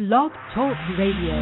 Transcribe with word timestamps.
Blog 0.00 0.32
Talk 0.54 0.78
Radio. 0.98 1.36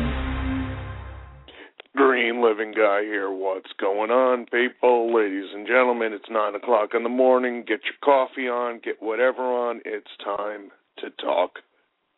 Green 1.95 2.43
Living 2.43 2.75
Guy 2.77 3.03
here. 3.03 3.31
What's 3.31 3.71
going 3.79 4.11
on, 4.11 4.47
people? 4.47 5.15
Ladies 5.15 5.51
and 5.55 5.65
gentlemen, 5.65 6.13
it's 6.13 6.29
9 6.29 6.57
o'clock 6.57 6.89
in 6.93 7.05
the 7.05 7.09
morning. 7.09 7.61
Get 7.61 7.83
your 7.85 7.95
coffee 8.03 8.49
on, 8.49 8.81
get 8.83 8.97
whatever 9.01 9.43
on. 9.43 9.81
It's 9.85 10.11
time 10.25 10.73
to 10.99 11.11
talk 11.25 11.61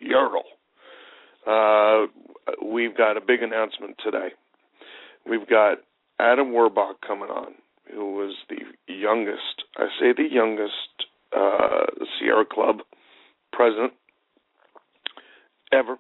Yerdle. 0.02 0.48
Uh, 1.46 2.06
we've 2.64 2.96
got 2.96 3.18
a 3.18 3.20
big 3.20 3.42
announcement 3.42 3.96
today. 4.02 4.28
We've 5.28 5.46
got 5.46 5.80
Adam 6.18 6.52
Werbach 6.52 7.02
coming 7.06 7.28
on, 7.28 7.52
who 7.92 8.14
was 8.14 8.34
the 8.48 8.62
youngest, 8.90 9.64
I 9.76 9.88
say 10.00 10.14
the 10.16 10.26
youngest, 10.30 10.72
uh, 11.36 11.84
Sierra 12.18 12.46
Club 12.50 12.78
president 13.52 13.92
ever. 15.70 15.98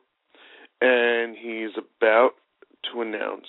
And 0.80 1.36
he's 1.36 1.76
about 1.76 2.30
to 2.92 3.02
announce 3.02 3.46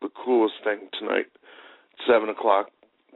the 0.00 0.08
coolest 0.24 0.54
thing 0.64 0.88
tonight, 0.98 1.26
seven 2.06 2.28
o'clock. 2.28 2.68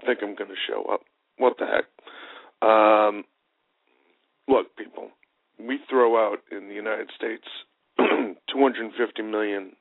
I 0.02 0.06
think 0.06 0.18
I'm 0.22 0.34
going 0.34 0.50
to 0.50 0.56
show 0.68 0.84
up. 0.92 1.00
What 1.38 1.56
the 1.58 1.66
heck? 1.66 2.68
Um, 2.68 3.24
look, 4.48 4.76
people, 4.76 5.10
we 5.58 5.78
throw 5.88 6.16
out 6.16 6.38
in 6.50 6.68
the 6.68 6.74
United 6.74 7.10
States 7.16 7.44
250 7.98 9.22
million 9.22 9.72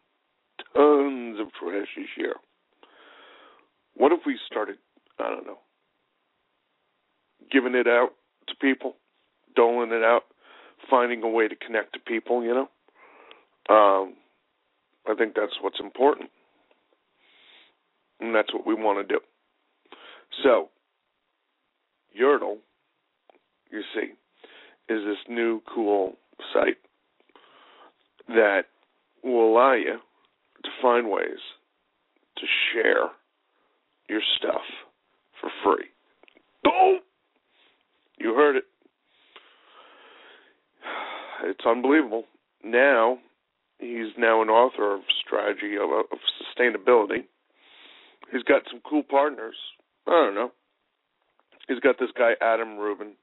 tons 0.73 1.39
of 1.39 1.47
trash 1.53 1.87
each 1.99 2.17
year. 2.17 2.35
What 3.95 4.11
if 4.11 4.19
we 4.25 4.37
started, 4.45 4.77
I 5.19 5.29
don't 5.29 5.45
know, 5.45 5.59
giving 7.51 7.75
it 7.75 7.87
out 7.87 8.09
to 8.47 8.55
people, 8.61 8.95
doling 9.55 9.91
it 9.91 10.03
out, 10.03 10.23
finding 10.89 11.23
a 11.23 11.29
way 11.29 11.47
to 11.47 11.55
connect 11.55 11.93
to 11.93 11.99
people, 11.99 12.43
you 12.43 12.53
know? 12.53 12.69
Um, 13.69 14.13
I 15.07 15.13
think 15.17 15.33
that's 15.35 15.53
what's 15.61 15.79
important. 15.79 16.29
And 18.19 18.33
that's 18.33 18.53
what 18.53 18.65
we 18.65 18.73
want 18.73 19.07
to 19.07 19.13
do. 19.13 19.19
So, 20.43 20.69
Yerdle, 22.19 22.57
you 23.71 23.81
see, 23.93 24.13
is 24.93 25.01
this 25.05 25.17
new 25.27 25.61
cool 25.73 26.13
site 26.53 26.77
that 28.27 28.63
will 29.23 29.51
allow 29.51 29.73
you 29.73 29.97
to 30.63 30.69
find 30.81 31.09
ways 31.09 31.39
to 32.37 32.45
share 32.73 33.09
your 34.09 34.21
stuff 34.37 34.61
for 35.41 35.49
free. 35.63 35.85
Oh! 36.67 36.97
You 38.19 38.33
heard 38.33 38.57
it. 38.57 38.63
It's 41.43 41.65
unbelievable. 41.65 42.23
Now, 42.63 43.17
he's 43.79 44.13
now 44.17 44.41
an 44.41 44.49
author 44.49 44.95
of 44.95 45.01
strategy 45.25 45.75
of, 45.75 45.89
of 45.91 46.19
sustainability. 46.41 47.25
He's 48.31 48.43
got 48.43 48.63
some 48.69 48.81
cool 48.87 49.03
partners. 49.03 49.55
I 50.07 50.11
don't 50.11 50.35
know. 50.35 50.51
He's 51.67 51.79
got 51.79 51.97
this 51.99 52.09
guy 52.17 52.33
Adam 52.41 52.77
Ruben, 52.77 53.13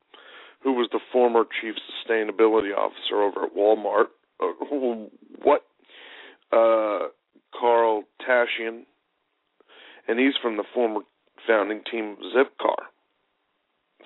who 0.62 0.72
was 0.72 0.88
the 0.92 1.00
former 1.12 1.44
chief 1.60 1.74
sustainability 1.74 2.76
officer 2.76 3.22
over 3.22 3.44
at 3.44 3.54
Walmart. 3.56 4.06
Uh, 4.40 5.06
what? 5.42 5.62
Uh, 6.52 7.08
Carl 7.58 8.04
Tashian, 8.28 8.82
and 10.08 10.18
he's 10.18 10.34
from 10.42 10.56
the 10.56 10.64
former 10.74 11.00
founding 11.46 11.82
team 11.90 12.12
of 12.12 12.18
Zipcar. 12.18 12.86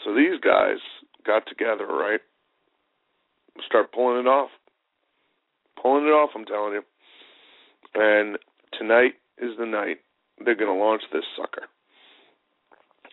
So 0.04 0.14
these 0.14 0.38
guys 0.42 0.78
got 1.26 1.44
together, 1.46 1.86
right? 1.86 2.20
Start 3.66 3.92
pulling 3.92 4.20
it 4.20 4.28
off 4.28 4.50
pulling 5.86 6.06
it 6.06 6.10
off, 6.10 6.30
I'm 6.34 6.44
telling 6.44 6.72
you. 6.72 6.82
And 7.94 8.38
tonight 8.76 9.14
is 9.38 9.56
the 9.58 9.66
night 9.66 9.98
they're 10.44 10.56
going 10.56 10.74
to 10.74 10.84
launch 10.84 11.02
this 11.12 11.22
sucker. 11.36 11.68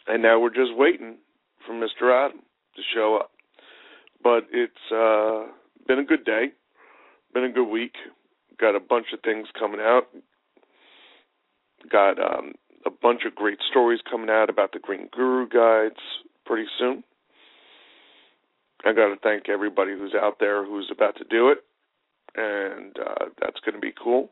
And 0.07 0.23
now 0.23 0.39
we're 0.39 0.49
just 0.49 0.75
waiting 0.75 1.17
for 1.65 1.73
Mr. 1.73 2.11
Adam 2.11 2.39
to 2.75 2.81
show 2.93 3.19
up. 3.21 3.31
But 4.23 4.45
it's 4.51 4.91
uh, 4.91 5.51
been 5.87 5.99
a 5.99 6.03
good 6.03 6.25
day, 6.25 6.47
been 7.33 7.43
a 7.43 7.51
good 7.51 7.69
week. 7.69 7.93
Got 8.59 8.75
a 8.75 8.79
bunch 8.79 9.07
of 9.13 9.19
things 9.21 9.47
coming 9.57 9.79
out. 9.79 10.03
Got 11.91 12.19
um, 12.19 12.53
a 12.85 12.89
bunch 12.89 13.21
of 13.27 13.35
great 13.35 13.59
stories 13.69 13.99
coming 14.09 14.29
out 14.29 14.49
about 14.49 14.71
the 14.71 14.79
Green 14.79 15.09
Guru 15.11 15.47
guides 15.47 16.01
pretty 16.45 16.67
soon. 16.79 17.03
I 18.85 18.93
got 18.93 19.09
to 19.09 19.15
thank 19.21 19.47
everybody 19.47 19.91
who's 19.91 20.15
out 20.19 20.37
there 20.39 20.65
who's 20.65 20.89
about 20.91 21.17
to 21.17 21.23
do 21.29 21.49
it 21.49 21.59
and 22.35 22.95
uh, 22.99 23.25
that's 23.41 23.59
going 23.65 23.75
to 23.75 23.81
be 23.81 23.93
cool. 24.01 24.29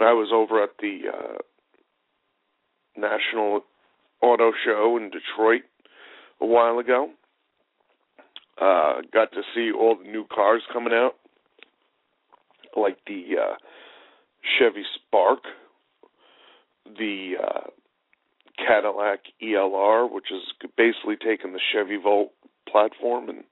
I 0.00 0.12
was 0.12 0.30
over 0.32 0.62
at 0.62 0.70
the 0.80 1.00
uh, 1.12 1.38
National 2.96 3.62
Auto 4.20 4.52
Show 4.64 4.98
in 4.98 5.10
Detroit 5.10 5.62
a 6.40 6.46
while 6.46 6.78
ago. 6.78 7.10
Uh, 8.60 9.02
got 9.12 9.32
to 9.32 9.42
see 9.54 9.70
all 9.70 9.96
the 9.96 10.10
new 10.10 10.26
cars 10.34 10.62
coming 10.72 10.92
out, 10.92 11.14
like 12.76 12.96
the 13.06 13.36
uh, 13.40 13.54
Chevy 14.58 14.82
Spark, 14.94 15.40
the 16.98 17.34
uh, 17.42 17.70
Cadillac 18.58 19.20
ELR, 19.42 20.10
which 20.10 20.30
is 20.30 20.42
basically 20.76 21.16
taking 21.16 21.52
the 21.52 21.60
Chevy 21.72 21.98
Volt 22.02 22.32
platform 22.70 23.28
and 23.28 23.44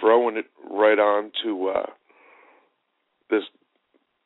throwing 0.00 0.36
it 0.36 0.46
right 0.70 0.98
onto 0.98 1.68
uh, 1.68 1.86
this 3.30 3.44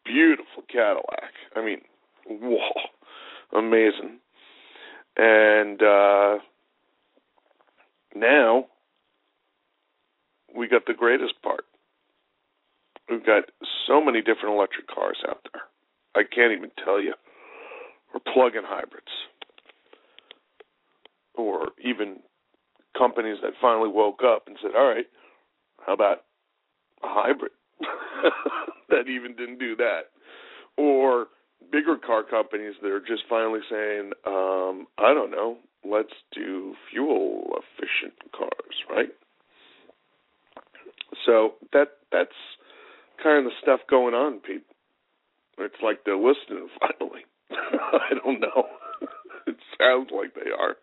beautiful 0.04 0.62
Cadillac. 0.68 1.32
I 1.54 1.64
mean, 1.64 1.80
whoa, 2.26 3.58
amazing. 3.58 4.18
And 5.16 5.82
uh, 5.82 6.38
now 8.14 8.66
we 10.56 10.68
got 10.68 10.86
the 10.86 10.94
greatest 10.94 11.34
part. 11.42 11.64
We've 13.10 13.24
got 13.24 13.44
so 13.86 14.02
many 14.02 14.20
different 14.20 14.54
electric 14.54 14.86
cars 14.88 15.18
out 15.28 15.46
there. 15.52 15.62
I 16.14 16.22
can't 16.22 16.52
even 16.52 16.70
tell 16.82 17.00
you. 17.00 17.14
Or 18.14 18.20
plug-in 18.20 18.62
hybrids, 18.62 19.10
or 21.34 21.68
even 21.82 22.18
companies 22.96 23.38
that 23.42 23.52
finally 23.58 23.88
woke 23.88 24.20
up 24.22 24.46
and 24.46 24.58
said, 24.60 24.76
"All 24.76 24.86
right, 24.86 25.06
how 25.86 25.94
about 25.94 26.24
a 27.02 27.08
hybrid?" 27.08 27.52
that 28.88 29.08
even 29.08 29.34
didn't 29.36 29.58
do 29.58 29.76
that. 29.76 30.10
Or 30.76 31.26
bigger 31.70 31.96
car 31.96 32.22
companies 32.22 32.74
that 32.82 32.90
are 32.90 33.00
just 33.00 33.22
finally 33.28 33.60
saying, 33.70 34.12
um, 34.26 34.86
I 34.98 35.14
don't 35.14 35.30
know, 35.30 35.58
let's 35.84 36.12
do 36.34 36.74
fuel 36.90 37.58
efficient 37.58 38.14
cars, 38.36 38.76
right? 38.90 39.10
So 41.26 41.54
that 41.72 41.88
that's 42.10 42.30
kind 43.22 43.38
of 43.38 43.44
the 43.44 43.56
stuff 43.60 43.80
going 43.88 44.14
on, 44.14 44.40
Pete. 44.40 44.64
It's 45.58 45.82
like 45.82 46.04
they're 46.04 46.16
listening 46.16 46.68
finally. 46.80 47.22
I 47.50 48.14
don't 48.24 48.40
know. 48.40 48.66
it 49.46 49.56
sounds 49.78 50.10
like 50.10 50.34
they 50.34 50.50
are. 50.50 50.76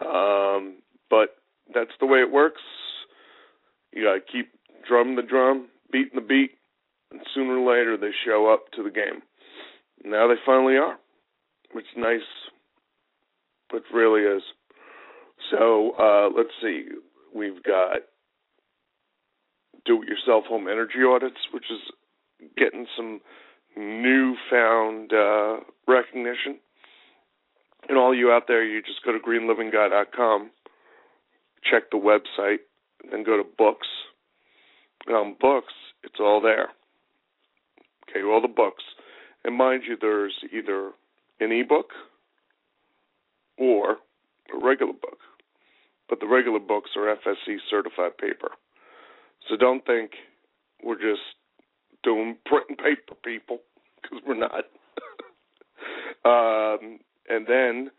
Um, 0.00 0.76
but 1.08 1.36
that's 1.72 1.92
the 2.00 2.06
way 2.06 2.18
it 2.18 2.30
works. 2.30 2.62
You 3.92 4.04
gotta 4.04 4.20
keep 4.20 4.50
drumming 4.88 5.16
the 5.16 5.22
drum, 5.22 5.68
beating 5.92 6.14
the 6.14 6.20
beat, 6.20 6.52
and 7.10 7.20
sooner 7.34 7.58
or 7.58 7.76
later 7.76 7.96
they 7.96 8.10
show 8.24 8.52
up 8.52 8.70
to 8.72 8.82
the 8.82 8.90
game. 8.90 9.22
Now 10.04 10.28
they 10.28 10.34
finally 10.44 10.76
are, 10.76 10.98
which 11.72 11.86
nice. 11.96 12.20
It 13.72 13.82
really 13.94 14.22
is. 14.22 14.42
So 15.50 15.92
uh, 15.98 16.28
let's 16.36 16.50
see. 16.60 16.86
We've 17.34 17.62
got 17.62 17.98
do-it-yourself 19.84 20.44
home 20.46 20.68
energy 20.68 20.98
audits, 21.06 21.40
which 21.52 21.66
is 21.70 21.80
getting 22.56 22.86
some 22.96 23.20
newfound 23.76 25.12
uh, 25.12 25.58
recognition. 25.86 26.58
And 27.88 27.96
all 27.96 28.14
you 28.14 28.30
out 28.30 28.44
there, 28.46 28.64
you 28.64 28.82
just 28.82 29.04
go 29.04 29.12
to 29.12 29.18
greenlivingguy.com, 29.18 30.50
check 31.70 31.90
the 31.90 31.96
website, 31.96 32.58
then 33.10 33.24
go 33.24 33.36
to 33.36 33.44
books. 33.56 33.88
And 35.06 35.16
on 35.16 35.36
books, 35.40 35.72
it's 36.02 36.20
all 36.20 36.40
there. 36.40 36.68
Okay, 38.10 38.22
all 38.24 38.40
the 38.40 38.48
books. 38.48 38.82
And 39.44 39.56
mind 39.56 39.82
you, 39.88 39.96
there's 40.00 40.34
either 40.52 40.90
an 41.40 41.52
ebook 41.52 41.90
or 43.56 43.92
a 43.92 44.64
regular 44.64 44.92
book. 44.92 45.18
But 46.08 46.20
the 46.20 46.26
regular 46.26 46.58
books 46.58 46.90
are 46.96 47.14
FSC 47.14 47.56
certified 47.70 48.18
paper. 48.18 48.50
So 49.48 49.56
don't 49.56 49.84
think 49.86 50.12
we're 50.82 50.96
just 50.96 51.22
doing 52.02 52.36
print 52.46 52.66
and 52.68 52.78
paper, 52.78 53.14
people, 53.24 53.58
because 54.02 54.18
we're 54.26 54.34
not. 54.34 54.64
um, 56.24 56.98
and 57.28 57.46
then 57.46 57.90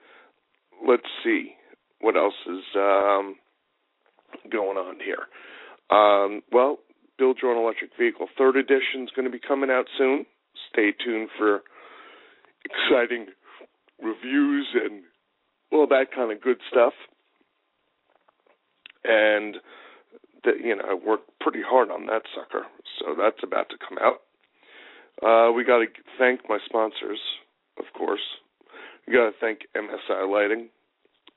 let's 0.87 1.07
see 1.23 1.53
what 2.01 2.17
else 2.17 2.33
is 2.47 2.63
um, 2.75 3.35
going 4.51 4.77
on 4.77 4.97
here. 4.99 5.27
Um, 5.89 6.41
well, 6.51 6.79
Build 7.21 7.37
Your 7.39 7.51
Own 7.51 7.63
Electric 7.63 7.91
Vehicle. 7.99 8.25
Third 8.35 8.55
edition 8.57 9.03
is 9.03 9.11
going 9.15 9.29
to 9.29 9.31
be 9.31 9.37
coming 9.37 9.69
out 9.69 9.85
soon. 9.95 10.25
Stay 10.73 10.89
tuned 11.05 11.29
for 11.37 11.61
exciting 12.65 13.27
reviews 14.01 14.65
and 14.73 15.03
all 15.71 15.85
that 15.85 16.07
kind 16.15 16.31
of 16.31 16.41
good 16.41 16.57
stuff. 16.71 16.93
And 19.03 19.57
that 20.45 20.55
you 20.63 20.75
know, 20.75 20.81
I 20.89 20.95
worked 20.95 21.29
pretty 21.39 21.61
hard 21.63 21.91
on 21.91 22.07
that 22.07 22.23
sucker, 22.33 22.65
so 22.97 23.13
that's 23.15 23.43
about 23.43 23.69
to 23.69 23.75
come 23.77 23.99
out. 24.01 24.25
Uh, 25.21 25.51
we 25.51 25.63
got 25.63 25.77
to 25.77 25.85
thank 26.17 26.49
my 26.49 26.57
sponsors, 26.65 27.19
of 27.77 27.85
course. 27.95 28.25
We 29.05 29.13
got 29.13 29.29
to 29.29 29.35
thank 29.39 29.59
MSI 29.77 30.27
Lighting, 30.27 30.69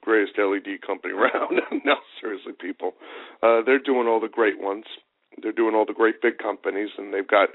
greatest 0.01 0.39
LED 0.39 0.81
company 0.81 1.13
around. 1.19 1.61
no, 1.85 1.97
seriously, 2.23 2.53
people, 2.59 2.93
uh, 3.43 3.61
they're 3.67 3.79
doing 3.79 4.09
all 4.09 4.21
the 4.21 4.29
great 4.29 4.59
ones. 4.59 4.85
They're 5.43 5.53
doing 5.53 5.75
all 5.75 5.87
the 5.87 5.93
great 5.93 6.23
big 6.23 6.39
companies, 6.39 6.91
and 6.97 7.13
they've 7.13 7.27
got 7.27 7.51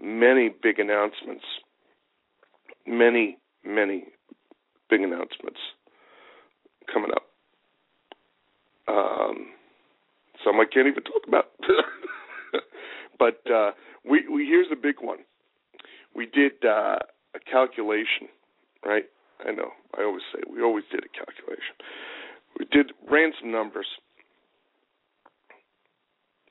many 0.00 0.50
big 0.62 0.78
announcements. 0.78 1.44
Many, 2.86 3.38
many 3.64 4.04
big 4.90 5.00
announcements 5.00 5.58
coming 6.92 7.10
up. 7.12 7.24
Um, 8.86 9.48
some 10.44 10.60
I 10.60 10.64
can't 10.70 10.86
even 10.86 11.02
talk 11.02 11.22
about. 11.26 11.46
but 13.18 13.40
uh, 13.50 13.72
we, 14.04 14.28
we 14.28 14.46
here's 14.46 14.68
a 14.70 14.76
big 14.76 14.96
one. 15.00 15.18
We 16.14 16.26
did 16.26 16.52
uh, 16.64 16.98
a 17.34 17.40
calculation, 17.50 18.28
right? 18.84 19.04
I 19.44 19.52
know. 19.52 19.70
I 19.98 20.02
always 20.02 20.22
say 20.32 20.40
we 20.50 20.62
always 20.62 20.84
did 20.90 21.00
a 21.00 21.08
calculation. 21.08 21.74
We 22.58 22.66
did 22.70 22.92
ran 23.10 23.32
some 23.40 23.50
numbers, 23.50 23.86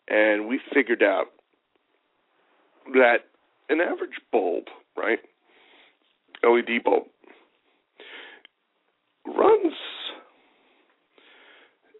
and 0.09 0.47
we 0.47 0.59
figured 0.73 1.03
out 1.03 1.27
that 2.93 3.17
an 3.69 3.79
average 3.81 4.19
bulb, 4.31 4.65
right, 4.97 5.19
LED 6.43 6.83
bulb, 6.83 7.03
runs 9.25 9.73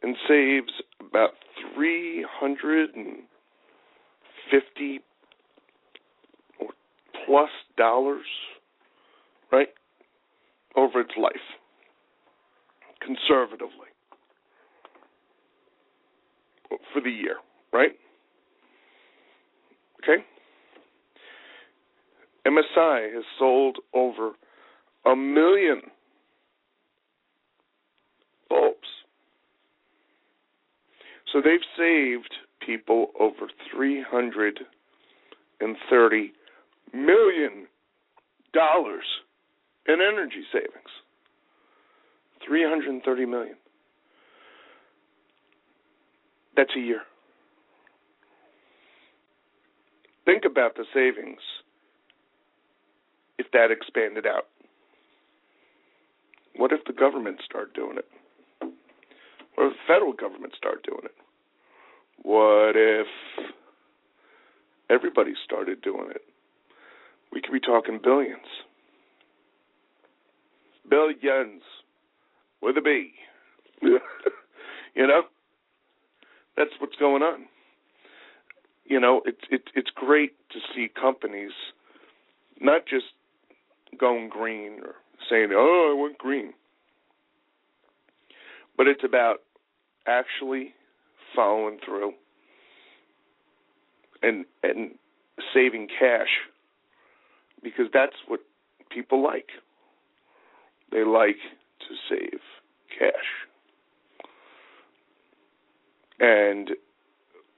and 0.02 0.16
saves 0.28 0.74
about 1.00 1.32
three 1.74 2.26
hundred 2.30 2.94
and 2.96 3.20
fifty 4.52 5.00
or 6.60 6.70
plus 7.26 7.50
dollars, 7.78 8.26
right, 9.52 9.70
over 10.76 11.00
its 11.00 11.14
life, 11.18 11.34
conservatively, 13.02 13.88
for 16.94 17.02
the 17.02 17.10
year, 17.10 17.38
right? 17.74 17.92
Okay. 20.04 20.24
MSI 22.46 23.14
has 23.14 23.24
sold 23.40 23.78
over 23.94 24.32
a 25.06 25.16
million 25.16 25.82
bulbs 28.50 28.78
so 31.34 31.42
they've 31.42 31.60
saved 31.78 32.36
people 32.66 33.08
over 33.20 33.50
three 33.74 34.04
hundred 34.08 34.60
and 35.60 35.76
thirty 35.90 36.32
million 36.94 37.68
dollars 38.54 39.04
in 39.88 39.96
energy 39.96 40.44
savings. 40.52 40.92
Three 42.48 42.64
hundred 42.64 42.90
and 42.90 43.02
thirty 43.04 43.26
million. 43.26 43.56
That's 46.56 46.70
a 46.78 46.80
year. 46.80 47.02
Think 50.26 50.44
about 50.46 50.76
the 50.76 50.86
savings 50.94 51.42
if 53.38 53.48
that 53.52 53.72
expanded 53.72 54.26
out. 54.26 54.48
What 56.56 56.72
if 56.72 56.86
the 56.86 56.94
government 56.94 57.40
started 57.44 57.74
doing 57.74 57.98
it? 57.98 58.08
What 59.56 59.68
if 59.68 59.74
the 59.74 59.80
federal 59.88 60.14
government 60.14 60.54
started 60.58 60.84
doing 60.84 61.04
it? 61.04 61.16
What 62.22 62.76
if 62.76 63.08
everybody 64.90 65.34
started 65.44 65.82
doing 65.82 66.10
it? 66.12 66.22
We 67.32 67.42
could 67.42 67.52
be 67.52 67.60
talking 67.60 68.00
billions. 68.02 68.46
Billions 70.90 71.64
with 72.62 72.78
a 72.78 72.82
B. 72.82 73.14
you 73.82 74.00
know? 74.96 75.24
That's 76.56 76.72
what's 76.80 76.96
going 76.98 77.24
on. 77.24 77.46
You 78.86 79.00
know, 79.00 79.22
it's 79.26 79.42
it, 79.50 79.64
it's 79.76 79.90
great 79.94 80.34
to 80.52 80.60
see 80.76 80.90
companies 80.90 81.52
not 82.60 82.86
just 82.86 83.06
going 84.00 84.30
green 84.30 84.80
or 84.84 84.96
saying, 85.30 85.50
"Oh, 85.54 85.96
I 85.96 86.02
went 86.02 86.18
green," 86.18 86.54
but 88.78 88.88
it's 88.88 89.04
about 89.04 89.38
actually 90.06 90.74
following 91.36 91.80
through 91.84 92.14
and 94.22 94.46
and 94.64 94.92
saving 95.54 95.88
cash 96.00 96.30
because 97.64 97.86
that's 97.94 98.16
what 98.28 98.42
people 98.90 99.24
like. 99.24 99.50
They 100.92 101.04
like 101.04 101.38
to 101.80 101.96
save 102.10 102.40
cash. 102.98 103.48
And 106.20 106.72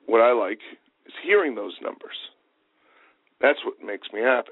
what 0.05 0.21
I 0.21 0.31
like 0.31 0.59
hearing 1.23 1.55
those 1.55 1.75
numbers. 1.81 2.15
That's 3.41 3.59
what 3.65 3.75
makes 3.85 4.07
me 4.13 4.21
happy. 4.21 4.51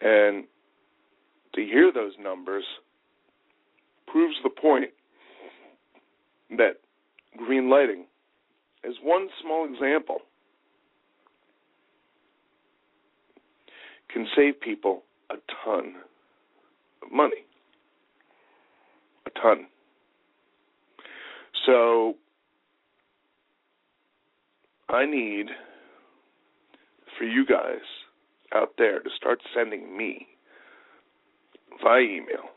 And 0.00 0.44
to 1.54 1.62
hear 1.62 1.92
those 1.92 2.12
numbers 2.20 2.64
proves 4.06 4.36
the 4.42 4.50
point 4.50 4.90
that 6.50 6.76
green 7.36 7.68
lighting 7.68 8.04
is 8.84 8.94
one 9.02 9.28
small 9.42 9.66
example 9.70 10.18
can 14.08 14.26
save 14.36 14.60
people 14.60 15.02
a 15.30 15.34
ton 15.64 15.94
of 17.02 17.12
money. 17.12 17.44
A 19.26 19.30
ton. 19.30 19.66
So 21.66 22.14
I 24.96 25.04
need 25.04 25.48
for 27.18 27.24
you 27.24 27.44
guys 27.44 27.84
out 28.54 28.70
there 28.78 29.00
to 29.00 29.10
start 29.14 29.40
sending 29.54 29.94
me 29.94 30.26
via 31.82 32.00
email, 32.00 32.48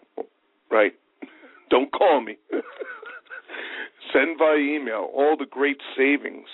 right? 0.72 0.94
Don't 1.70 1.92
call 1.92 2.22
me. 2.22 2.38
Send 4.14 4.38
via 4.38 4.56
email 4.56 5.10
all 5.14 5.36
the 5.38 5.46
great 5.46 5.82
savings 5.98 6.48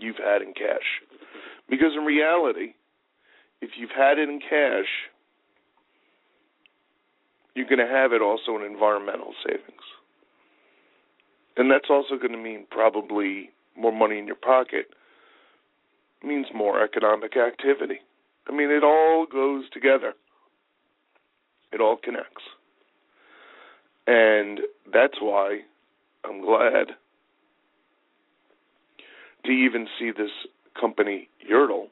you've 0.00 0.16
had 0.16 0.42
in 0.42 0.52
cash. 0.52 1.00
Because 1.70 1.92
in 1.96 2.04
reality, 2.04 2.74
if 3.62 3.70
you've 3.78 3.94
had 3.96 4.18
it 4.18 4.28
in 4.28 4.40
cash, 4.40 4.90
you're 7.54 7.68
going 7.68 7.78
to 7.78 7.86
have 7.86 8.12
it 8.12 8.20
also 8.20 8.56
in 8.56 8.64
environmental 8.64 9.32
savings. 9.46 9.86
And 11.56 11.70
that's 11.70 11.88
also 11.88 12.16
going 12.16 12.32
to 12.32 12.38
mean 12.38 12.66
probably 12.68 13.50
more 13.78 13.92
money 13.92 14.18
in 14.18 14.26
your 14.26 14.36
pocket. 14.36 14.86
Means 16.24 16.46
more 16.54 16.82
economic 16.82 17.36
activity. 17.36 18.00
I 18.48 18.52
mean, 18.52 18.70
it 18.70 18.82
all 18.82 19.26
goes 19.30 19.64
together. 19.72 20.14
It 21.72 21.80
all 21.80 21.96
connects. 21.96 22.42
And 24.06 24.60
that's 24.92 25.20
why 25.20 25.60
I'm 26.24 26.40
glad 26.40 26.92
to 29.44 29.50
even 29.50 29.86
see 29.98 30.10
this 30.10 30.30
company, 30.78 31.28
Yerdle, 31.48 31.88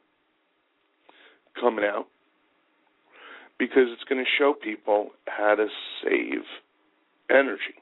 coming 1.60 1.84
out 1.84 2.06
because 3.58 3.84
it's 3.92 4.04
going 4.04 4.22
to 4.24 4.30
show 4.38 4.52
people 4.54 5.10
how 5.26 5.54
to 5.54 5.66
save 6.02 6.42
energy, 7.30 7.78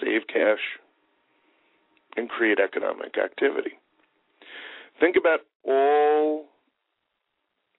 save 0.00 0.26
cash, 0.26 0.78
and 2.18 2.28
create 2.28 2.58
economic 2.58 3.16
activity. 3.16 3.78
Think 5.00 5.16
about 5.16 5.40
all 5.64 6.46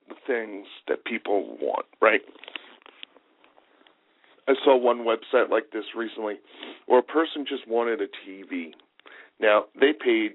the 0.08 0.16
things 0.26 0.66
that 0.88 1.04
people 1.04 1.58
want, 1.62 1.86
right? 2.02 2.22
I 4.48 4.54
saw 4.64 4.78
one 4.78 5.00
website 5.00 5.50
like 5.50 5.72
this 5.74 5.84
recently 5.96 6.36
where 6.88 7.00
a 7.00 7.04
person 7.04 7.46
just 7.48 7.68
wanted 7.68 8.00
a 8.02 8.08
TV. 8.28 8.72
Now, 9.40 9.66
they 9.80 9.92
paid, 9.94 10.32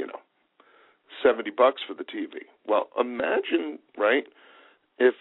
you 0.00 0.06
know, 0.06 0.18
70 1.22 1.50
bucks 1.50 1.82
for 1.86 1.94
the 1.94 2.04
TV. 2.04 2.46
Well, 2.66 2.88
imagine, 2.98 3.78
right, 3.96 4.24
if 4.98 5.14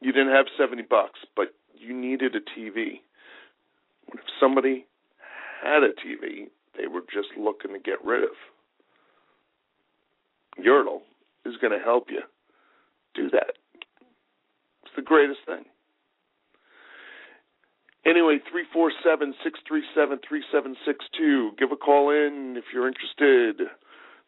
you 0.00 0.12
didn't 0.12 0.32
have 0.32 0.46
70 0.58 0.82
bucks, 0.82 1.20
but 1.34 1.54
you 1.74 1.98
needed 1.98 2.36
a 2.36 2.40
TV. 2.40 3.00
What 4.06 4.20
if 4.20 4.26
somebody 4.38 4.86
had 5.62 5.82
a 5.82 5.90
TV 5.90 6.48
they 6.76 6.86
were 6.86 7.02
just 7.12 7.28
looking 7.38 7.72
to 7.72 7.78
get 7.78 8.04
rid 8.04 8.24
of. 8.24 8.36
Yerdle 10.58 11.00
is 11.44 11.56
going 11.60 11.72
to 11.72 11.84
help 11.84 12.06
you 12.10 12.20
do 13.14 13.30
that. 13.30 13.56
It's 14.84 14.94
the 14.94 15.02
greatest 15.02 15.40
thing. 15.46 15.64
Anyway, 18.06 18.38
347 18.50 19.34
637 19.42 20.20
3762. 20.28 21.58
Give 21.58 21.72
a 21.72 21.76
call 21.76 22.10
in 22.10 22.54
if 22.56 22.64
you're 22.72 22.86
interested. 22.86 23.66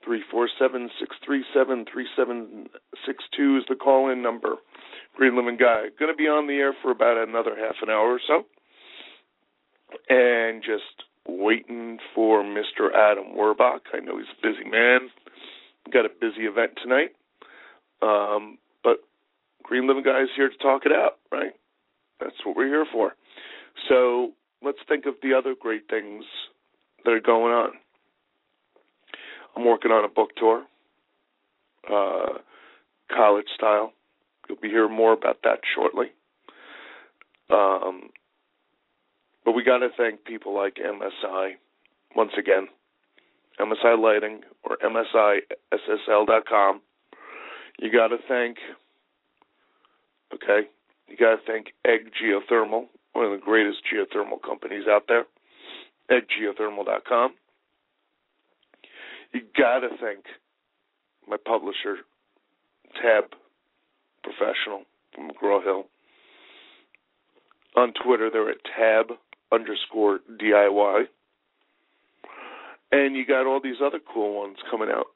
347 0.02 0.90
637 0.98 1.86
3762 1.86 3.56
is 3.56 3.64
the 3.68 3.76
call 3.78 4.10
in 4.10 4.22
number. 4.22 4.58
Green 5.14 5.36
Living 5.36 5.56
Guy. 5.56 5.94
Going 5.98 6.10
to 6.10 6.18
be 6.18 6.26
on 6.26 6.46
the 6.46 6.58
air 6.58 6.74
for 6.82 6.90
about 6.90 7.22
another 7.22 7.54
half 7.54 7.78
an 7.82 7.90
hour 7.90 8.18
or 8.18 8.22
so. 8.26 8.46
And 10.10 10.62
just 10.62 11.07
waiting 11.28 11.98
for 12.14 12.42
Mr. 12.42 12.92
Adam 12.94 13.36
Werbach. 13.36 13.80
I 13.92 14.00
know 14.00 14.18
he's 14.18 14.26
a 14.38 14.46
busy 14.46 14.68
man. 14.68 15.10
Got 15.92 16.06
a 16.06 16.08
busy 16.08 16.42
event 16.42 16.72
tonight. 16.82 17.10
Um, 18.02 18.58
but 18.82 18.98
Green 19.62 19.86
Living 19.86 20.02
Guy 20.02 20.22
is 20.22 20.28
here 20.36 20.48
to 20.48 20.56
talk 20.58 20.82
it 20.86 20.92
out, 20.92 21.18
right? 21.30 21.52
That's 22.20 22.34
what 22.44 22.56
we're 22.56 22.66
here 22.66 22.86
for. 22.90 23.14
So 23.88 24.32
let's 24.62 24.78
think 24.88 25.06
of 25.06 25.14
the 25.22 25.34
other 25.34 25.54
great 25.58 25.88
things 25.88 26.24
that 27.04 27.12
are 27.12 27.20
going 27.20 27.52
on. 27.52 27.70
I'm 29.56 29.64
working 29.64 29.90
on 29.90 30.04
a 30.04 30.08
book 30.08 30.30
tour, 30.36 30.64
uh, 31.90 32.38
college 33.14 33.46
style. 33.54 33.92
You'll 34.48 34.60
be 34.60 34.68
hearing 34.68 34.94
more 34.94 35.12
about 35.12 35.38
that 35.44 35.60
shortly. 35.74 36.06
Um, 37.50 38.10
but 39.44 39.52
we 39.52 39.64
got 39.64 39.78
to 39.78 39.88
thank 39.96 40.24
people 40.24 40.54
like 40.54 40.76
MSI 40.76 41.52
once 42.14 42.32
again. 42.38 42.68
MSI 43.60 44.00
Lighting 44.00 44.42
or 44.62 44.76
MSISSL.com. 44.78 46.80
You 47.78 47.92
got 47.92 48.08
to 48.08 48.16
thank, 48.28 48.58
okay, 50.34 50.68
you 51.08 51.16
got 51.16 51.36
to 51.36 51.42
thank 51.46 51.68
Egg 51.84 52.12
Geothermal, 52.22 52.86
one 53.12 53.24
of 53.24 53.32
the 53.32 53.44
greatest 53.44 53.78
geothermal 53.92 54.42
companies 54.44 54.84
out 54.88 55.04
there. 55.08 55.24
EggGeothermal.com. 56.10 57.34
You 59.32 59.40
got 59.56 59.80
to 59.80 59.88
thank 60.00 60.24
my 61.28 61.36
publisher, 61.36 61.98
Tab 63.02 63.24
Professional 64.22 64.82
from 65.14 65.30
McGraw 65.30 65.62
Hill. 65.62 65.84
On 67.76 67.92
Twitter, 67.92 68.30
they're 68.32 68.50
at 68.50 68.56
tab 68.76 69.16
underscore 69.52 70.20
DIY. 70.40 71.04
And 72.90 73.16
you 73.16 73.26
got 73.26 73.46
all 73.46 73.60
these 73.62 73.82
other 73.84 74.00
cool 74.12 74.40
ones 74.40 74.56
coming 74.70 74.88
out 74.88 75.06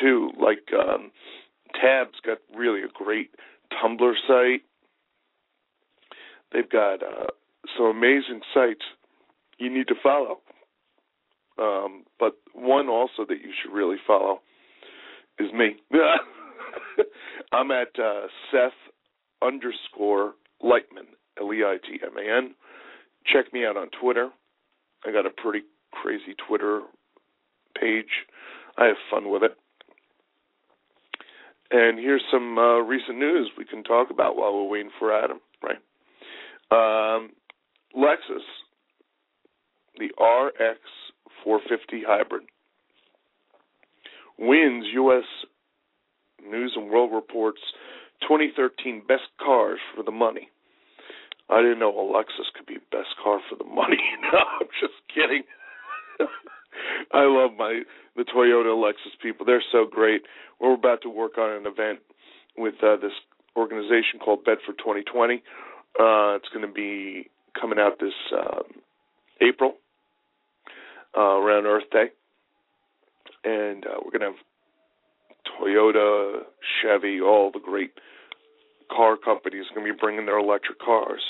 too. 0.00 0.30
Like 0.40 0.68
um, 0.72 1.10
Tab's 1.80 2.18
got 2.24 2.38
really 2.54 2.82
a 2.82 2.88
great 2.92 3.30
Tumblr 3.72 4.12
site. 4.26 4.62
They've 6.52 6.68
got 6.68 7.02
uh, 7.02 7.28
some 7.76 7.86
amazing 7.86 8.40
sites 8.52 8.82
you 9.58 9.72
need 9.72 9.88
to 9.88 9.94
follow. 10.02 10.40
Um, 11.58 12.04
but 12.18 12.36
one 12.54 12.88
also 12.88 13.24
that 13.28 13.40
you 13.42 13.52
should 13.62 13.72
really 13.72 13.96
follow 14.06 14.40
is 15.38 15.52
me. 15.52 15.76
I'm 17.52 17.70
at 17.70 17.98
uh, 17.98 18.26
Seth 18.50 18.72
underscore 19.42 20.34
Leitman, 20.62 21.08
L 21.42 21.52
E 21.52 21.64
I 21.64 21.76
T 21.84 21.98
M 22.02 22.16
A 22.16 22.36
N. 22.36 22.54
Check 23.26 23.52
me 23.52 23.64
out 23.66 23.76
on 23.76 23.88
Twitter. 24.00 24.30
I 25.04 25.12
got 25.12 25.26
a 25.26 25.30
pretty 25.30 25.64
crazy 25.92 26.34
Twitter 26.46 26.82
page. 27.78 28.26
I 28.78 28.86
have 28.86 28.96
fun 29.10 29.30
with 29.30 29.42
it. 29.42 29.52
And 31.70 31.98
here's 31.98 32.22
some 32.30 32.58
uh, 32.58 32.78
recent 32.80 33.18
news 33.18 33.50
we 33.56 33.64
can 33.64 33.82
talk 33.82 34.10
about 34.10 34.36
while 34.36 34.52
we're 34.52 34.68
waiting 34.68 34.92
for 34.98 35.12
Adam, 35.12 35.40
right? 35.62 35.78
Um, 36.70 37.30
Lexus, 37.96 38.44
the 39.98 40.10
RX 40.22 40.80
450 41.44 42.02
hybrid, 42.06 42.42
wins 44.38 44.84
U.S. 44.94 45.24
News 46.46 46.72
and 46.76 46.90
World 46.90 47.10
Report's 47.14 47.60
2013 48.22 49.02
Best 49.08 49.22
Cars 49.40 49.78
for 49.94 50.02
the 50.02 50.10
Money. 50.10 50.48
I 51.50 51.60
didn't 51.60 51.80
know 51.80 51.92
Lexus 51.92 52.52
could 52.56 52.66
be 52.66 52.78
best 52.90 53.14
car 53.22 53.40
for 53.48 53.56
the 53.56 53.64
money. 53.64 54.00
no, 54.22 54.38
I'm 54.38 54.68
just 54.80 54.94
kidding. 55.12 55.42
I 57.12 57.24
love 57.24 57.52
my 57.56 57.82
the 58.16 58.24
Toyota 58.24 58.74
Lexus 58.76 59.18
people. 59.22 59.46
They're 59.46 59.62
so 59.72 59.86
great. 59.90 60.22
We're 60.60 60.74
about 60.74 61.02
to 61.02 61.08
work 61.08 61.38
on 61.38 61.50
an 61.50 61.66
event 61.66 62.00
with 62.56 62.74
uh, 62.82 62.96
this 62.96 63.12
organization 63.56 64.18
called 64.22 64.44
Bedford 64.44 64.78
2020. 64.78 65.42
Uh, 65.98 66.36
it's 66.36 66.48
going 66.52 66.66
to 66.66 66.72
be 66.72 67.30
coming 67.58 67.78
out 67.78 67.98
this 68.00 68.14
um, 68.32 68.80
April 69.40 69.74
uh, 71.16 71.20
around 71.20 71.66
Earth 71.66 71.90
Day, 71.90 72.06
and 73.44 73.84
uh, 73.84 74.00
we're 74.04 74.18
going 74.18 74.20
to 74.20 74.38
have 74.38 75.60
Toyota, 75.60 76.42
Chevy, 76.80 77.20
all 77.20 77.50
the 77.52 77.60
great 77.60 77.92
car 78.94 79.16
companies 79.16 79.64
going 79.74 79.86
to 79.86 79.92
be 79.92 79.98
bringing 79.98 80.26
their 80.26 80.38
electric 80.38 80.78
cars. 80.78 81.22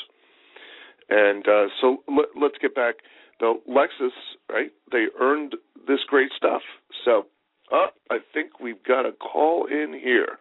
And 1.09 1.47
uh, 1.47 1.67
so 1.81 1.99
let, 2.09 2.27
let's 2.41 2.59
get 2.61 2.75
back. 2.75 2.97
The 3.41 3.55
Lexus, 3.69 4.11
right? 4.51 4.71
They 4.91 5.07
earned 5.21 5.57
this 5.89 5.99
great 6.09 6.31
stuff. 6.37 6.63
So 7.05 7.27
uh, 7.73 7.87
I 8.11 8.19
think 8.33 8.61
we've 8.61 8.83
got 8.87 9.05
a 9.07 9.13
call 9.13 9.67
in 9.67 9.99
here. 10.01 10.39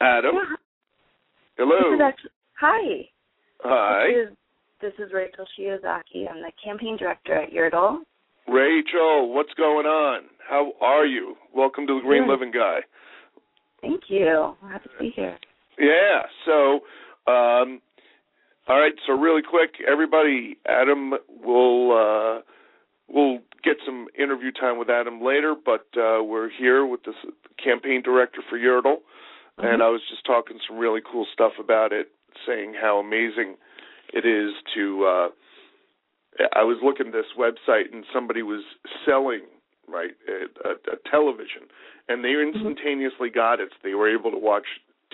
Adam. 0.00 0.34
Hello. 1.56 1.98
Actually, 2.02 2.30
hi. 2.58 3.08
Hi. 3.62 4.06
This 4.08 4.30
is, 4.30 4.36
this 4.98 5.06
is 5.06 5.12
Rachel 5.12 5.44
Shiozaki. 5.58 6.28
I'm 6.30 6.40
the 6.42 6.52
campaign 6.62 6.96
director 6.98 7.34
at 7.34 7.50
Yerdle. 7.50 7.98
Rachel, 8.48 9.32
what's 9.34 9.52
going 9.54 9.86
on? 9.86 10.22
How 10.48 10.72
are 10.80 11.06
you? 11.06 11.36
Welcome 11.54 11.86
to 11.86 11.94
the 11.94 12.00
Green 12.00 12.24
Good. 12.24 12.32
Living 12.32 12.50
Guy. 12.50 12.80
Thank 13.80 14.02
you. 14.08 14.54
I'm 14.62 14.70
happy 14.70 14.88
to 14.88 14.98
be 15.02 15.12
here. 15.14 15.38
Yeah. 15.78 16.22
So, 16.44 16.80
um, 17.30 17.80
all 18.68 18.78
right. 18.78 18.92
So 19.06 19.12
really 19.14 19.42
quick, 19.42 19.70
everybody, 19.90 20.56
Adam 20.66 21.14
will 21.44 21.92
uh, 21.92 22.42
we'll 23.08 23.38
get 23.64 23.76
some 23.84 24.06
interview 24.18 24.52
time 24.52 24.78
with 24.78 24.90
Adam 24.90 25.22
later, 25.22 25.54
but 25.54 25.86
uh, 25.96 26.22
we're 26.22 26.50
here 26.50 26.86
with 26.86 27.02
the 27.04 27.10
s- 27.12 27.32
campaign 27.62 28.02
director 28.02 28.40
for 28.48 28.58
Yerdle, 28.58 28.98
and 29.58 29.80
Mhm. 29.80 29.84
I 29.84 29.88
was 29.88 30.02
just 30.08 30.24
talking 30.24 30.58
some 30.66 30.78
really 30.78 31.00
cool 31.00 31.26
stuff 31.32 31.52
about 31.58 31.92
it, 31.92 32.10
saying 32.46 32.74
how 32.74 32.98
amazing 32.98 33.56
it 34.12 34.24
is 34.24 34.52
to. 34.74 35.04
Uh, 35.06 35.28
I 36.54 36.62
was 36.62 36.78
looking 36.82 37.08
at 37.08 37.12
this 37.12 37.32
website, 37.36 37.92
and 37.92 38.04
somebody 38.12 38.42
was 38.42 38.62
selling 39.04 39.42
right 39.92 40.12
a, 40.28 40.68
a, 40.68 40.72
a 40.94 41.10
television, 41.10 41.62
and 42.08 42.24
they 42.24 42.32
instantaneously 42.40 43.30
got 43.30 43.60
it. 43.60 43.68
So 43.72 43.76
they 43.82 43.94
were 43.94 44.08
able 44.12 44.30
to 44.30 44.38
watch 44.38 44.66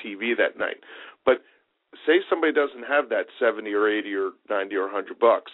TV 0.04 0.36
that 0.36 0.58
night. 0.58 0.76
But 1.24 1.42
say 2.06 2.20
somebody 2.30 2.52
doesn't 2.52 2.84
have 2.88 3.08
that 3.10 3.26
seventy 3.40 3.72
or 3.72 3.88
eighty 3.88 4.14
or 4.14 4.30
ninety 4.50 4.76
or 4.76 4.88
hundred 4.88 5.18
bucks, 5.18 5.52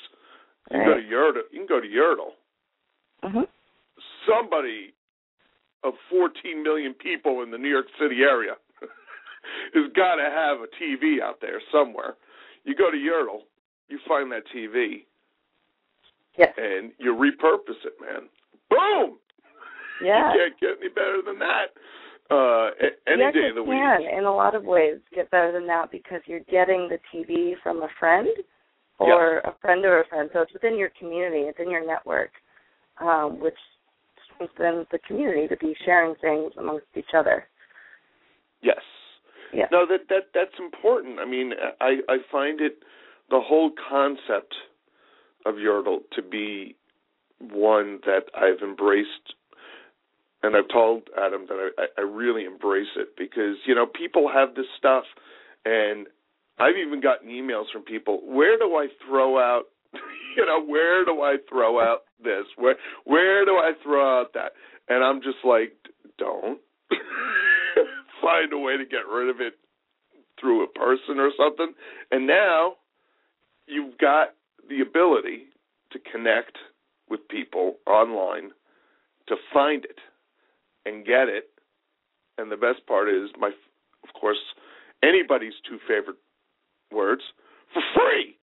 you 0.71 0.79
can 0.79 0.87
go 0.87 0.95
to 0.95 1.01
Right. 1.01 1.11
Yerdle. 1.11 1.43
You 1.53 1.59
can 1.61 1.67
go 1.67 1.81
to 1.81 1.89
Yerdle. 1.89 2.33
Mhm. 3.25 3.47
Somebody 4.27 4.95
of 5.85 5.95
14 6.11 6.63
million 6.63 6.95
people 6.95 7.43
in 7.43 7.51
the 7.51 7.59
New 7.59 7.69
York 7.69 7.87
City 8.01 8.23
area 8.23 8.55
has 9.75 9.93
got 9.95 10.15
to 10.17 10.23
have 10.23 10.59
a 10.61 10.69
TV 10.81 11.21
out 11.21 11.41
there 11.41 11.61
somewhere. 11.73 12.15
You 12.65 12.75
go 12.77 12.91
to 12.91 12.97
Yerdle, 12.97 13.43
you 13.89 13.99
find 14.07 14.31
that 14.31 14.45
TV, 14.55 15.05
Yes. 16.39 16.55
and 16.57 16.93
you 16.99 17.15
repurpose 17.15 17.85
it, 17.85 17.95
man. 18.01 18.29
Boom! 18.77 19.19
Yeah. 20.03 20.33
You 20.33 20.41
can't 20.41 20.61
get 20.61 20.71
any 20.81 20.89
better 20.89 21.21
than 21.25 21.39
that. 21.39 21.67
Uh, 22.31 22.71
any 23.07 23.25
you 23.25 23.33
day 23.33 23.49
of 23.51 23.57
the 23.57 23.63
week. 23.63 23.79
can, 23.79 24.03
in 24.19 24.25
a 24.25 24.35
lot 24.35 24.55
of 24.55 24.65
ways, 24.65 24.97
get 25.15 25.31
better 25.31 25.53
than 25.53 25.67
that 25.67 25.91
because 25.91 26.21
you're 26.27 26.41
getting 26.51 26.89
the 26.89 26.99
TV 27.13 27.53
from 27.63 27.83
a 27.83 27.89
friend 28.01 28.29
or 28.99 29.39
a 29.41 29.55
friend 29.61 29.85
of 29.85 29.93
a 29.93 30.03
friend. 30.09 30.31
So 30.33 30.41
it's 30.41 30.53
within 30.53 30.79
your 30.79 30.91
community, 30.99 31.41
it's 31.41 31.59
in 31.61 31.71
your 31.71 31.87
network, 31.87 32.31
um, 33.01 33.39
which 33.41 33.57
strengthens 34.35 34.87
the 34.91 34.99
community 35.07 35.47
to 35.49 35.57
be 35.57 35.75
sharing 35.85 36.15
things 36.17 36.53
amongst 36.59 36.87
each 36.97 37.13
other. 37.15 37.45
Yes. 38.63 38.81
Yeah. 39.53 39.67
No, 39.71 39.85
that 39.87 40.09
that 40.09 40.29
that's 40.33 40.59
important. 40.59 41.19
I 41.19 41.27
mean, 41.27 41.53
I 41.81 41.99
I 42.09 42.17
find 42.31 42.61
it 42.61 42.79
the 43.29 43.41
whole 43.41 43.73
concept 43.91 44.55
of 45.45 45.57
Yerdle 45.57 45.99
to 46.15 46.23
be 46.23 46.77
one 47.51 48.01
that 48.07 48.25
I've 48.35 48.63
embraced, 48.63 49.35
and 50.43 50.57
I've 50.57 50.69
told 50.73 51.09
Adam 51.17 51.47
that 51.49 51.71
I 51.79 52.01
I 52.01 52.03
really 52.03 52.45
embrace 52.45 52.95
it 52.97 53.17
because 53.17 53.57
you 53.67 53.75
know 53.75 53.87
people 53.87 54.31
have 54.33 54.55
this 54.55 54.67
stuff, 54.79 55.05
and 55.65 56.07
I've 56.59 56.77
even 56.77 57.01
gotten 57.01 57.29
emails 57.29 57.67
from 57.73 57.83
people. 57.83 58.21
Where 58.25 58.59
do 58.59 58.77
I 58.77 58.89
throw 59.07 59.39
out? 59.39 59.65
You 60.35 60.47
know, 60.47 60.65
where 60.65 61.05
do 61.05 61.21
I 61.21 61.37
throw 61.47 61.79
out 61.79 62.05
this? 62.25 62.47
Where 62.57 62.77
where 63.05 63.45
do 63.45 63.51
I 63.51 63.73
throw 63.83 64.19
out 64.19 64.33
that? 64.33 64.53
And 64.89 65.05
I'm 65.05 65.21
just 65.21 65.45
like, 65.45 65.75
don't 66.17 66.59
find 68.23 68.51
a 68.51 68.59
way 68.59 68.79
to 68.79 68.85
get 68.87 69.07
rid 69.13 69.29
of 69.29 69.43
it 69.43 69.53
through 70.41 70.65
a 70.65 70.69
person 70.69 71.19
or 71.19 71.31
something. 71.37 71.75
And 72.11 72.27
now 72.27 72.77
you've 73.67 73.99
got 73.99 74.29
the 74.69 74.81
ability 74.81 75.45
to 75.93 75.99
connect 76.11 76.57
with 77.13 77.29
people 77.29 77.77
online 77.87 78.51
to 79.29 79.37
find 79.53 79.85
it 79.85 79.99
and 80.87 81.05
get 81.05 81.29
it. 81.29 81.51
And 82.39 82.51
the 82.51 82.57
best 82.57 82.87
part 82.87 83.09
is 83.09 83.29
my 83.39 83.49
of 83.49 84.15
course 84.19 84.41
anybody's 85.05 85.53
two 85.69 85.79
favorite 85.87 86.17
words 86.91 87.23
for 87.75 87.83
free. 87.95 88.37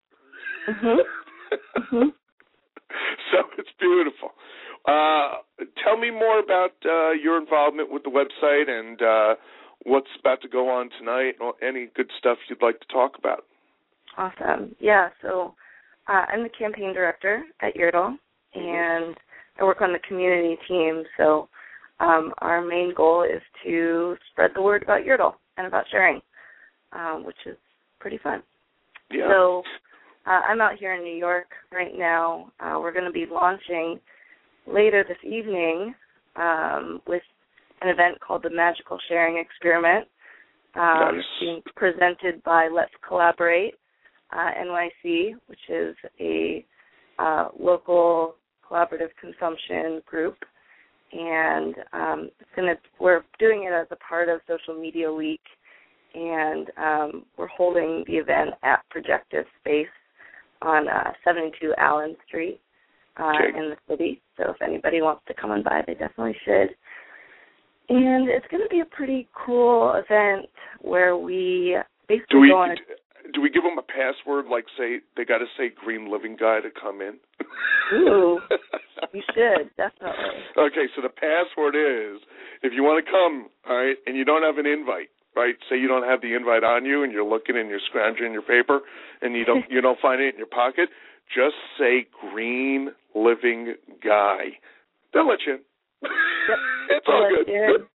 Mm-hmm. 0.69 1.81
mm-hmm. 1.81 2.09
so 3.31 3.37
it's 3.57 3.69
beautiful. 3.79 4.29
Uh, 4.87 5.41
tell 5.83 5.97
me 5.97 6.11
more 6.11 6.39
about 6.39 6.73
uh, 6.85 7.11
your 7.11 7.37
involvement 7.41 7.91
with 7.91 8.03
the 8.03 8.09
website 8.09 8.69
and 8.69 9.01
uh, 9.01 9.35
what's 9.83 10.07
about 10.19 10.41
to 10.41 10.47
go 10.47 10.69
on 10.69 10.89
tonight, 10.99 11.33
or 11.41 11.53
any 11.61 11.89
good 11.95 12.09
stuff 12.17 12.37
you'd 12.47 12.61
like 12.61 12.79
to 12.79 12.87
talk 12.87 13.17
about. 13.17 13.45
Awesome. 14.17 14.75
Yeah, 14.79 15.09
so 15.21 15.55
uh, 16.07 16.25
I'm 16.31 16.43
the 16.43 16.49
campaign 16.49 16.93
director 16.93 17.43
at 17.61 17.75
mm-hmm. 17.75 18.15
And 18.53 19.15
I 19.59 19.63
work 19.63 19.81
on 19.81 19.93
the 19.93 19.99
community 20.07 20.57
team. 20.67 21.03
So 21.17 21.49
um, 21.99 22.33
our 22.39 22.65
main 22.65 22.93
goal 22.95 23.23
is 23.23 23.41
to 23.65 24.15
spread 24.31 24.51
the 24.55 24.61
word 24.61 24.83
about 24.83 25.01
Yerdle 25.03 25.33
and 25.57 25.67
about 25.67 25.85
sharing, 25.91 26.21
um, 26.93 27.23
which 27.25 27.37
is 27.45 27.57
pretty 27.99 28.17
fun. 28.17 28.41
Yeah. 29.11 29.27
So 29.29 29.63
uh, 30.25 30.41
I'm 30.47 30.61
out 30.61 30.77
here 30.79 30.93
in 30.93 31.03
New 31.03 31.15
York 31.15 31.47
right 31.71 31.97
now. 31.97 32.51
Uh, 32.59 32.77
we're 32.79 32.93
going 32.93 33.05
to 33.05 33.11
be 33.11 33.25
launching 33.29 33.99
later 34.67 35.03
this 35.07 35.17
evening 35.23 35.93
um, 36.35 37.01
with 37.07 37.23
an 37.81 37.89
event 37.89 38.19
called 38.19 38.43
the 38.43 38.49
Magical 38.49 38.97
Sharing 39.07 39.37
Experiment, 39.37 40.07
um, 40.75 41.15
nice. 41.15 41.23
being 41.39 41.61
presented 41.75 42.43
by 42.43 42.69
Let's 42.73 42.91
Collaborate 43.07 43.73
uh, 44.31 44.51
NYC, 44.61 45.33
which 45.47 45.59
is 45.69 45.95
a 46.19 46.65
uh, 47.19 47.49
local 47.59 48.35
collaborative 48.69 49.09
consumption 49.19 50.01
group, 50.05 50.37
and 51.11 51.75
um, 51.93 52.29
it's 52.39 52.49
gonna, 52.55 52.75
we're 52.99 53.23
doing 53.39 53.63
it 53.69 53.73
as 53.73 53.87
a 53.91 53.95
part 53.97 54.29
of 54.29 54.41
Social 54.47 54.79
Media 54.79 55.11
Week, 55.11 55.41
and 56.13 56.71
um, 56.77 57.25
we're 57.37 57.47
holding 57.47 58.03
the 58.07 58.13
event 58.13 58.51
at 58.63 58.79
Projective 58.89 59.45
Space 59.61 59.87
on 60.61 60.87
uh, 60.87 61.11
72 61.23 61.73
Allen 61.77 62.15
Street 62.27 62.59
uh, 63.19 63.31
okay. 63.35 63.57
in 63.57 63.69
the 63.69 63.77
city. 63.89 64.21
So 64.37 64.51
if 64.51 64.61
anybody 64.61 65.01
wants 65.01 65.21
to 65.27 65.33
come 65.33 65.51
and 65.51 65.63
by, 65.63 65.83
they 65.85 65.93
definitely 65.93 66.35
should. 66.45 66.69
And 67.89 68.29
it's 68.29 68.45
going 68.51 68.63
to 68.63 68.69
be 68.69 68.81
a 68.81 68.85
pretty 68.85 69.27
cool 69.33 69.93
event 69.95 70.47
where 70.81 71.17
we 71.17 71.75
basically 72.07 72.41
we, 72.41 72.49
go 72.49 72.59
on. 72.59 72.71
A, 72.71 72.75
do 73.33 73.41
we 73.41 73.49
give 73.49 73.63
them 73.63 73.77
a 73.77 73.85
password 73.85 74.45
like 74.49 74.65
say 74.77 74.99
they 75.17 75.25
got 75.25 75.39
to 75.39 75.45
say 75.57 75.71
Green 75.73 76.11
Living 76.11 76.35
Guy 76.39 76.59
to 76.61 76.69
come 76.69 77.01
in? 77.01 77.17
Ooh, 77.93 78.39
you 79.13 79.21
should 79.33 79.69
definitely. 79.77 80.43
Okay, 80.57 80.85
so 80.95 81.01
the 81.01 81.09
password 81.09 81.75
is 81.75 82.21
if 82.63 82.73
you 82.73 82.83
want 82.83 83.03
to 83.03 83.11
come, 83.11 83.49
all 83.69 83.77
right, 83.77 83.97
and 84.05 84.15
you 84.15 84.25
don't 84.25 84.43
have 84.43 84.57
an 84.57 84.65
invite, 84.65 85.09
right? 85.35 85.55
Say 85.69 85.77
you 85.79 85.87
don't 85.87 86.07
have 86.07 86.21
the 86.21 86.35
invite 86.35 86.63
on 86.63 86.85
you, 86.85 87.03
and 87.03 87.11
you're 87.11 87.27
looking 87.27 87.57
and 87.57 87.69
you're 87.69 87.83
scrounging 87.87 88.33
your 88.33 88.41
paper, 88.41 88.81
and 89.21 89.35
you 89.35 89.45
don't 89.45 89.65
you 89.69 89.81
don't 89.81 89.99
find 89.99 90.21
it 90.21 90.33
in 90.33 90.37
your 90.37 90.47
pocket. 90.47 90.89
Just 91.27 91.55
say 91.77 92.07
Green 92.31 92.89
Living 93.15 93.75
Guy. 94.03 94.57
They'll 95.13 95.27
let 95.27 95.39
you 95.45 95.53
in. 95.53 95.59
Yep. 96.01 96.59
it's 96.89 97.05
all 97.07 97.29
good. 97.45 97.87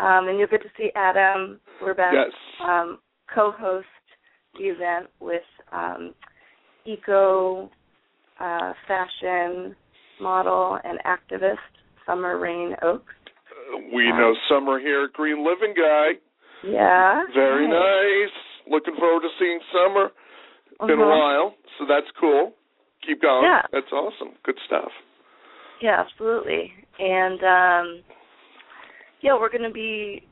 Um, 0.00 0.28
and 0.28 0.38
you'll 0.38 0.48
get 0.48 0.62
to 0.62 0.68
see 0.76 0.90
Adam 0.96 1.60
We're 1.80 1.94
yes. 1.96 2.32
um, 2.64 2.98
co-host 3.32 3.86
the 4.58 4.64
event 4.64 5.06
with 5.20 5.42
um, 5.72 6.14
eco 6.84 7.70
uh, 8.40 8.72
fashion 8.86 9.74
model 10.20 10.78
and 10.84 10.98
activist 11.04 11.56
Summer 12.06 12.38
Rayne 12.38 12.74
Oakes. 12.82 13.12
We 13.92 14.10
Um, 14.10 14.18
know 14.18 14.34
Summer 14.48 14.78
here 14.78 15.08
Green 15.12 15.44
Living 15.44 15.74
Guy. 15.76 16.12
Yeah. 16.62 17.22
Very 17.34 17.66
nice. 17.68 17.78
nice. 17.78 18.72
Looking 18.72 18.94
forward 18.96 19.22
to 19.22 19.28
seeing 19.38 19.58
Summer. 19.72 20.10
Been 20.86 20.98
a 20.98 21.02
Uh-huh. 21.02 21.10
while, 21.18 21.54
so 21.78 21.86
that's 21.86 22.06
cool. 22.18 22.52
Keep 23.06 23.22
going. 23.22 23.44
Yeah. 23.44 23.62
That's 23.72 23.90
awesome. 23.92 24.32
Good 24.44 24.58
stuff. 24.66 24.90
Yeah, 25.80 26.00
absolutely. 26.00 26.72
And 26.98 27.40
um, 27.44 28.02
yeah, 29.20 29.34
we're 29.38 29.50
going 29.50 29.62
to 29.68 29.70
be 29.72 30.26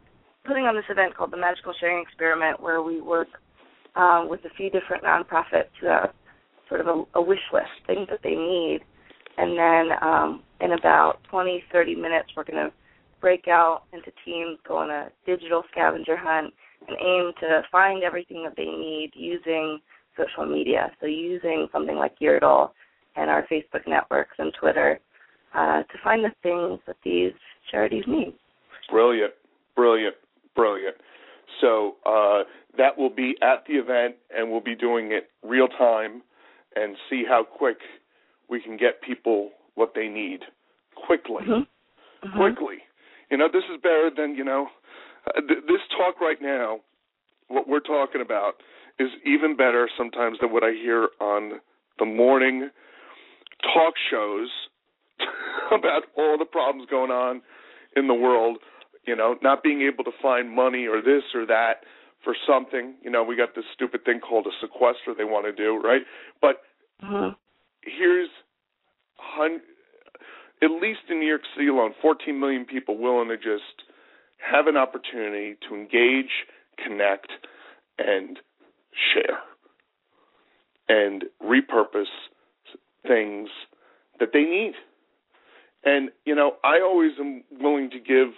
putting 0.45 0.65
on 0.65 0.75
this 0.75 0.85
event 0.89 1.15
called 1.17 1.31
the 1.33 1.37
Magical 1.37 1.73
Sharing 1.79 2.03
Experiment, 2.03 2.61
where 2.61 2.83
we 2.83 3.01
work 3.01 3.29
um, 3.97 4.29
with 4.29 4.41
a 4.45 4.55
few 4.57 4.71
different 4.71 5.05
nonprofits 5.05 5.71
who 5.81 5.87
have 5.87 6.13
sort 6.69 6.81
of 6.81 6.87
a, 6.87 7.05
a 7.19 7.23
wish 7.23 7.43
list, 7.53 7.71
things 7.87 8.09
that 8.11 8.21
they 8.23 8.35
need, 8.35 8.81
and 9.39 9.59
then 9.59 9.97
um, 10.03 10.43
in 10.61 10.73
about 10.73 11.19
20, 11.31 11.63
30 11.73 11.95
minutes, 11.95 12.29
we're 12.37 12.45
going 12.45 12.65
to 12.65 12.73
break 13.21 13.49
out 13.49 13.83
into 13.93 14.11
teams, 14.25 14.59
go 14.67 14.77
on 14.77 14.91
a 14.91 15.09
digital 15.27 15.63
scavenger 15.71 16.17
hunt, 16.17 16.53
and 16.89 16.97
aim 17.01 17.33
to 17.41 17.63
find 17.71 18.03
everything 18.03 18.43
that 18.45 18.55
they 18.57 18.65
need 18.65 19.13
using 19.15 19.79
social 20.17 20.45
media. 20.45 20.91
So 21.01 21.07
using 21.07 21.69
something 21.73 21.97
like 21.97 22.19
Yerdle 22.19 22.71
and 23.17 23.31
our 23.31 23.47
Facebook 23.47 23.87
networks 23.87 24.35
and 24.39 24.53
Twitter 24.59 25.01
uh, 25.55 25.83
to 25.83 25.99
find 26.03 26.25
the 26.25 26.33
things 26.43 26.81
that 26.87 26.97
these 27.05 27.33
charities 27.71 28.05
need. 28.07 28.35
Brilliant. 28.91 29.33
Brilliant. 29.77 30.17
Brilliant. 30.57 30.97
So 31.61 31.97
uh, 32.07 32.43
that 32.77 32.99
will 32.99 33.11
be 33.11 33.35
at 33.43 33.65
the 33.67 33.75
event, 33.75 34.17
and 34.37 34.51
we'll 34.51 34.61
be 34.61 34.75
doing 34.75 35.13
it 35.13 35.31
real 35.43 35.69
time 35.69 36.23
and 36.75 36.97
see 37.11 37.25
how 37.29 37.45
quick 37.45 37.79
we 38.49 38.61
can 38.61 38.77
get 38.77 39.03
people 39.03 39.51
what 39.75 39.93
they 39.95 40.09
need 40.09 40.41
quickly. 40.95 41.43
Mm-hmm. 41.43 42.29
Mm-hmm. 42.29 42.39
Quickly. 42.39 42.79
You 43.31 43.37
know, 43.39 43.49
this 43.53 43.65
is 43.73 43.81
better 43.83 44.11
than, 44.15 44.35
you 44.35 44.45
know, 44.45 44.69
uh, 45.27 45.41
th- 45.41 45.65
this 45.67 45.81
talk 45.97 46.21
right 46.21 46.41
now, 46.41 46.81
what 47.49 47.69
we're 47.69 47.81
talking 47.81 48.21
about, 48.21 48.55
is 48.99 49.09
even 49.25 49.57
better 49.57 49.89
sometimes 49.97 50.39
than 50.41 50.53
what 50.53 50.63
I 50.63 50.73
hear 50.73 51.09
on 51.21 51.61
the 51.99 52.05
morning 52.05 52.71
talk 53.63 53.95
shows 54.11 54.49
about 55.71 56.03
all 56.17 56.37
the 56.39 56.45
problems 56.45 56.87
going 56.91 57.11
on 57.11 57.43
in 57.97 58.09
the 58.09 58.15
world, 58.15 58.59
you 59.07 59.17
know, 59.17 59.37
not 59.43 59.63
being 59.63 59.83
able 59.83 60.05
to 60.05 60.13
find 60.21 60.51
money 60.51 60.87
or 60.87 61.01
this 61.01 61.23
or 61.35 61.47
that 61.47 61.85
for 62.23 62.37
something. 62.47 62.95
You 63.03 63.11
know, 63.11 63.23
we 63.23 63.37
got 63.37 63.55
this 63.55 63.65
stupid 63.73 64.05
thing 64.05 64.21
called 64.21 64.47
a 64.47 64.51
sequester 64.61 65.15
they 65.17 65.25
want 65.25 65.47
to 65.47 65.53
do, 65.53 65.81
right? 65.83 66.03
But 66.41 66.63
Mhm. 67.03 67.37
here's 67.83 68.31
hun- 69.17 69.63
at 70.61 70.71
least 70.71 71.01
in 71.09 71.19
New 71.19 71.27
York 71.27 71.43
City 71.55 71.67
alone, 71.67 71.95
14 71.95 72.39
million 72.39 72.65
people 72.65 72.97
willing 72.97 73.29
to 73.29 73.37
just 73.37 73.83
have 74.39 74.69
an 74.69 74.77
opportunity 74.77 75.57
to 75.69 75.75
engage, 75.75 76.47
connect, 76.77 77.33
and 77.99 78.41
share 78.93 79.43
and 80.89 81.25
repurpose 81.43 82.11
things 83.07 83.49
that 84.19 84.33
they 84.33 84.45
need. 84.45 84.75
And 85.85 86.11
you 86.25 86.35
know, 86.35 86.57
I 86.63 86.81
always 86.81 87.13
am 87.19 87.45
willing 87.51 87.91
to 87.91 87.99
give, 87.99 88.29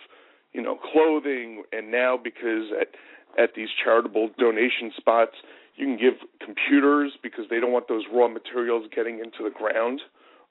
you 0.55 0.63
know, 0.63 0.77
clothing 0.77 1.65
and 1.73 1.91
now 1.91 2.17
because 2.23 2.71
at 2.81 2.89
at 3.37 3.51
these 3.57 3.69
charitable 3.83 4.31
donation 4.39 4.93
spots, 4.97 5.33
you 5.75 5.85
can 5.87 5.97
give 5.97 6.15
computers 6.45 7.13
because 7.21 7.45
they 7.51 7.59
don't 7.59 7.73
want 7.73 7.89
those 7.89 8.05
raw 8.15 8.29
materials 8.29 8.87
getting 8.95 9.19
into 9.19 9.43
the 9.43 9.51
ground, 9.51 10.01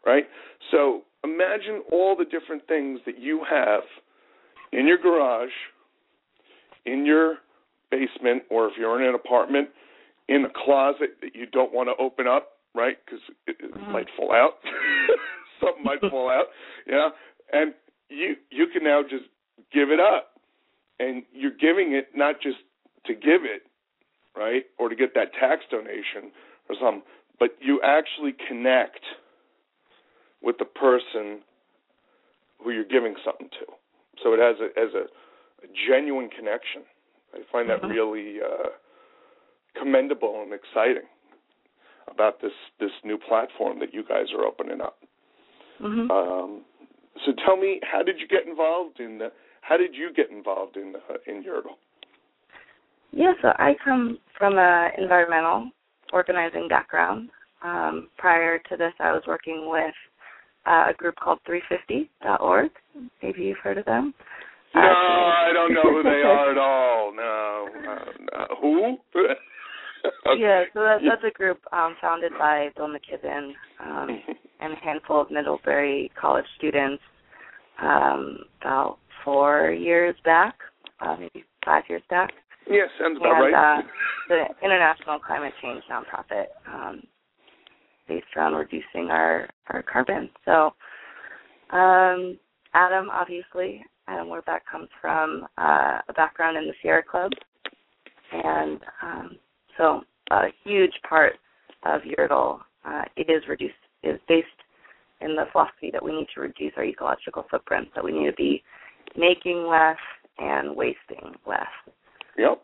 right? 0.06 0.26
So, 0.70 1.04
imagine 1.24 1.82
all 1.94 2.14
the 2.18 2.26
different 2.26 2.68
things 2.68 3.00
that 3.06 3.18
you 3.20 3.42
have 3.50 3.84
in 4.74 4.86
your 4.86 4.98
garage, 4.98 5.54
in 6.86 7.06
your 7.06 7.38
basement 7.90 8.44
or 8.50 8.68
if 8.68 8.74
you're 8.78 9.02
in 9.02 9.08
an 9.08 9.16
apartment 9.16 9.70
in 10.28 10.44
a 10.46 10.50
closet 10.66 11.18
that 11.22 11.36
you 11.36 11.46
don't 11.46 11.74
want 11.74 11.88
to 11.88 12.04
open 12.04 12.28
up, 12.28 12.58
right? 12.76 12.98
Because 13.06 13.22
it, 13.48 13.56
it 13.60 13.74
Mhm. 13.74 13.92
might 13.92 14.10
fall 14.18 14.34
out. 14.34 14.60
Something 15.62 15.84
might 15.84 16.02
fall 16.10 16.30
out, 16.30 16.48
yeah. 16.86 17.10
And 17.54 17.74
you 18.10 18.36
you 18.50 18.68
can 18.68 18.84
now 18.84 19.04
just 19.04 19.26
give 19.72 19.90
it 19.90 20.00
up, 20.00 20.40
and 21.00 21.24
you're 21.34 21.52
giving 21.52 21.94
it 21.94 22.10
not 22.16 22.42
just 22.42 22.58
to 23.06 23.14
give 23.14 23.44
it, 23.44 23.64
right, 24.36 24.66
or 24.78 24.90
to 24.90 24.96
get 24.96 25.14
that 25.16 25.34
tax 25.34 25.64
donation 25.70 26.32
or 26.70 26.76
something, 26.80 27.04
but 27.40 27.52
you 27.60 27.82
actually 27.84 28.34
connect 28.48 29.02
with 30.42 30.58
the 30.58 30.66
person 30.66 31.42
who 32.64 32.72
you're 32.72 32.84
giving 32.86 33.16
something 33.24 33.50
to. 33.60 33.66
So 34.24 34.34
it 34.34 34.40
has 34.40 34.56
a 34.60 34.80
as 34.80 34.94
a, 34.94 35.06
a 35.66 35.68
genuine 35.88 36.30
connection. 36.30 36.84
I 37.34 37.40
find 37.52 37.70
that 37.70 37.82
Mhm. 37.82 37.90
really 37.90 38.42
uh 38.42 38.70
commendable 39.76 40.42
and 40.44 40.54
exciting 40.54 41.08
about 42.08 42.42
this 42.42 42.54
this 42.80 42.92
new 43.04 43.18
platform 43.18 43.80
that 43.80 43.94
you 43.94 44.04
guys 44.04 44.32
are 44.34 44.46
opening 44.46 44.82
up. 44.82 44.98
Mm-hmm. 45.82 46.12
Um, 46.12 46.62
so 47.26 47.34
tell 47.46 47.58
me, 47.58 47.80
how 47.84 48.04
did 48.04 48.20
you 48.20 48.28
get 48.28 48.48
involved 48.48 49.00
in 49.00 49.18
the? 49.18 49.32
How 49.62 49.78
did 49.78 49.96
you 49.96 50.12
get 50.14 50.30
involved 50.30 50.78
in 50.78 50.94
uh, 51.10 51.16
in 51.28 51.44
Yerdle? 51.44 51.78
Yeah, 53.12 53.34
so 53.42 53.50
I 53.60 53.76
come 53.84 54.18
from 54.38 54.58
a 54.58 54.90
environmental 54.98 55.70
organizing 56.12 56.68
background. 56.68 57.30
Um, 57.64 58.10
prior 58.18 58.58
to 58.58 58.78
this, 58.78 58.94
I 59.00 59.12
was 59.12 59.24
working 59.28 59.70
with 59.70 59.94
uh, 60.66 60.88
a 60.90 60.94
group 60.98 61.16
called 61.16 61.40
350.org. 61.48 62.72
Maybe 63.22 63.44
you've 63.44 63.58
heard 63.64 63.78
of 63.78 63.86
them. 63.86 64.14
No, 64.76 64.82
uh, 64.82 64.84
I 64.84 65.52
don't 65.54 65.74
know 65.74 65.84
who 65.84 66.04
they 66.04 66.24
are 66.26 66.52
at 66.52 66.58
all. 66.58 67.14
No, 67.16 67.68
uh, 67.88 68.06
no. 68.32 68.48
who? 68.60 68.98
okay. 69.20 70.42
Yeah, 70.42 70.64
so 70.74 70.80
that, 70.82 70.98
that's 71.08 71.24
a 71.24 71.32
group 71.32 71.60
um, 71.72 71.96
founded 72.02 72.32
by 72.38 72.70
Bill 72.76 72.88
McKibben 72.88 73.52
um, 73.80 74.10
and 74.60 74.74
a 74.74 74.78
handful 74.78 75.22
of 75.22 75.30
Middlebury 75.30 76.12
College 76.20 76.46
students 76.58 77.04
um, 77.82 78.40
about 78.62 78.98
four 79.24 79.72
years 79.72 80.16
back, 80.24 80.56
uh, 81.02 81.16
maybe 81.20 81.46
five 81.66 81.84
years 81.90 82.04
back. 82.10 82.32
Yeah, 82.70 82.84
sounds 83.00 83.18
about 83.18 83.44
and, 83.44 83.54
right. 83.54 83.80
Uh, 83.80 83.82
the 84.30 84.46
International 84.64 85.20
Climate 85.20 85.54
Change 85.62 85.84
nonprofit 85.92 86.46
um, 86.72 87.04
based 88.08 88.26
around 88.36 88.54
reducing 88.54 89.10
our, 89.10 89.50
our 89.70 89.84
carbon. 89.84 90.30
So, 90.46 90.74
um, 91.76 92.38
Adam, 92.74 93.10
obviously, 93.12 93.84
Adam 94.08 94.28
Werbach 94.28 94.60
comes 94.70 94.90
from 95.02 95.48
uh, 95.58 96.00
a 96.08 96.14
background 96.16 96.58
in 96.58 96.66
the 96.66 96.74
Sierra 96.82 97.04
Club, 97.04 97.32
and 98.32 98.80
um, 99.02 99.38
so 99.78 100.02
a 100.32 100.48
huge 100.64 100.94
part 101.08 101.34
of 101.86 102.02
Yerdle 102.02 102.60
uh, 102.86 103.04
is 103.18 103.44
reduced 103.48 103.74
is 104.04 104.20
based 104.28 104.48
in 105.24 105.36
the 105.36 105.46
philosophy 105.52 105.90
that 105.92 106.04
we 106.04 106.12
need 106.12 106.28
to 106.36 106.42
reduce 106.42 106.74
our 106.78 106.84
ecological 106.86 107.46
footprint, 107.50 107.88
that 107.96 108.04
we 108.04 108.12
need 108.12 108.28
to 108.28 108.36
be 108.36 108.64
making 109.18 109.68
less 109.68 109.98
and 110.40 110.76
wasting 110.76 111.36
less. 111.48 111.72
Yep. 112.38 112.62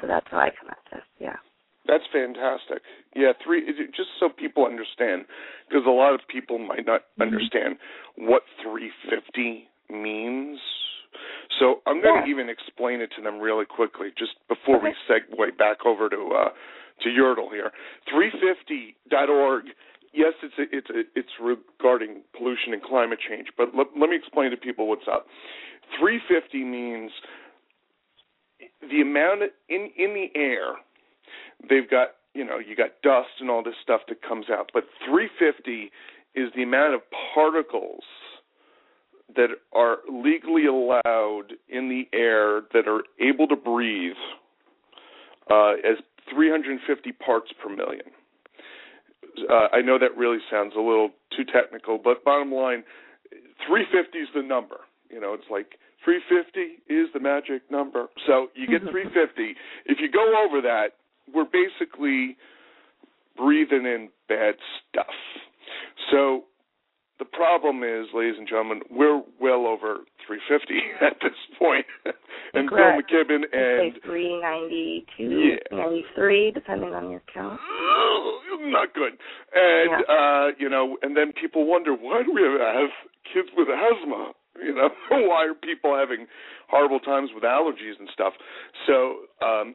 So 0.00 0.06
that's 0.06 0.26
how 0.30 0.38
I 0.38 0.50
come 0.58 0.70
at 0.70 0.78
this. 0.90 1.02
Yeah. 1.20 1.36
That's 1.86 2.04
fantastic. 2.10 2.80
Yeah, 3.14 3.32
three. 3.44 3.66
Just 3.94 4.08
so 4.18 4.30
people 4.30 4.64
understand, 4.64 5.26
because 5.68 5.84
a 5.86 5.90
lot 5.90 6.14
of 6.14 6.20
people 6.28 6.58
might 6.58 6.86
not 6.86 7.02
Mm-hmm. 7.20 7.22
understand 7.34 7.76
what 8.16 8.42
350 8.62 9.68
means. 9.90 10.58
So 11.60 11.82
I'm 11.86 12.00
going 12.02 12.16
Yeah. 12.16 12.24
to 12.24 12.30
even 12.30 12.48
explain 12.48 13.00
it 13.02 13.10
to 13.16 13.22
them 13.22 13.38
really 13.38 13.66
quickly, 13.66 14.08
just 14.16 14.32
before 14.48 14.78
we 14.80 14.94
segue 15.06 15.56
back 15.58 15.84
over 15.84 16.08
to 16.08 16.16
uh, 16.34 16.48
to 17.02 17.08
Yerdle 17.10 17.50
here. 17.52 17.70
350.org. 18.12 19.64
Yes, 20.14 20.34
it's 20.42 20.54
a, 20.58 20.76
it's 20.76 20.90
a, 20.90 21.18
it's 21.18 21.30
regarding 21.40 22.22
pollution 22.38 22.72
and 22.72 22.82
climate 22.82 23.18
change, 23.28 23.48
but 23.56 23.74
let, 23.76 23.88
let 23.98 24.08
me 24.08 24.16
explain 24.16 24.52
to 24.52 24.56
people 24.56 24.88
what's 24.88 25.08
up. 25.10 25.26
350 25.98 26.64
means 26.64 27.10
the 28.80 29.00
amount 29.00 29.42
in 29.68 29.90
in 29.96 30.14
the 30.14 30.28
air. 30.38 30.76
They've 31.68 31.90
got 31.90 32.10
you 32.32 32.44
know 32.44 32.58
you 32.58 32.76
got 32.76 32.90
dust 33.02 33.40
and 33.40 33.50
all 33.50 33.64
this 33.64 33.74
stuff 33.82 34.02
that 34.08 34.22
comes 34.22 34.46
out, 34.50 34.70
but 34.72 34.84
350 35.04 35.90
is 36.36 36.50
the 36.54 36.62
amount 36.62 36.94
of 36.94 37.00
particles 37.34 38.04
that 39.34 39.48
are 39.72 39.98
legally 40.10 40.66
allowed 40.66 41.54
in 41.68 41.88
the 41.88 42.04
air 42.16 42.62
that 42.72 42.86
are 42.86 43.02
able 43.20 43.48
to 43.48 43.56
breathe 43.56 44.16
uh, 45.50 45.72
as 45.72 45.98
350 46.32 47.12
parts 47.12 47.50
per 47.60 47.68
million. 47.68 48.06
Uh, 49.50 49.68
I 49.72 49.80
know 49.80 49.98
that 49.98 50.16
really 50.16 50.38
sounds 50.50 50.72
a 50.76 50.80
little 50.80 51.10
too 51.36 51.44
technical, 51.44 51.98
but 51.98 52.24
bottom 52.24 52.52
line, 52.52 52.84
350 53.66 54.18
is 54.18 54.28
the 54.34 54.42
number. 54.42 54.80
You 55.10 55.20
know, 55.20 55.34
it's 55.34 55.50
like 55.50 55.78
350 56.04 56.82
is 56.92 57.08
the 57.12 57.20
magic 57.20 57.62
number. 57.70 58.06
So 58.26 58.48
you 58.54 58.66
get 58.66 58.82
350. 58.82 59.56
If 59.86 59.98
you 60.00 60.10
go 60.10 60.44
over 60.44 60.60
that, 60.62 60.94
we're 61.32 61.44
basically 61.44 62.36
breathing 63.36 63.86
in 63.86 64.10
bad 64.28 64.54
stuff. 64.90 65.14
So 66.10 66.44
the 67.18 67.24
problem 67.24 67.82
is, 67.82 68.06
ladies 68.14 68.34
and 68.38 68.48
gentlemen, 68.48 68.80
we're 68.90 69.22
well 69.40 69.66
over 69.66 70.02
350 70.26 70.74
at 71.06 71.16
this 71.22 71.38
point. 71.58 71.86
and 72.54 72.68
Bill 72.68 72.98
McKibben 72.98 73.44
and 73.52 73.94
Say 73.94 74.00
392, 74.04 75.22
Yeah. 75.22 75.76
93, 75.76 76.50
depending 76.50 76.94
on 76.94 77.10
your 77.10 77.22
count. 77.32 77.60
not 78.60 78.94
good. 78.94 79.12
And 79.54 80.04
uh, 80.08 80.56
you 80.58 80.68
know, 80.68 80.96
and 81.02 81.16
then 81.16 81.32
people 81.32 81.66
wonder 81.66 81.92
why 81.94 82.22
do 82.24 82.32
we 82.32 82.42
have 82.42 82.90
kids 83.32 83.48
with 83.56 83.68
asthma? 83.68 84.32
You 84.62 84.74
know, 84.74 84.88
why 85.10 85.46
are 85.46 85.54
people 85.54 85.94
having 85.96 86.26
horrible 86.68 87.00
times 87.00 87.30
with 87.34 87.44
allergies 87.44 87.98
and 87.98 88.08
stuff? 88.12 88.32
So 88.86 89.26
um, 89.44 89.74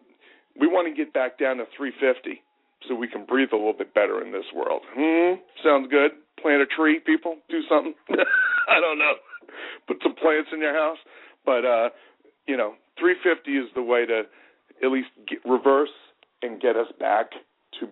we 0.60 0.68
want 0.68 0.94
to 0.94 0.96
get 0.98 1.14
back 1.14 1.38
down 1.40 1.58
to 1.58 1.66
350 1.78 2.42
so 2.88 2.96
we 2.96 3.08
can 3.08 3.26
breathe 3.26 3.50
a 3.52 3.56
little 3.58 3.74
bit 3.74 3.94
better 3.94 4.24
in 4.24 4.32
this 4.32 4.46
world. 4.56 4.82
Hmm, 4.96 5.36
sounds 5.64 5.88
good. 5.92 6.12
Plant 6.42 6.62
a 6.62 6.66
tree, 6.66 7.00
people. 7.00 7.38
Do 7.50 7.62
something. 7.70 7.94
I 8.10 8.80
don't 8.80 8.98
know. 8.98 9.14
Put 9.88 9.98
some 10.04 10.16
plants 10.16 10.50
in 10.54 10.60
your 10.60 10.74
house, 10.74 10.98
but 11.46 11.66
uh, 11.66 11.90
you 12.48 12.56
know, 12.56 12.74
350 13.00 13.52
is 13.52 13.70
the 13.76 13.82
way 13.82 14.06
to 14.06 14.24
at 14.84 14.92
least 14.92 15.10
get, 15.28 15.40
reverse 15.46 15.90
and 16.42 16.62
get 16.62 16.76
us 16.76 16.88
back 17.00 17.32
to 17.80 17.88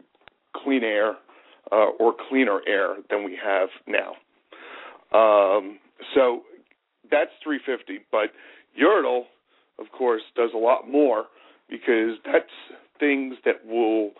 clean 0.56 0.84
air 0.84 1.16
uh, 1.72 1.90
or 2.00 2.14
cleaner 2.30 2.62
air 2.68 2.96
than 3.10 3.24
we 3.24 3.38
have 3.44 3.70
now. 3.88 4.14
Um, 5.14 5.80
so 6.16 6.42
that's 7.10 7.32
350, 7.44 8.06
but 8.12 8.32
Yerdle, 8.80 9.24
of 9.80 9.92
course, 9.92 10.22
does 10.36 10.52
a 10.54 10.58
lot 10.58 10.90
more 10.90 11.26
because 11.70 12.18
that's 12.26 12.46
things 13.00 13.36
that 13.46 13.66
will 13.66 14.12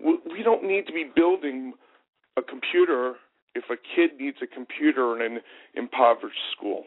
we 0.00 0.44
don't 0.44 0.62
need 0.62 0.86
to 0.86 0.92
be 0.92 1.10
building 1.14 1.72
a 2.36 2.42
computer 2.42 3.14
if 3.58 3.64
a 3.70 3.76
kid 3.76 4.18
needs 4.18 4.38
a 4.42 4.46
computer 4.46 5.14
in 5.16 5.36
an 5.36 5.40
impoverished 5.74 6.38
school, 6.56 6.84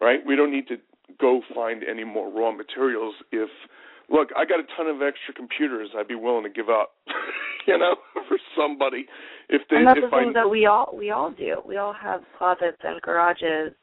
right? 0.00 0.20
We 0.26 0.36
don't 0.36 0.50
need 0.50 0.68
to 0.68 0.76
go 1.20 1.42
find 1.54 1.82
any 1.84 2.04
more 2.04 2.30
raw 2.32 2.52
materials 2.52 3.14
if 3.30 3.48
look, 4.08 4.28
I 4.36 4.44
got 4.44 4.60
a 4.60 4.64
ton 4.76 4.86
of 4.86 5.02
extra 5.02 5.34
computers 5.34 5.90
I'd 5.96 6.08
be 6.08 6.14
willing 6.14 6.44
to 6.44 6.50
give 6.50 6.68
up, 6.68 6.92
you 7.66 7.78
know, 7.78 7.96
for 8.28 8.38
somebody 8.56 9.06
if 9.48 9.62
they 9.70 9.76
and 9.76 9.86
that's 9.86 9.98
if 9.98 10.10
the 10.10 10.16
thing 10.16 10.30
I 10.30 10.42
that 10.42 10.48
we 10.48 10.66
all 10.66 10.94
we 10.96 11.10
all 11.10 11.30
do. 11.30 11.56
We 11.66 11.76
all 11.76 11.92
have 11.92 12.20
closets 12.38 12.78
and 12.82 13.00
garages 13.02 13.74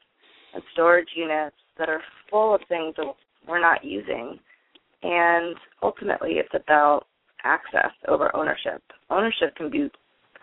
and 0.54 0.62
storage 0.72 1.10
units 1.14 1.56
that 1.78 1.88
are 1.88 2.02
full 2.30 2.54
of 2.54 2.60
things 2.68 2.94
that 2.96 3.06
we're 3.48 3.60
not 3.60 3.84
using. 3.84 4.38
And 5.02 5.56
ultimately, 5.82 6.32
it's 6.32 6.54
about 6.54 7.06
access 7.44 7.92
over 8.08 8.34
ownership. 8.36 8.82
Ownership 9.08 9.56
can 9.56 9.70
be 9.70 9.90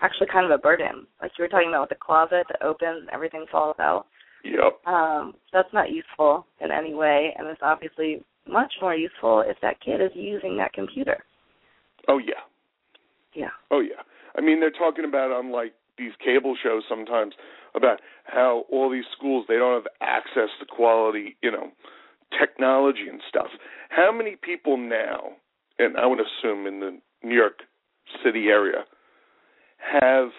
actually 0.01 0.27
kind 0.31 0.45
of 0.45 0.51
a 0.51 0.57
burden. 0.57 1.07
Like 1.21 1.31
you 1.37 1.43
were 1.43 1.49
talking 1.49 1.69
about 1.69 1.81
with 1.81 1.89
the 1.89 2.03
closet 2.03 2.45
that 2.49 2.61
opens 2.61 3.01
and 3.01 3.09
everything 3.11 3.45
falls 3.51 3.75
out. 3.79 4.05
Yep. 4.43 4.85
Um, 4.85 5.33
that's 5.51 5.73
not 5.73 5.91
useful 5.91 6.45
in 6.61 6.71
any 6.71 6.93
way, 6.93 7.33
and 7.37 7.47
it's 7.47 7.61
obviously 7.61 8.23
much 8.47 8.73
more 8.81 8.95
useful 8.95 9.43
if 9.45 9.57
that 9.61 9.81
kid 9.81 10.01
is 10.01 10.11
using 10.13 10.57
that 10.57 10.73
computer. 10.73 11.17
Oh 12.07 12.19
yeah. 12.19 12.45
Yeah. 13.33 13.49
Oh 13.71 13.79
yeah. 13.79 14.03
I 14.37 14.41
mean, 14.41 14.59
they're 14.59 14.71
talking 14.71 15.05
about 15.05 15.31
on 15.31 15.51
like 15.51 15.73
these 15.97 16.11
cable 16.23 16.55
shows 16.61 16.83
sometimes 16.87 17.33
about 17.75 17.99
how 18.25 18.65
all 18.71 18.89
these 18.89 19.05
schools 19.15 19.45
they 19.47 19.55
don't 19.55 19.73
have 19.73 19.91
access 20.01 20.49
to 20.59 20.65
quality, 20.65 21.35
you 21.41 21.51
know, 21.51 21.71
technology 22.39 23.07
and 23.09 23.21
stuff. 23.27 23.47
How 23.89 24.11
many 24.11 24.35
people 24.35 24.77
now, 24.77 25.31
and 25.79 25.97
I 25.97 26.05
would 26.05 26.19
assume 26.19 26.67
in 26.67 26.79
the 26.79 26.99
New 27.23 27.35
York 27.35 27.59
City 28.23 28.47
area, 28.47 28.85
have 29.89 30.29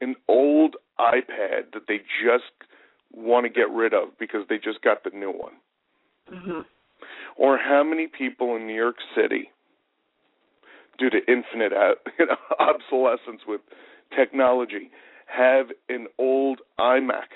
an 0.00 0.14
old 0.28 0.76
iPad 0.98 1.72
that 1.72 1.86
they 1.88 1.98
just 2.24 2.44
want 3.12 3.44
to 3.44 3.50
get 3.50 3.70
rid 3.70 3.92
of 3.92 4.16
because 4.18 4.46
they 4.48 4.56
just 4.56 4.82
got 4.82 5.04
the 5.04 5.10
new 5.10 5.30
one? 5.30 5.54
Mhm. 6.30 6.64
or 7.36 7.56
how 7.58 7.82
many 7.82 8.06
people 8.06 8.56
in 8.56 8.66
New 8.66 8.74
York 8.74 8.96
City, 9.14 9.50
due 10.98 11.10
to 11.10 11.18
infinite 11.26 11.72
uh, 11.72 11.94
you 12.18 12.26
know, 12.26 12.36
obsolescence 12.58 13.42
with 13.46 13.60
technology, 14.14 14.90
have 15.26 15.70
an 15.88 16.06
old 16.18 16.60
iMac 16.78 17.28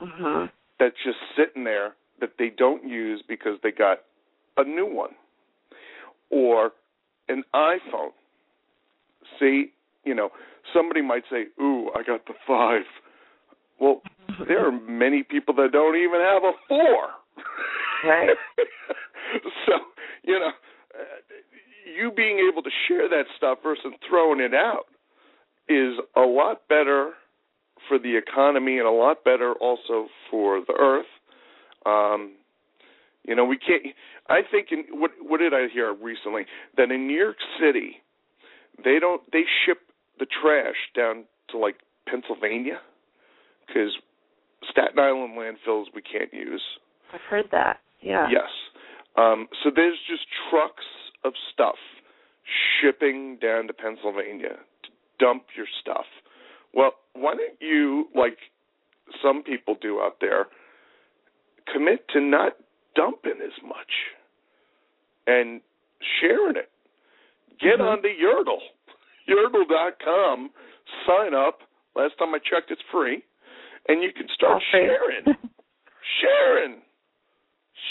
Mhm. 0.00 0.50
that's 0.78 0.96
just 1.04 1.18
sitting 1.36 1.64
there 1.64 1.94
that 2.20 2.38
they 2.38 2.50
don't 2.50 2.86
use 2.86 3.22
because 3.26 3.58
they 3.62 3.72
got 3.72 4.02
a 4.56 4.64
new 4.64 4.86
one, 4.86 5.14
or 6.30 6.72
an 7.28 7.42
iPhone. 7.54 8.12
See, 9.38 9.72
you 10.04 10.14
know, 10.14 10.30
somebody 10.72 11.02
might 11.02 11.24
say, 11.30 11.46
"Ooh, 11.60 11.90
I 11.94 12.02
got 12.02 12.26
the 12.26 12.34
five. 12.46 12.82
Well, 13.80 14.02
there 14.46 14.66
are 14.66 14.72
many 14.72 15.22
people 15.22 15.54
that 15.54 15.72
don't 15.72 15.96
even 15.96 16.20
have 16.20 16.44
a 16.44 16.52
four. 16.68 17.08
Right. 18.04 18.36
so, 19.66 19.72
you 20.22 20.38
know, 20.38 20.50
uh, 20.94 21.04
you 21.96 22.10
being 22.10 22.48
able 22.50 22.62
to 22.62 22.70
share 22.88 23.08
that 23.08 23.24
stuff 23.36 23.58
versus 23.62 23.92
throwing 24.08 24.40
it 24.40 24.54
out 24.54 24.86
is 25.68 25.94
a 26.16 26.20
lot 26.20 26.68
better 26.68 27.12
for 27.88 27.98
the 27.98 28.16
economy 28.16 28.78
and 28.78 28.86
a 28.86 28.90
lot 28.90 29.24
better 29.24 29.54
also 29.54 30.06
for 30.30 30.60
the 30.66 30.74
earth. 30.78 31.06
Um, 31.84 32.32
you 33.24 33.34
know, 33.34 33.44
we 33.44 33.56
can't. 33.56 33.82
I 34.28 34.40
think 34.48 34.68
in 34.70 35.00
what 35.00 35.10
what 35.20 35.38
did 35.38 35.54
I 35.54 35.68
hear 35.72 35.92
recently 35.92 36.46
that 36.76 36.90
in 36.90 37.06
New 37.06 37.16
York 37.16 37.36
City, 37.60 37.96
they 38.84 38.98
don't 39.00 39.22
they 39.32 39.42
ship 39.64 39.78
the 40.22 40.26
trash 40.40 40.76
down 40.94 41.24
to 41.50 41.58
like 41.58 41.74
Pennsylvania 42.08 42.78
because 43.66 43.90
Staten 44.70 44.96
Island 44.98 45.32
landfills 45.36 45.86
we 45.92 46.00
can't 46.00 46.32
use. 46.32 46.62
I've 47.12 47.20
heard 47.28 47.46
that. 47.50 47.80
Yeah. 48.00 48.28
Yes. 48.30 48.48
Um, 49.16 49.48
so 49.64 49.70
there's 49.74 49.98
just 50.08 50.22
trucks 50.48 50.84
of 51.24 51.32
stuff 51.52 51.74
shipping 52.80 53.36
down 53.42 53.66
to 53.66 53.72
Pennsylvania 53.72 54.58
to 54.84 54.90
dump 55.18 55.42
your 55.56 55.66
stuff. 55.80 56.06
Well, 56.72 56.92
why 57.14 57.34
don't 57.34 57.60
you, 57.60 58.06
like 58.14 58.38
some 59.20 59.42
people 59.42 59.76
do 59.80 59.98
out 59.98 60.18
there, 60.20 60.46
commit 61.72 62.06
to 62.14 62.20
not 62.20 62.52
dumping 62.94 63.40
as 63.44 63.60
much 63.66 63.92
and 65.26 65.60
sharing 66.20 66.54
it? 66.56 66.70
Get 67.58 67.78
Mhm. 67.78 67.92
on 67.92 68.02
the 68.02 68.08
Yerdle, 68.08 68.62
Yerdle.com, 69.32 70.50
sign 71.06 71.34
up. 71.34 71.60
Last 71.96 72.14
time 72.18 72.34
I 72.34 72.38
checked, 72.38 72.70
it's 72.70 72.82
free, 72.92 73.22
and 73.88 74.02
you 74.02 74.10
can 74.12 74.26
start 74.34 74.62
sharing, 74.70 75.24
sharing, 76.20 76.82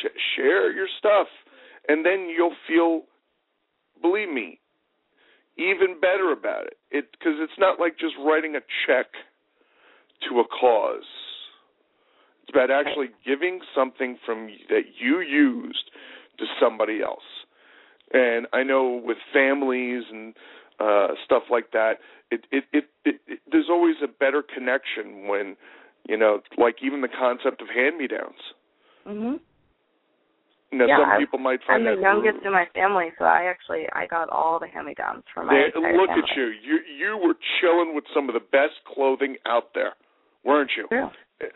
Sh- 0.02 0.18
share 0.36 0.72
your 0.72 0.88
stuff, 1.00 1.28
and 1.88 2.06
then 2.06 2.30
you'll 2.36 2.56
feel, 2.68 3.02
believe 4.02 4.30
me, 4.30 4.60
even 5.58 6.00
better 6.00 6.32
about 6.32 6.68
it. 6.68 6.78
It 6.92 7.12
because 7.12 7.34
it's 7.40 7.60
not 7.60 7.80
like 7.80 8.00
just 8.00 8.14
writing 8.24 8.56
a 8.56 8.62
check 8.88 9.08
to 10.30 10.40
a 10.40 10.46
cause. 10.48 11.04
It's 12.44 12.52
about 12.52 12.72
actually 12.72 13.10
giving 13.26 13.60
something 13.76 14.18
from 14.26 14.50
that 14.70 14.84
you 15.00 15.20
used 15.20 15.92
to 16.40 16.46
somebody 16.60 17.02
else. 17.02 17.24
And 18.14 18.48
I 18.54 18.64
know 18.64 19.02
with 19.04 19.18
families 19.34 20.04
and 20.12 20.34
uh 20.82 21.10
stuff 21.26 21.44
like 21.52 21.70
that, 21.72 22.00
it 22.32 22.42
it, 22.52 22.64
it 22.74 22.86
it 23.06 23.16
it 23.28 23.40
there's 23.52 23.70
always 23.70 23.96
a 24.04 24.08
better 24.08 24.42
connection 24.42 25.28
when 25.28 25.56
you 26.10 26.18
know, 26.18 26.42
like 26.58 26.78
even 26.82 27.02
the 27.02 27.08
concept 27.14 27.62
of 27.62 27.68
hand 27.70 27.98
me 27.98 28.08
downs. 28.08 28.42
Mhm. 29.06 29.40
Now 30.74 30.86
Yeah, 30.88 30.98
some 31.04 31.20
people 31.20 31.38
might 31.40 31.60
I'm 31.68 31.84
find 31.84 31.86
the 31.86 31.96
that 31.96 32.02
youngest 32.02 32.46
in 32.46 32.52
my 32.54 32.66
family, 32.74 33.12
so 33.20 33.26
I 33.26 33.44
actually 33.52 33.86
I 33.94 34.08
got 34.08 34.30
all 34.30 34.58
the 34.58 34.68
hand-me-downs 34.68 35.24
from 35.34 35.48
my 35.48 35.54
entire 35.68 35.98
look 35.98 36.08
family. 36.10 36.24
at 36.32 36.38
you. 36.38 36.46
You 36.64 36.76
you 37.02 37.12
were 37.22 37.36
chilling 37.60 37.94
with 37.94 38.06
some 38.16 38.30
of 38.30 38.34
the 38.34 38.40
best 38.40 38.80
clothing 38.88 39.36
out 39.46 39.74
there, 39.76 39.94
weren't 40.46 40.72
you? 40.78 40.88
Yeah. 40.90 41.10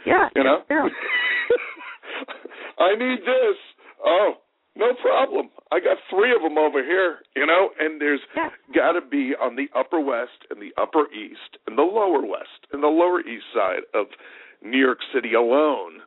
Yeah, 0.06 0.30
You 0.36 0.44
know? 0.44 0.64
true. 0.68 0.90
I 2.80 2.96
need 2.96 3.20
this. 3.22 3.58
Oh, 4.04 4.34
no 4.76 4.94
problem. 5.02 5.50
I 5.72 5.80
got 5.80 5.98
three 6.10 6.34
of 6.36 6.42
them 6.42 6.58
over 6.58 6.84
here, 6.84 7.20
you 7.36 7.46
know, 7.46 7.70
and 7.80 8.00
there's 8.00 8.22
Yeah. 8.36 8.50
got 8.74 8.92
to 8.94 9.02
be 9.02 9.34
on 9.36 9.56
the 9.56 9.70
upper 9.74 10.00
west 10.00 10.46
and 10.50 10.62
the 10.62 10.74
upper 10.78 11.10
east 11.12 11.58
and 11.68 11.78
the 11.78 11.84
lower 11.84 12.22
west 12.26 12.68
and 12.72 12.84
the 12.84 12.88
lower 12.88 13.22
east 13.22 13.46
side 13.54 13.84
of 13.94 14.08
New 14.62 14.78
York 14.80 15.00
City 15.14 15.34
alone. 15.34 16.02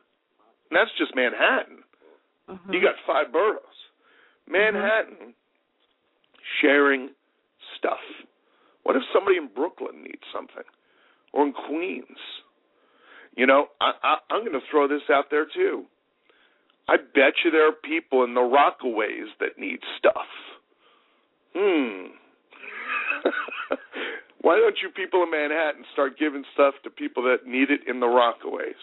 And 0.69 0.77
that's 0.77 0.91
just 0.97 1.15
Manhattan. 1.15 1.83
Mhm. 2.49 2.73
You 2.73 2.81
got 2.81 2.95
five 3.05 3.31
boroughs. 3.31 3.89
Manhattan 4.47 5.33
sharing 6.61 7.09
stuff. 7.77 8.01
What 8.83 8.95
if 8.95 9.03
somebody 9.13 9.37
in 9.37 9.47
Brooklyn 9.47 10.03
needs 10.03 10.23
something, 10.31 10.63
or 11.31 11.45
in 11.45 11.53
Queens? 11.53 12.17
You 13.35 13.45
know, 13.45 13.69
I, 13.79 13.93
I, 14.01 14.17
I'm 14.31 14.41
going 14.43 14.59
to 14.59 14.65
throw 14.71 14.87
this 14.87 15.07
out 15.09 15.29
there 15.29 15.45
too. 15.45 15.85
I 16.89 16.97
bet 16.97 17.33
you 17.45 17.51
there 17.51 17.67
are 17.67 17.71
people 17.71 18.23
in 18.23 18.33
the 18.33 18.41
Rockaways 18.41 19.27
that 19.39 19.59
need 19.59 19.79
stuff. 19.97 20.25
Hmm. 21.55 22.07
Why 24.41 24.57
don't 24.57 24.77
you 24.81 24.89
people 24.89 25.21
in 25.21 25.29
Manhattan 25.29 25.83
start 25.93 26.17
giving 26.17 26.43
stuff 26.53 26.73
to 26.83 26.89
people 26.89 27.21
that 27.23 27.45
need 27.45 27.69
it 27.69 27.81
in 27.87 27.99
the 27.99 28.07
Rockaways, 28.07 28.73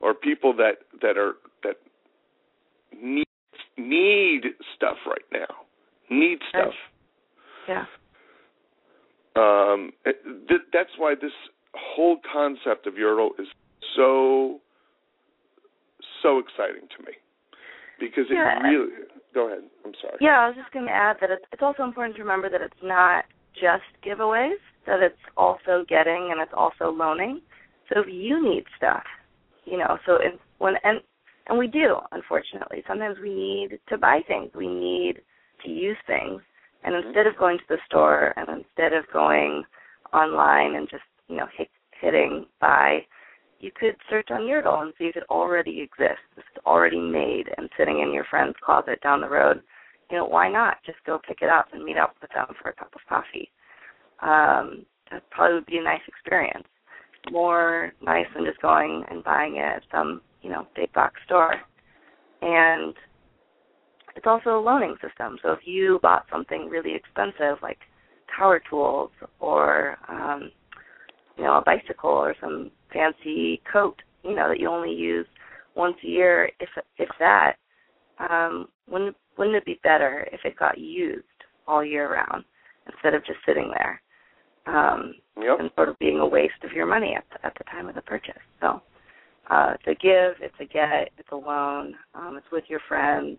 or 0.00 0.14
people 0.14 0.54
that 0.56 0.74
that 1.02 1.18
are 1.18 1.34
that 1.64 1.76
need 3.02 3.26
need 3.76 4.42
stuff 4.76 4.98
right 5.06 5.24
now. 5.32 5.66
Need 6.08 6.38
stuff. 6.48 6.74
Yeah. 7.68 7.86
Um, 9.34 9.92
th- 10.04 10.60
that's 10.72 10.90
why 10.96 11.14
this 11.20 11.32
whole 11.74 12.18
concept 12.32 12.86
of 12.86 12.94
Yerdle 12.94 13.30
is 13.38 13.48
so 13.96 14.60
so 16.22 16.38
exciting 16.38 16.88
to 16.96 17.02
me 17.04 17.12
because 17.98 18.30
it 18.30 18.34
Yeah. 18.34 18.60
really. 18.62 18.92
Go 19.34 19.48
ahead. 19.48 19.64
I'm 19.84 19.94
sorry. 20.00 20.16
Yeah, 20.20 20.40
I 20.40 20.48
was 20.48 20.56
just 20.56 20.72
going 20.72 20.86
to 20.86 20.92
add 20.92 21.18
that 21.20 21.30
it's, 21.30 21.44
it's 21.52 21.62
also 21.62 21.84
important 21.84 22.16
to 22.16 22.22
remember 22.22 22.48
that 22.48 22.62
it's 22.62 22.82
not 22.82 23.26
just 23.52 23.84
giveaways, 24.02 24.58
that 24.86 25.02
it's 25.02 25.20
also 25.36 25.84
getting 25.88 26.30
and 26.32 26.40
it's 26.40 26.54
also 26.54 26.90
loaning. 26.90 27.42
So 27.92 28.00
if 28.00 28.06
you 28.08 28.42
need 28.42 28.64
stuff, 28.76 29.04
you 29.64 29.76
know, 29.76 29.98
so 30.06 30.16
in, 30.16 30.38
when 30.58 30.74
and 30.84 31.00
and 31.48 31.58
we 31.58 31.68
do, 31.68 31.96
unfortunately. 32.12 32.82
Sometimes 32.88 33.18
we 33.22 33.32
need 33.32 33.78
to 33.88 33.98
buy 33.98 34.20
things. 34.26 34.50
We 34.54 34.66
need 34.66 35.20
to 35.64 35.70
use 35.70 35.96
things. 36.06 36.42
And 36.82 36.94
mm-hmm. 36.94 37.08
instead 37.08 37.26
of 37.26 37.36
going 37.36 37.58
to 37.58 37.64
the 37.68 37.78
store 37.86 38.32
and 38.36 38.48
instead 38.48 38.92
of 38.92 39.04
going 39.12 39.62
online 40.12 40.74
and 40.74 40.88
just, 40.88 41.04
you 41.28 41.36
know, 41.36 41.46
hit, 41.56 41.68
hitting 42.00 42.46
buy, 42.60 43.00
you 43.60 43.70
could 43.78 43.96
search 44.10 44.28
on 44.30 44.42
Yerdle 44.42 44.82
and 44.82 44.92
see 44.98 45.04
if 45.04 45.16
it 45.16 45.24
already 45.30 45.80
exists. 45.80 46.24
It's 46.36 46.66
already 46.66 47.00
made 47.00 47.44
and 47.56 47.68
sitting 47.76 48.00
in 48.00 48.12
your 48.12 48.24
friend's 48.28 48.56
closet 48.64 49.00
down 49.02 49.20
the 49.20 49.28
road. 49.28 49.62
You 50.10 50.18
know, 50.18 50.26
why 50.26 50.50
not 50.50 50.76
just 50.84 50.98
go 51.06 51.18
pick 51.26 51.38
it 51.42 51.48
up 51.48 51.66
and 51.72 51.84
meet 51.84 51.96
up 51.96 52.14
with 52.20 52.30
them 52.32 52.46
for 52.60 52.70
a 52.70 52.74
cup 52.74 52.92
of 52.94 53.00
coffee? 53.08 53.50
Um, 54.22 54.84
that 55.10 55.28
probably 55.30 55.54
would 55.56 55.66
be 55.66 55.78
a 55.78 55.82
nice 55.82 56.00
experience. 56.06 56.66
More 57.32 57.92
nice 58.02 58.26
than 58.34 58.44
just 58.44 58.60
going 58.60 59.04
and 59.10 59.24
buying 59.24 59.56
it 59.56 59.64
at 59.64 59.82
some, 59.90 60.20
you 60.42 60.50
know, 60.50 60.66
big 60.76 60.92
box 60.92 61.14
store. 61.24 61.54
And 62.42 62.94
it's 64.14 64.26
also 64.26 64.58
a 64.58 64.60
loaning 64.60 64.94
system. 65.02 65.38
So 65.42 65.52
if 65.52 65.60
you 65.64 65.98
bought 66.02 66.26
something 66.30 66.68
really 66.68 66.94
expensive 66.94 67.58
like 67.62 67.78
power 68.36 68.60
tools 68.70 69.10
or 69.40 69.96
um, 70.08 70.50
you 71.36 71.44
know, 71.44 71.58
a 71.58 71.62
bicycle 71.62 72.10
or 72.10 72.34
some 72.40 72.70
fancy 72.92 73.60
coat, 73.70 74.00
you 74.22 74.34
know, 74.34 74.48
that 74.48 74.60
you 74.60 74.68
only 74.68 74.92
use 74.92 75.26
once 75.74 75.96
a 76.04 76.08
year, 76.08 76.50
if 76.60 76.68
if 76.98 77.08
that, 77.18 77.56
um, 78.18 78.68
wouldn't 78.88 79.16
wouldn't 79.36 79.56
it 79.56 79.64
be 79.64 79.80
better 79.82 80.26
if 80.32 80.40
it 80.44 80.58
got 80.58 80.78
used 80.78 81.24
all 81.68 81.84
year 81.84 82.12
round 82.12 82.44
instead 82.86 83.14
of 83.14 83.24
just 83.26 83.38
sitting 83.44 83.70
there 83.76 84.00
um, 84.66 85.14
Yep. 85.40 85.60
and 85.60 85.70
sort 85.74 85.88
of 85.88 85.98
being 85.98 86.20
a 86.20 86.26
waste 86.26 86.62
of 86.64 86.72
your 86.72 86.86
money 86.86 87.14
at 87.14 87.24
the, 87.30 87.46
at 87.46 87.54
the 87.58 87.64
time 87.64 87.88
of 87.88 87.94
the 87.94 88.02
purchase? 88.02 88.34
So 88.60 88.80
uh, 89.50 89.74
it's 89.74 89.86
a 89.86 89.94
give, 90.02 90.34
it's 90.40 90.54
a 90.60 90.64
get, 90.64 91.10
it's 91.18 91.28
a 91.32 91.36
loan, 91.36 91.94
um, 92.14 92.36
it's 92.36 92.50
with 92.50 92.64
your 92.68 92.80
friends, 92.88 93.38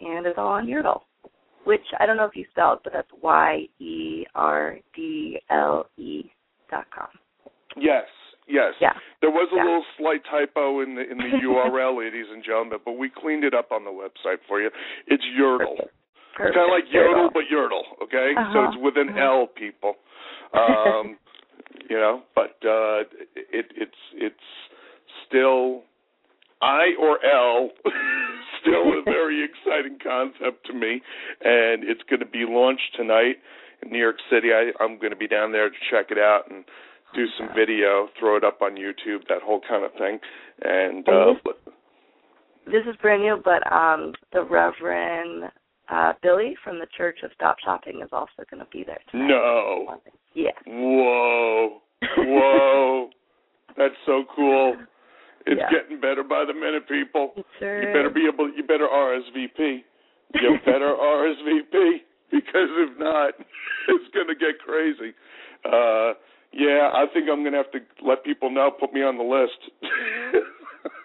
and 0.00 0.26
it's 0.26 0.38
all 0.38 0.48
on 0.48 0.66
Yerdle, 0.66 1.00
which 1.64 1.84
I 1.98 2.06
don't 2.06 2.16
know 2.16 2.24
if 2.26 2.36
you 2.36 2.44
spelled, 2.50 2.80
but 2.84 2.92
that's 2.92 3.08
Y 3.22 3.66
E 3.80 4.24
R 4.34 4.78
D 4.94 5.40
L 5.50 5.86
E 5.96 6.30
dot 6.70 6.86
com. 6.94 7.08
Yes. 7.76 8.04
Yes. 8.46 8.74
Yeah. 8.80 8.92
There 9.20 9.30
was 9.30 9.48
a 9.52 9.56
Yeah. 9.56 9.64
little 9.64 9.84
slight 9.96 10.22
typo 10.30 10.80
in 10.80 10.94
the 10.96 11.02
in 11.10 11.18
the 11.18 11.24
URL, 11.44 11.96
ladies 11.98 12.26
and 12.30 12.44
gentlemen, 12.44 12.78
but 12.84 12.92
we 12.92 13.08
cleaned 13.08 13.44
it 13.44 13.54
up 13.54 13.72
on 13.72 13.84
the 13.84 13.90
website 13.90 14.38
for 14.48 14.60
you. 14.60 14.70
It's. 15.06 15.24
Perfect. 15.38 15.90
It's 16.36 16.56
kind 16.56 16.66
of 16.66 16.74
like 16.74 16.92
Yodel, 16.92 17.30
but 17.32 17.44
Yerdle. 17.50 17.84
Okay, 18.02 18.34
so 18.34 18.40
Uh-huh. 18.40 18.68
it's 18.68 18.76
with 18.82 18.96
an 18.96 19.10
Uh-huh. 19.10 19.20
L, 19.42 19.46
people. 19.46 19.96
Um, 20.52 21.16
you 21.88 21.96
know, 21.96 22.22
but 22.34 22.56
uh, 22.66 23.04
it 23.36 23.70
it's 23.76 23.98
it's 24.14 24.46
still 25.26 25.84
I 26.60 26.94
or 26.98 27.24
L. 27.24 27.70
still 28.60 28.98
a 28.98 29.02
very 29.04 29.44
exciting 29.44 29.98
concept 30.02 30.66
to 30.66 30.72
me, 30.72 31.02
and 31.44 31.84
it's 31.84 32.02
going 32.08 32.20
to 32.20 32.26
be 32.26 32.46
launched 32.48 32.94
tonight 32.96 33.36
in 33.82 33.90
New 33.90 33.98
York 33.98 34.16
City. 34.30 34.52
I, 34.54 34.72
I'm 34.82 34.96
going 34.98 35.10
to 35.10 35.16
be 35.16 35.28
down 35.28 35.52
there 35.52 35.68
to 35.68 35.76
check 35.90 36.10
it 36.10 36.18
out 36.18 36.50
and 36.50 36.64
do 37.14 37.26
some 37.38 37.48
video, 37.56 38.08
throw 38.18 38.36
it 38.36 38.44
up 38.44 38.60
on 38.62 38.72
YouTube, 38.76 39.26
that 39.28 39.42
whole 39.42 39.60
kind 39.68 39.84
of 39.84 39.92
thing. 39.92 40.18
And 40.62 41.08
uh, 41.08 41.28
And 41.28 42.72
This 42.72 42.82
is 42.88 42.96
brand 43.00 43.22
new, 43.22 43.40
but 43.44 43.70
um, 43.72 44.12
the 44.32 44.42
Reverend 44.44 45.50
uh, 45.90 46.12
Billy 46.22 46.56
from 46.64 46.78
the 46.78 46.86
Church 46.96 47.18
of 47.22 47.30
Stop 47.34 47.56
Shopping 47.64 48.00
is 48.02 48.08
also 48.12 48.42
going 48.50 48.60
to 48.64 48.70
be 48.70 48.84
there 48.84 48.98
tonight. 49.10 49.28
no, 49.28 50.00
Yeah. 50.34 50.50
whoa, 50.66 51.80
whoa, 52.18 53.10
that's 53.76 53.94
so 54.06 54.24
cool. 54.34 54.76
It's 55.46 55.60
Yeah. 55.60 55.70
getting 55.70 56.00
better 56.00 56.22
by 56.24 56.44
the 56.46 56.54
minute, 56.54 56.88
people. 56.88 57.34
Sure 57.58 57.80
You 57.82 57.92
better 57.92 58.08
be 58.10 58.26
able. 58.26 58.48
You 58.50 58.62
better 58.64 58.88
RSVP. 58.88 59.84
You 60.40 60.58
better 60.64 60.94
RSVP. 60.96 62.00
because 62.30 62.70
if 62.80 62.98
not, 62.98 63.34
it's 63.88 64.08
going 64.14 64.26
to 64.28 64.34
get 64.34 64.58
crazy. 64.64 65.12
Uh, 65.66 66.14
yeah, 66.56 66.90
I 66.94 67.06
think 67.12 67.28
I'm 67.30 67.42
going 67.42 67.52
to 67.52 67.58
have 67.58 67.72
to 67.72 67.80
let 68.06 68.24
people 68.24 68.50
know, 68.50 68.70
put 68.70 68.92
me 68.92 69.02
on 69.02 69.18
the 69.18 69.24
list, 69.24 69.58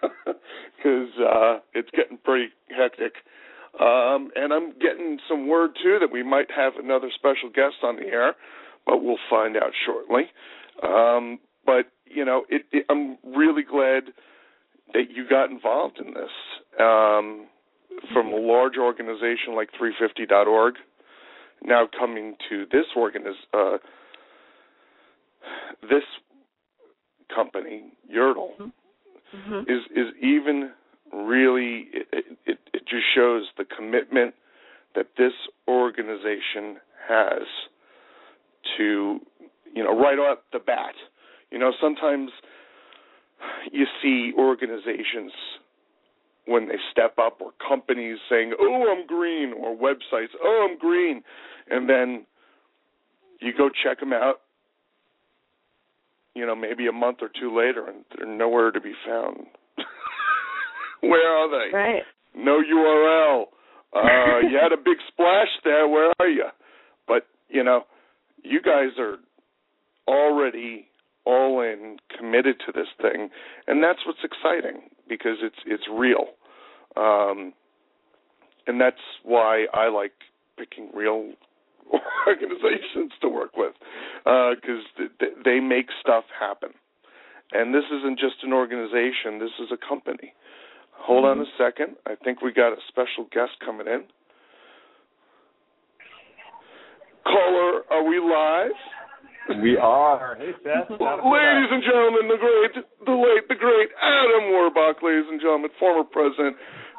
because 0.76 1.08
uh, 1.18 1.58
it's 1.74 1.90
getting 1.90 2.18
pretty 2.24 2.48
hectic. 2.68 3.14
Um, 3.78 4.30
and 4.36 4.52
I'm 4.52 4.72
getting 4.78 5.18
some 5.28 5.48
word 5.48 5.70
too 5.82 5.98
that 6.00 6.12
we 6.12 6.22
might 6.22 6.50
have 6.54 6.74
another 6.82 7.10
special 7.14 7.48
guest 7.48 7.76
on 7.82 7.96
the 7.96 8.06
air, 8.06 8.34
but 8.86 9.02
we'll 9.02 9.18
find 9.28 9.56
out 9.56 9.72
shortly. 9.86 10.24
Um, 10.82 11.38
but 11.66 11.86
you 12.04 12.24
know, 12.24 12.44
it, 12.48 12.62
it, 12.72 12.86
I'm 12.88 13.18
really 13.24 13.62
glad 13.62 14.04
that 14.92 15.10
you 15.14 15.28
got 15.28 15.50
involved 15.50 15.98
in 15.98 16.14
this. 16.14 16.30
Um, 16.80 17.46
from 18.12 18.28
a 18.28 18.36
large 18.36 18.76
organization 18.78 19.54
like 19.54 19.68
350.org, 19.80 20.74
now 21.62 21.88
coming 21.98 22.36
to 22.48 22.64
this 22.72 22.86
organiz- 22.96 23.46
uh, 23.52 23.78
this 25.82 26.04
company, 27.34 27.92
Yerdle, 28.12 28.50
mm-hmm. 28.58 29.60
is 29.60 29.82
is 29.94 30.14
even 30.22 30.70
really 31.12 31.88
it, 31.92 32.24
it, 32.46 32.58
it 32.72 32.82
just 32.86 33.04
shows 33.14 33.44
the 33.58 33.64
commitment 33.64 34.34
that 34.94 35.06
this 35.16 35.32
organization 35.68 36.76
has 37.08 37.42
to 38.76 39.20
you 39.74 39.82
know 39.82 39.96
right 39.98 40.18
off 40.18 40.38
the 40.52 40.58
bat 40.58 40.94
you 41.50 41.58
know 41.58 41.72
sometimes 41.80 42.30
you 43.72 43.86
see 44.02 44.32
organizations 44.38 45.32
when 46.46 46.68
they 46.68 46.76
step 46.90 47.14
up 47.18 47.40
or 47.40 47.50
companies 47.66 48.18
saying 48.28 48.52
oh 48.60 48.94
i'm 48.96 49.06
green 49.06 49.52
or 49.52 49.74
websites 49.76 50.34
oh 50.42 50.68
i'm 50.68 50.78
green 50.78 51.22
and 51.70 51.88
then 51.88 52.24
you 53.40 53.52
go 53.56 53.68
check 53.68 54.00
them 54.00 54.12
out 54.12 54.42
you 56.34 56.46
know 56.46 56.54
maybe 56.54 56.86
a 56.86 56.92
month 56.92 57.18
or 57.20 57.28
two 57.28 57.56
later 57.56 57.86
and 57.86 58.04
they're 58.16 58.26
nowhere 58.26 58.70
to 58.70 58.80
be 58.80 58.92
found 59.06 59.46
where 61.00 61.28
are 61.28 61.48
they? 61.50 61.76
Right. 61.76 62.02
No 62.34 62.60
URL. 62.60 63.44
Uh, 63.94 64.46
you 64.48 64.58
had 64.60 64.72
a 64.72 64.76
big 64.76 64.98
splash 65.08 65.48
there. 65.64 65.88
Where 65.88 66.12
are 66.20 66.28
you? 66.28 66.46
But 67.08 67.26
you 67.48 67.64
know, 67.64 67.82
you 68.42 68.60
guys 68.62 68.98
are 68.98 69.16
already 70.06 70.86
all 71.24 71.60
in, 71.60 71.98
committed 72.16 72.56
to 72.66 72.72
this 72.72 72.86
thing, 73.00 73.28
and 73.66 73.82
that's 73.82 74.00
what's 74.06 74.20
exciting 74.24 74.82
because 75.08 75.38
it's 75.42 75.58
it's 75.66 75.84
real, 75.92 76.26
um, 76.96 77.52
and 78.66 78.80
that's 78.80 78.96
why 79.24 79.66
I 79.74 79.88
like 79.88 80.12
picking 80.58 80.90
real 80.94 81.32
organizations 82.26 83.12
to 83.20 83.28
work 83.28 83.56
with 83.56 83.74
because 84.24 84.84
uh, 84.98 85.08
th- 85.18 85.36
they 85.44 85.60
make 85.60 85.86
stuff 86.00 86.24
happen. 86.38 86.70
And 87.52 87.74
this 87.74 87.84
isn't 87.90 88.18
just 88.18 88.44
an 88.44 88.52
organization; 88.52 89.40
this 89.40 89.54
is 89.58 89.72
a 89.72 89.78
company. 89.80 90.34
Hold 90.92 91.24
on 91.24 91.38
a 91.38 91.42
mm-hmm. 91.42 91.58
second. 91.58 91.96
I 92.06 92.14
think 92.14 92.42
we 92.42 92.52
got 92.52 92.72
a 92.72 92.80
special 92.88 93.26
guest 93.32 93.58
coming 93.64 93.86
in. 93.86 94.04
Caller, 97.24 97.82
are 97.90 98.04
we 98.04 98.18
live? 98.20 98.78
We 99.62 99.76
are. 99.76 100.36
Hey, 100.38 100.52
Seth. 100.62 100.90
ladies 101.00 101.70
and 101.74 101.82
gentlemen, 101.82 102.30
the 102.30 102.38
great, 102.38 102.74
the 103.02 103.16
late, 103.16 103.48
the 103.48 103.58
great 103.58 103.90
Adam 103.98 104.54
Werbach, 104.54 105.02
ladies 105.02 105.26
and 105.26 105.40
gentlemen, 105.40 105.70
former 105.78 106.04
president 106.04 106.54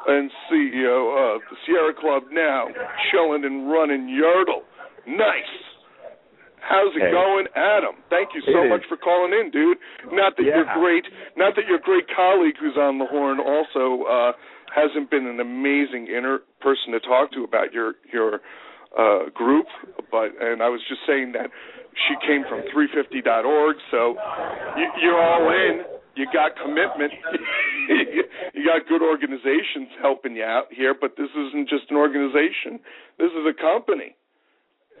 and 0.06 0.30
CEO 0.50 1.34
of 1.34 1.40
the 1.48 1.56
Sierra 1.64 1.94
Club, 1.94 2.24
now 2.32 2.68
chilling 3.10 3.44
and 3.44 3.70
running 3.70 4.10
Yerdle. 4.10 4.66
Nice. 5.06 5.54
How's 6.62 6.94
it 6.94 7.02
hey. 7.02 7.10
going, 7.10 7.46
Adam? 7.58 7.98
Thank 8.08 8.38
you 8.38 8.42
so 8.46 8.68
much 8.70 8.86
for 8.88 8.96
calling 8.96 9.34
in, 9.34 9.50
dude. 9.50 9.78
Not 10.14 10.38
that 10.38 10.46
yeah. 10.46 10.62
you're 10.62 10.72
great, 10.78 11.04
not 11.36 11.56
that 11.56 11.66
your 11.66 11.82
great 11.82 12.06
colleague 12.14 12.54
who's 12.58 12.78
on 12.78 12.98
the 13.02 13.06
horn 13.06 13.42
also 13.42 14.06
uh, 14.06 14.32
hasn't 14.70 15.10
been 15.10 15.26
an 15.26 15.40
amazing 15.40 16.06
inner 16.06 16.40
person 16.62 16.94
to 16.94 17.00
talk 17.00 17.32
to 17.32 17.42
about 17.42 17.74
your 17.74 17.98
your 18.12 18.38
uh, 18.94 19.28
group, 19.34 19.66
but 20.10 20.30
and 20.38 20.62
I 20.62 20.68
was 20.70 20.80
just 20.88 21.02
saying 21.02 21.32
that 21.32 21.50
she 22.08 22.14
came 22.24 22.46
from 22.48 22.62
350.org, 22.72 23.76
so 23.90 24.16
you, 24.78 24.86
you're 25.02 25.20
all 25.20 25.50
in. 25.50 25.84
You 26.14 26.26
got 26.32 26.52
commitment. 26.56 27.12
you 28.54 28.64
got 28.64 28.86
good 28.88 29.02
organizations 29.02 29.88
helping 30.00 30.36
you 30.36 30.44
out 30.44 30.66
here, 30.70 30.94
but 30.98 31.16
this 31.16 31.28
isn't 31.32 31.68
just 31.68 31.90
an 31.90 31.96
organization. 31.96 32.78
This 33.18 33.32
is 33.32 33.44
a 33.48 33.56
company. 33.56 34.14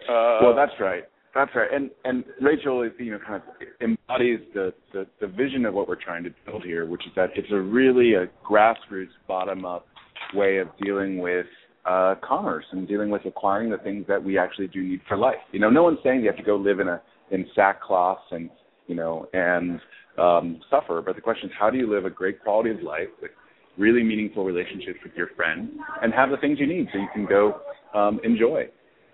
Uh, 0.08 0.38
well, 0.42 0.54
that's 0.54 0.72
right. 0.80 1.04
That's 1.34 1.50
right, 1.54 1.72
and 1.72 1.90
and 2.04 2.24
Rachel 2.42 2.82
is 2.82 2.92
you 2.98 3.12
know 3.12 3.18
kind 3.26 3.36
of 3.42 3.42
embodies 3.80 4.40
the, 4.52 4.74
the 4.92 5.06
the 5.20 5.26
vision 5.26 5.64
of 5.64 5.72
what 5.72 5.88
we're 5.88 6.02
trying 6.02 6.24
to 6.24 6.30
build 6.44 6.62
here, 6.62 6.84
which 6.84 7.06
is 7.06 7.12
that 7.16 7.30
it's 7.36 7.50
a 7.50 7.58
really 7.58 8.14
a 8.14 8.26
grassroots, 8.46 9.08
bottom 9.26 9.64
up 9.64 9.86
way 10.34 10.58
of 10.58 10.68
dealing 10.82 11.18
with 11.18 11.46
uh, 11.86 12.16
commerce 12.22 12.66
and 12.72 12.86
dealing 12.86 13.08
with 13.08 13.24
acquiring 13.24 13.70
the 13.70 13.78
things 13.78 14.04
that 14.08 14.22
we 14.22 14.36
actually 14.36 14.68
do 14.68 14.82
need 14.82 15.00
for 15.08 15.16
life. 15.16 15.36
You 15.52 15.60
know, 15.60 15.70
no 15.70 15.82
one's 15.82 15.98
saying 16.04 16.20
you 16.20 16.26
have 16.26 16.36
to 16.36 16.42
go 16.42 16.56
live 16.56 16.80
in 16.80 16.88
a 16.88 17.00
in 17.30 17.46
sackcloth 17.54 18.18
and 18.30 18.50
you 18.86 18.94
know 18.94 19.26
and 19.32 19.80
um, 20.18 20.60
suffer, 20.68 21.00
but 21.00 21.16
the 21.16 21.22
question 21.22 21.48
is 21.48 21.54
how 21.58 21.70
do 21.70 21.78
you 21.78 21.90
live 21.90 22.04
a 22.04 22.10
great 22.10 22.42
quality 22.42 22.70
of 22.70 22.82
life 22.82 23.08
with 23.22 23.30
really 23.78 24.02
meaningful 24.02 24.44
relationships 24.44 24.98
with 25.02 25.14
your 25.16 25.28
friends 25.34 25.70
and 26.02 26.12
have 26.12 26.30
the 26.30 26.36
things 26.36 26.58
you 26.60 26.66
need 26.66 26.88
so 26.92 26.98
you 26.98 27.08
can 27.12 27.24
go 27.24 27.60
um, 27.94 28.20
enjoy. 28.24 28.64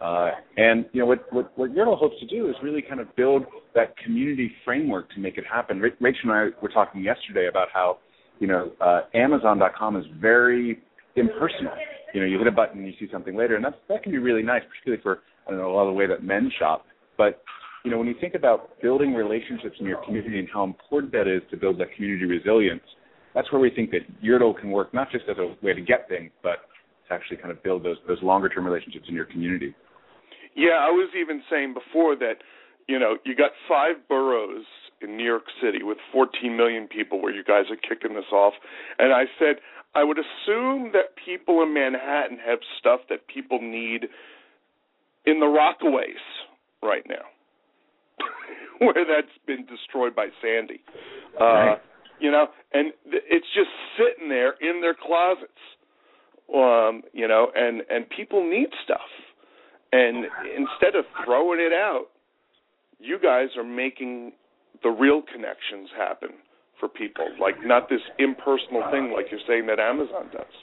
Uh, 0.00 0.30
and 0.56 0.86
you 0.92 1.00
know 1.00 1.06
what 1.06 1.32
what 1.32 1.58
what 1.58 1.70
Yerdle 1.74 1.98
hopes 1.98 2.14
to 2.20 2.26
do 2.26 2.48
is 2.48 2.54
really 2.62 2.82
kind 2.82 3.00
of 3.00 3.14
build 3.16 3.44
that 3.74 3.96
community 3.96 4.52
framework 4.64 5.10
to 5.10 5.18
make 5.18 5.38
it 5.38 5.44
happen. 5.50 5.80
Rachel 5.80 6.30
and 6.30 6.32
I 6.32 6.48
were 6.62 6.68
talking 6.68 7.02
yesterday 7.02 7.48
about 7.48 7.68
how 7.72 7.98
you 8.38 8.46
know 8.46 8.70
uh, 8.80 9.00
Amazon.com 9.14 9.96
is 9.96 10.04
very 10.20 10.78
impersonal. 11.16 11.72
You 12.14 12.20
know, 12.20 12.26
you 12.26 12.38
hit 12.38 12.46
a 12.46 12.52
button, 12.52 12.78
and 12.78 12.86
you 12.86 12.94
see 13.00 13.10
something 13.12 13.36
later, 13.36 13.56
and 13.56 13.64
that's 13.64 13.76
that 13.88 14.04
can 14.04 14.12
be 14.12 14.18
really 14.18 14.42
nice, 14.42 14.62
particularly 14.68 15.02
for 15.02 15.20
I 15.46 15.50
don't 15.50 15.60
know 15.60 15.70
a 15.70 15.74
lot 15.74 15.88
of 15.88 15.94
the 15.94 15.98
way 15.98 16.06
that 16.06 16.22
men 16.22 16.50
shop. 16.60 16.84
But 17.16 17.42
you 17.84 17.90
know, 17.90 17.98
when 17.98 18.06
you 18.06 18.14
think 18.20 18.34
about 18.34 18.80
building 18.80 19.14
relationships 19.14 19.76
in 19.80 19.86
your 19.86 20.02
community 20.04 20.38
and 20.38 20.48
how 20.52 20.62
important 20.62 21.12
that 21.12 21.26
is 21.26 21.42
to 21.50 21.56
build 21.56 21.80
that 21.80 21.92
community 21.96 22.24
resilience, 22.24 22.82
that's 23.34 23.50
where 23.50 23.60
we 23.60 23.70
think 23.70 23.90
that 23.90 24.02
Yerdle 24.22 24.58
can 24.58 24.70
work 24.70 24.94
not 24.94 25.10
just 25.10 25.24
as 25.28 25.36
a 25.38 25.54
way 25.64 25.74
to 25.74 25.80
get 25.80 26.08
things, 26.08 26.30
but 26.42 26.58
to 27.08 27.14
actually 27.14 27.38
kind 27.38 27.50
of 27.50 27.60
build 27.64 27.84
those 27.84 27.96
those 28.06 28.22
longer 28.22 28.48
term 28.48 28.64
relationships 28.64 29.06
in 29.08 29.14
your 29.14 29.24
community. 29.24 29.74
Yeah, 30.58 30.82
I 30.82 30.90
was 30.90 31.08
even 31.14 31.40
saying 31.48 31.72
before 31.72 32.16
that, 32.16 32.42
you 32.88 32.98
know, 32.98 33.18
you 33.24 33.36
got 33.36 33.52
five 33.68 33.94
boroughs 34.08 34.64
in 35.00 35.16
New 35.16 35.24
York 35.24 35.44
City 35.62 35.84
with 35.84 35.98
14 36.12 36.56
million 36.56 36.88
people 36.88 37.22
where 37.22 37.32
you 37.32 37.44
guys 37.44 37.66
are 37.70 37.76
kicking 37.76 38.16
this 38.16 38.32
off. 38.32 38.54
And 38.98 39.12
I 39.12 39.26
said, 39.38 39.62
I 39.94 40.02
would 40.02 40.18
assume 40.18 40.90
that 40.94 41.14
people 41.24 41.62
in 41.62 41.72
Manhattan 41.72 42.38
have 42.44 42.58
stuff 42.80 43.00
that 43.08 43.28
people 43.32 43.60
need 43.62 44.06
in 45.26 45.38
the 45.38 45.46
Rockaways 45.46 46.26
right 46.82 47.04
now, 47.08 47.30
where 48.78 49.04
that's 49.06 49.38
been 49.46 49.64
destroyed 49.64 50.16
by 50.16 50.26
Sandy. 50.42 50.80
Uh, 51.40 51.44
right. 51.44 51.78
You 52.18 52.32
know, 52.32 52.48
and 52.72 52.92
th- 53.08 53.22
it's 53.30 53.46
just 53.54 53.70
sitting 53.96 54.28
there 54.28 54.54
in 54.60 54.80
their 54.80 54.94
closets. 54.94 55.52
Um, 56.52 57.02
you 57.12 57.28
know, 57.28 57.52
and 57.54 57.82
and 57.90 58.08
people 58.10 58.42
need 58.42 58.70
stuff 58.82 59.06
and 59.92 60.26
instead 60.56 60.94
of 60.94 61.04
throwing 61.24 61.60
it 61.60 61.72
out, 61.72 62.06
you 62.98 63.18
guys 63.18 63.48
are 63.56 63.64
making 63.64 64.32
the 64.82 64.90
real 64.90 65.22
connections 65.22 65.88
happen 65.96 66.30
for 66.78 66.88
people, 66.88 67.26
like 67.40 67.54
not 67.64 67.88
this 67.88 68.02
impersonal 68.18 68.82
thing 68.90 69.12
like 69.14 69.26
you're 69.30 69.40
saying 69.46 69.66
that 69.66 69.80
Amazon 69.80 70.30
does. 70.32 70.54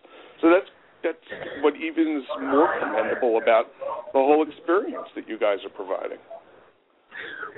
So 0.41 0.49
that's 0.49 0.69
that's 1.03 1.17
what 1.61 1.75
even 1.75 2.17
is 2.17 2.27
more 2.41 2.73
commendable 2.79 3.37
about 3.41 3.65
the 4.13 4.19
whole 4.19 4.45
experience 4.47 5.07
that 5.15 5.27
you 5.27 5.37
guys 5.37 5.59
are 5.63 5.69
providing. 5.69 6.17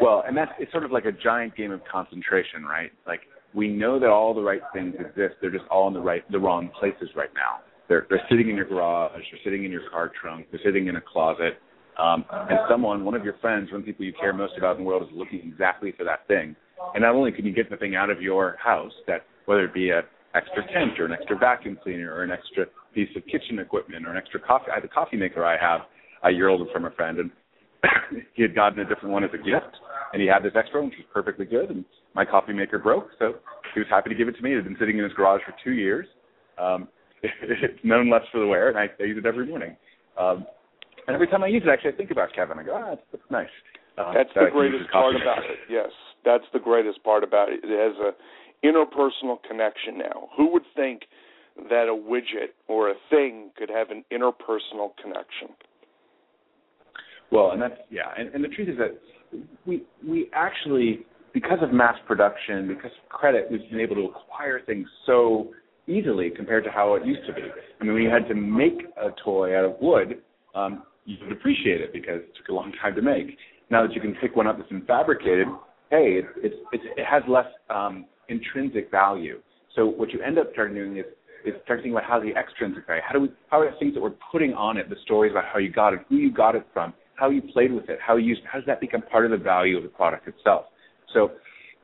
Well, 0.02 0.24
and 0.28 0.36
that's 0.36 0.52
it's 0.60 0.72
sort 0.72 0.84
of 0.84 0.92
like 0.92 1.06
a 1.06 1.12
giant 1.12 1.56
game 1.56 1.72
of 1.72 1.82
concentration, 1.90 2.64
right? 2.64 2.92
Like 3.06 3.22
we 3.54 3.68
know 3.68 4.00
that 4.00 4.10
all 4.10 4.34
the 4.34 4.42
right 4.42 4.62
things 4.74 4.96
exist, 5.00 5.36
they're 5.42 5.52
just 5.52 5.66
all 5.72 5.88
in 5.88 5.94
the 5.94 6.02
right 6.02 6.30
the 6.32 6.40
wrong 6.40 6.70
places 6.80 7.10
right 7.16 7.32
now. 7.36 7.62
They're 7.88 8.06
they're 8.10 8.26
sitting 8.30 8.50
in 8.50 8.56
your 8.56 8.66
garage, 8.66 9.12
they're 9.32 9.40
sitting 9.44 9.64
in 9.64 9.72
your 9.72 9.90
car 9.90 10.12
trunk, 10.22 10.48
they're 10.52 10.60
sitting 10.64 10.88
in 10.88 10.98
a 10.98 11.02
closet, 11.02 11.60
um, 11.98 12.26
and 12.30 12.60
someone, 12.70 13.04
one 13.04 13.16
of 13.16 13.24
your 13.24 13.36
friends, 13.42 13.72
one 13.72 13.82
of 13.82 13.86
the 13.86 13.92
people 13.92 14.06
you 14.06 14.14
care 14.20 14.34
most 14.34 14.54
about 14.58 14.78
in 14.78 14.84
the 14.84 14.88
world, 14.88 15.04
is 15.04 15.10
looking 15.16 15.40
exactly 15.40 15.94
for 15.98 16.04
that 16.04 16.28
thing. 16.28 16.56
And 16.94 17.02
not 17.02 17.16
only 17.16 17.32
can 17.32 17.46
you 17.46 17.54
get 17.54 17.70
the 17.70 17.78
thing 17.78 17.96
out 17.96 18.10
of 18.10 18.22
your 18.22 18.56
house, 18.64 18.92
that 19.08 19.26
whether 19.46 19.66
it 19.66 19.74
be 19.74 19.90
an 19.90 20.04
extra 20.36 20.64
tent 20.72 21.00
or 21.00 21.06
an 21.06 21.14
extra 21.14 21.38
vacuum 21.38 21.78
cleaner 21.82 22.14
or 22.14 22.24
an 22.24 22.32
extra 22.32 22.66
piece 22.94 23.10
of 23.16 23.26
kitchen 23.26 23.58
equipment 23.60 24.06
or 24.06 24.12
an 24.12 24.18
extra 24.18 24.40
coffee, 24.40 24.66
I 24.72 24.76
have 24.76 24.84
a 24.84 24.88
coffee 24.88 25.18
maker 25.18 25.44
I 25.44 25.58
have 25.58 25.82
a 26.24 26.32
year 26.32 26.50
older 26.50 26.66
from 26.72 26.86
a 26.86 26.92
friend, 26.92 27.18
and 27.20 27.32
he 28.36 28.44
had 28.44 28.54
gotten 28.54 28.80
a 28.80 28.86
different 28.86 29.10
one 29.10 29.24
as 29.24 29.32
a 29.34 29.38
gift, 29.38 29.74
and 30.14 30.22
he 30.22 30.28
had 30.28 30.44
this 30.44 30.54
extra 30.56 30.80
one, 30.80 30.90
which 30.90 31.00
was 31.00 31.08
perfectly 31.12 31.46
good, 31.46 31.72
and 31.72 31.84
my 32.14 32.26
coffee 32.26 32.54
maker 32.54 32.78
broke, 32.78 33.10
so 33.18 33.36
he 33.74 33.80
was 33.80 33.90
happy 33.90 34.10
to 34.10 34.16
give 34.16 34.28
it 34.28 34.36
to 34.36 34.42
me. 34.44 34.54
It 34.54 34.58
had 34.58 34.66
been 34.66 34.78
sitting 34.80 34.98
in 34.98 35.04
his 35.04 35.14
garage 35.14 35.42
for 35.46 35.56
two 35.64 35.74
years. 35.74 36.06
Um, 36.58 36.88
it's 37.42 37.80
known 37.84 38.10
less 38.10 38.24
for 38.32 38.40
the 38.40 38.48
wear, 38.48 38.70
and 38.70 38.78
I, 38.78 38.88
I 39.00 39.06
use 39.06 39.18
it 39.18 39.26
every 39.26 39.48
morning. 39.48 39.76
Um, 40.20 40.46
And 41.08 41.16
every 41.16 41.28
time 41.28 41.44
I 41.44 41.48
use 41.48 41.64
it, 41.66 41.70
actually, 41.70 41.94
I 41.94 41.96
think 41.96 42.12
about 42.12 42.34
Kevin. 42.34 42.60
I 42.60 42.64
go, 42.64 42.76
ah, 42.76 42.90
that's, 42.90 43.02
that's 43.12 43.32
nice. 43.32 43.48
Uh, 43.98 44.14
that's 44.14 44.30
that 44.36 44.46
the 44.46 44.52
greatest 44.52 44.92
part 44.92 45.16
about 45.16 45.40
it. 45.40 45.58
Yes, 45.70 45.90
that's 46.24 46.44
the 46.54 46.60
greatest 46.60 47.04
part 47.04 47.24
about 47.24 47.50
it. 47.50 47.62
It 47.64 47.72
has 47.72 47.98
a 47.98 48.12
interpersonal 48.66 49.38
connection 49.48 49.98
now. 49.98 50.30
Who 50.36 50.52
would 50.52 50.64
think 50.76 51.04
that 51.70 51.88
a 51.88 51.96
widget 51.96 52.54
or 52.68 52.90
a 52.90 52.94
thing 53.10 53.52
could 53.58 53.70
have 53.70 53.90
an 53.90 54.04
interpersonal 54.12 54.92
connection? 55.02 55.56
Well, 57.32 57.52
and 57.52 57.62
that's 57.62 57.76
yeah, 57.90 58.10
and, 58.18 58.34
and 58.34 58.44
the 58.44 58.48
truth 58.48 58.70
is 58.70 58.78
that 58.78 58.98
we 59.66 59.84
we 60.08 60.30
actually 60.34 61.06
because 61.34 61.60
of 61.62 61.72
mass 61.74 61.96
production, 62.08 62.68
because 62.68 62.92
of 62.92 63.10
credit, 63.10 63.48
we've 63.52 63.70
been 63.70 63.80
able 63.80 63.96
to 63.96 64.06
acquire 64.06 64.62
things 64.66 64.88
so 65.06 65.50
easily 65.88 66.30
compared 66.30 66.64
to 66.66 66.72
how 66.72 66.96
it 66.96 67.06
used 67.06 67.26
to 67.28 67.34
be. 67.34 67.42
I 67.42 67.84
mean, 67.84 67.94
when 67.94 68.04
you 68.04 68.10
had 68.10 68.28
to 68.28 68.36
make 68.36 68.86
a 68.98 69.10
toy 69.24 69.58
out 69.58 69.66
of 69.66 69.76
wood, 69.82 70.22
um, 70.56 70.84
you 71.06 71.18
would 71.22 71.32
appreciate 71.32 71.82
it 71.82 71.94
because 71.94 72.22
it 72.22 72.36
took 72.36 72.50
a 72.50 72.54
long 72.54 72.74
time 72.82 72.96
to 72.96 73.02
make. 73.02 73.38
Now 73.70 73.86
that 73.86 73.94
you 73.94 74.02
can 74.02 74.16
pick 74.16 74.36
one 74.36 74.48
up 74.48 74.58
that's 74.58 74.70
been 74.70 74.86
fabricated, 74.86 75.48
hey, 75.90 76.20
it, 76.20 76.26
it's, 76.38 76.56
it's, 76.72 76.84
it 76.98 77.06
has 77.06 77.24
less 77.28 77.48
um, 77.70 78.06
intrinsic 78.30 78.92
value. 78.92 79.40
So 79.76 79.86
what 79.86 80.12
you 80.12 80.22
end 80.22 80.38
up 80.38 80.48
starting 80.54 80.76
doing 80.76 80.98
is 80.98 81.06
is 81.46 81.54
start 81.64 81.80
thinking 81.80 81.94
about 81.94 82.04
how 82.04 82.20
the 82.20 82.36
extrinsic 82.36 82.86
value, 82.88 83.02
how 83.08 83.14
do 83.14 83.22
we, 83.22 83.30
how 83.50 83.62
are 83.62 83.72
the 83.72 83.78
things 83.78 83.94
that 83.94 84.02
we're 84.02 84.16
putting 84.32 84.54
on 84.54 84.76
it, 84.76 84.90
the 84.90 84.96
stories 85.04 85.32
about 85.32 85.46
how 85.46 85.60
you 85.60 85.72
got 85.72 85.94
it, 85.94 86.00
who 86.10 86.18
you 86.18 86.32
got 86.32 86.56
it 86.56 86.66
from, 86.74 86.94
how 87.16 87.30
you 87.30 87.42
played 87.54 87.72
with 87.72 87.88
it, 87.90 88.00
how 88.06 88.18
you 88.18 88.28
used, 88.28 88.42
how 88.52 88.60
does 88.60 88.66
that 88.66 88.82
become 88.82 89.02
part 89.04 89.24
of 89.24 89.32
the 89.32 89.38
value 89.38 89.78
of 89.78 89.84
the 89.84 89.90
product 89.90 90.28
itself? 90.28 90.66
So 91.14 91.32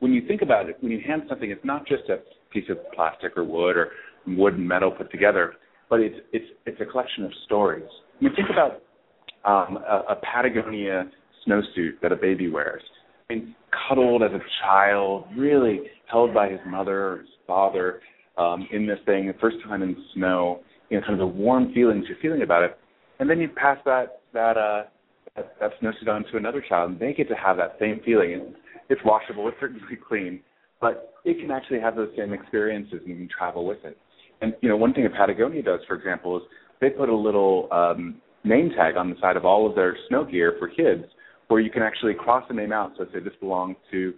when 0.00 0.12
you 0.12 0.26
think 0.26 0.42
about 0.42 0.68
it, 0.68 0.76
when 0.80 0.92
you 0.92 1.00
hand 1.06 1.22
something, 1.28 1.50
it's 1.50 1.64
not 1.64 1.86
just 1.86 2.02
a 2.10 2.18
piece 2.54 2.70
of 2.70 2.78
plastic 2.92 3.36
or 3.36 3.44
wood 3.44 3.76
or 3.76 3.90
wood 4.26 4.54
and 4.54 4.66
metal 4.66 4.90
put 4.90 5.10
together, 5.10 5.54
but 5.90 6.00
it's 6.00 6.16
it's 6.32 6.46
it's 6.64 6.80
a 6.80 6.86
collection 6.86 7.24
of 7.24 7.32
stories. 7.44 7.84
I 8.18 8.24
mean, 8.24 8.34
think 8.34 8.48
about 8.50 8.82
um, 9.44 9.76
a, 9.76 10.12
a 10.12 10.16
Patagonia 10.16 11.10
snowsuit 11.46 12.00
that 12.00 12.12
a 12.12 12.16
baby 12.16 12.48
wears. 12.48 12.82
I 13.28 13.34
mean, 13.34 13.54
cuddled 13.88 14.22
as 14.22 14.30
a 14.32 14.40
child, 14.62 15.24
really 15.36 15.80
held 16.10 16.32
by 16.32 16.48
his 16.48 16.60
mother 16.66 17.08
or 17.08 17.18
his 17.18 17.28
father 17.46 18.00
um, 18.38 18.66
in 18.72 18.86
this 18.86 18.98
thing, 19.04 19.26
the 19.26 19.34
first 19.40 19.56
time 19.66 19.82
in 19.82 19.96
snow, 20.14 20.60
you 20.88 20.98
know, 20.98 21.06
kind 21.06 21.14
of 21.14 21.18
the 21.20 21.26
warm 21.26 21.72
feelings 21.74 22.04
you're 22.08 22.18
feeling 22.22 22.42
about 22.42 22.62
it, 22.62 22.78
and 23.18 23.28
then 23.28 23.40
you 23.40 23.48
pass 23.48 23.78
that 23.84 24.20
that 24.32 24.56
uh, 24.56 24.84
that, 25.36 25.56
that 25.60 25.70
snowsuit 25.82 26.08
on 26.08 26.24
to 26.30 26.36
another 26.36 26.62
child, 26.66 26.92
and 26.92 27.00
they 27.00 27.12
get 27.12 27.28
to 27.28 27.34
have 27.34 27.56
that 27.56 27.76
same 27.80 28.00
feeling. 28.04 28.34
And 28.34 28.54
it's 28.88 29.00
washable, 29.04 29.48
it's 29.48 29.56
certainly 29.60 29.82
clean, 30.08 30.40
but 30.84 31.14
it 31.24 31.40
can 31.40 31.50
actually 31.50 31.80
have 31.80 31.96
those 31.96 32.10
same 32.14 32.34
experiences, 32.34 33.00
and 33.00 33.08
you 33.08 33.16
can 33.16 33.28
travel 33.38 33.64
with 33.64 33.82
it. 33.84 33.96
And 34.42 34.52
you 34.60 34.68
know, 34.68 34.76
one 34.76 34.92
thing 34.92 35.04
that 35.04 35.14
Patagonia 35.14 35.62
does, 35.62 35.80
for 35.88 35.96
example, 35.96 36.36
is 36.36 36.42
they 36.78 36.90
put 36.90 37.08
a 37.08 37.16
little 37.16 37.68
um, 37.72 38.20
name 38.44 38.68
tag 38.76 38.98
on 38.98 39.08
the 39.08 39.16
side 39.18 39.38
of 39.38 39.46
all 39.46 39.66
of 39.66 39.74
their 39.74 39.96
snow 40.08 40.26
gear 40.26 40.56
for 40.58 40.68
kids, 40.68 41.04
where 41.48 41.60
you 41.60 41.70
can 41.70 41.80
actually 41.80 42.12
cross 42.12 42.44
the 42.48 42.54
name 42.54 42.70
out. 42.70 42.92
So 42.98 43.06
say 43.14 43.20
this 43.20 43.32
belongs 43.40 43.76
to 43.92 44.12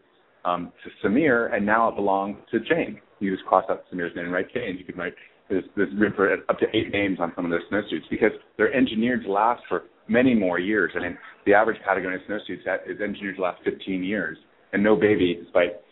um, 0.45 0.73
to 0.83 1.07
Samir, 1.07 1.55
and 1.55 1.65
now 1.65 1.89
it 1.89 1.95
belongs 1.95 2.37
to 2.51 2.59
Jane. 2.59 3.01
You 3.21 3.33
just 3.33 3.47
cross 3.47 3.65
out 3.71 3.85
Samir's 3.93 4.17
name 4.17 4.25
and 4.25 4.35
write 4.35 4.53
Jane. 4.53 4.77
You 4.77 4.85
can 4.85 4.97
write 4.97 5.15
there's 5.49 5.65
room 5.77 6.15
for 6.17 6.33
up 6.33 6.59
to 6.59 6.67
eight 6.75 6.91
names 6.91 7.19
on 7.21 7.33
some 7.37 7.45
of 7.45 7.53
their 7.53 7.63
snowsuits 7.71 8.11
because 8.11 8.33
they're 8.57 8.75
engineered 8.75 9.23
to 9.23 9.31
last 9.31 9.63
for 9.69 9.85
many 10.09 10.35
more 10.35 10.59
years. 10.59 10.91
I 10.97 10.99
mean, 10.99 11.17
the 11.47 11.55
average 11.55 11.81
Patagonia 11.87 12.19
snowsuit 12.29 12.59
is 12.91 13.01
engineered 13.01 13.37
to 13.37 13.43
last 13.43 13.63
15 13.65 14.03
years, 14.03 14.37
and 14.73 14.83
no 14.83 14.97
baby, 14.97 15.39
despite 15.41 15.86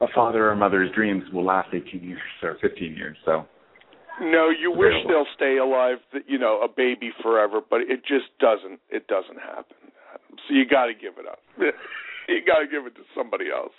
a 0.00 0.06
father 0.14 0.48
or 0.48 0.56
mother's 0.56 0.90
dreams, 0.94 1.24
will 1.32 1.44
last 1.44 1.68
18 1.72 2.02
years 2.02 2.20
or 2.42 2.56
15 2.60 2.94
years. 2.94 3.16
So. 3.24 3.44
No, 4.20 4.50
you 4.50 4.72
wish 4.72 4.94
they'll 5.06 5.30
stay 5.34 5.58
alive, 5.58 5.98
you 6.26 6.38
know, 6.38 6.60
a 6.62 6.68
baby 6.68 7.12
forever, 7.22 7.60
but 7.60 7.82
it 7.82 8.00
just 8.02 8.26
doesn't. 8.40 8.80
It 8.90 9.06
doesn't 9.06 9.38
happen. 9.38 9.76
So 10.46 10.54
you 10.54 10.66
got 10.66 10.86
to 10.86 10.94
give 10.94 11.18
it 11.18 11.26
up. 11.26 11.38
you 12.28 12.40
got 12.44 12.58
to 12.58 12.66
give 12.66 12.86
it 12.86 12.94
to 12.96 13.02
somebody 13.14 13.46
else. 13.54 13.72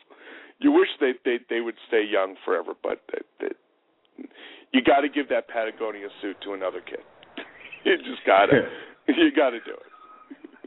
You 0.59 0.71
wish 0.71 0.87
they 0.99 1.11
they 1.23 1.39
they 1.49 1.61
would 1.61 1.75
stay 1.87 2.03
young 2.03 2.35
forever, 2.43 2.71
but 2.81 3.01
they, 3.11 3.21
they, 3.39 4.25
you 4.71 4.81
got 4.81 5.01
to 5.01 5.09
give 5.09 5.29
that 5.29 5.47
Patagonia 5.47 6.07
suit 6.21 6.37
to 6.43 6.53
another 6.53 6.81
kid. 6.81 7.03
you 7.83 7.97
just 7.97 8.25
got 8.25 8.47
to. 8.47 8.63
you 9.07 9.31
got 9.35 9.51
to 9.51 9.59
do 9.59 9.71
it. 9.71 9.89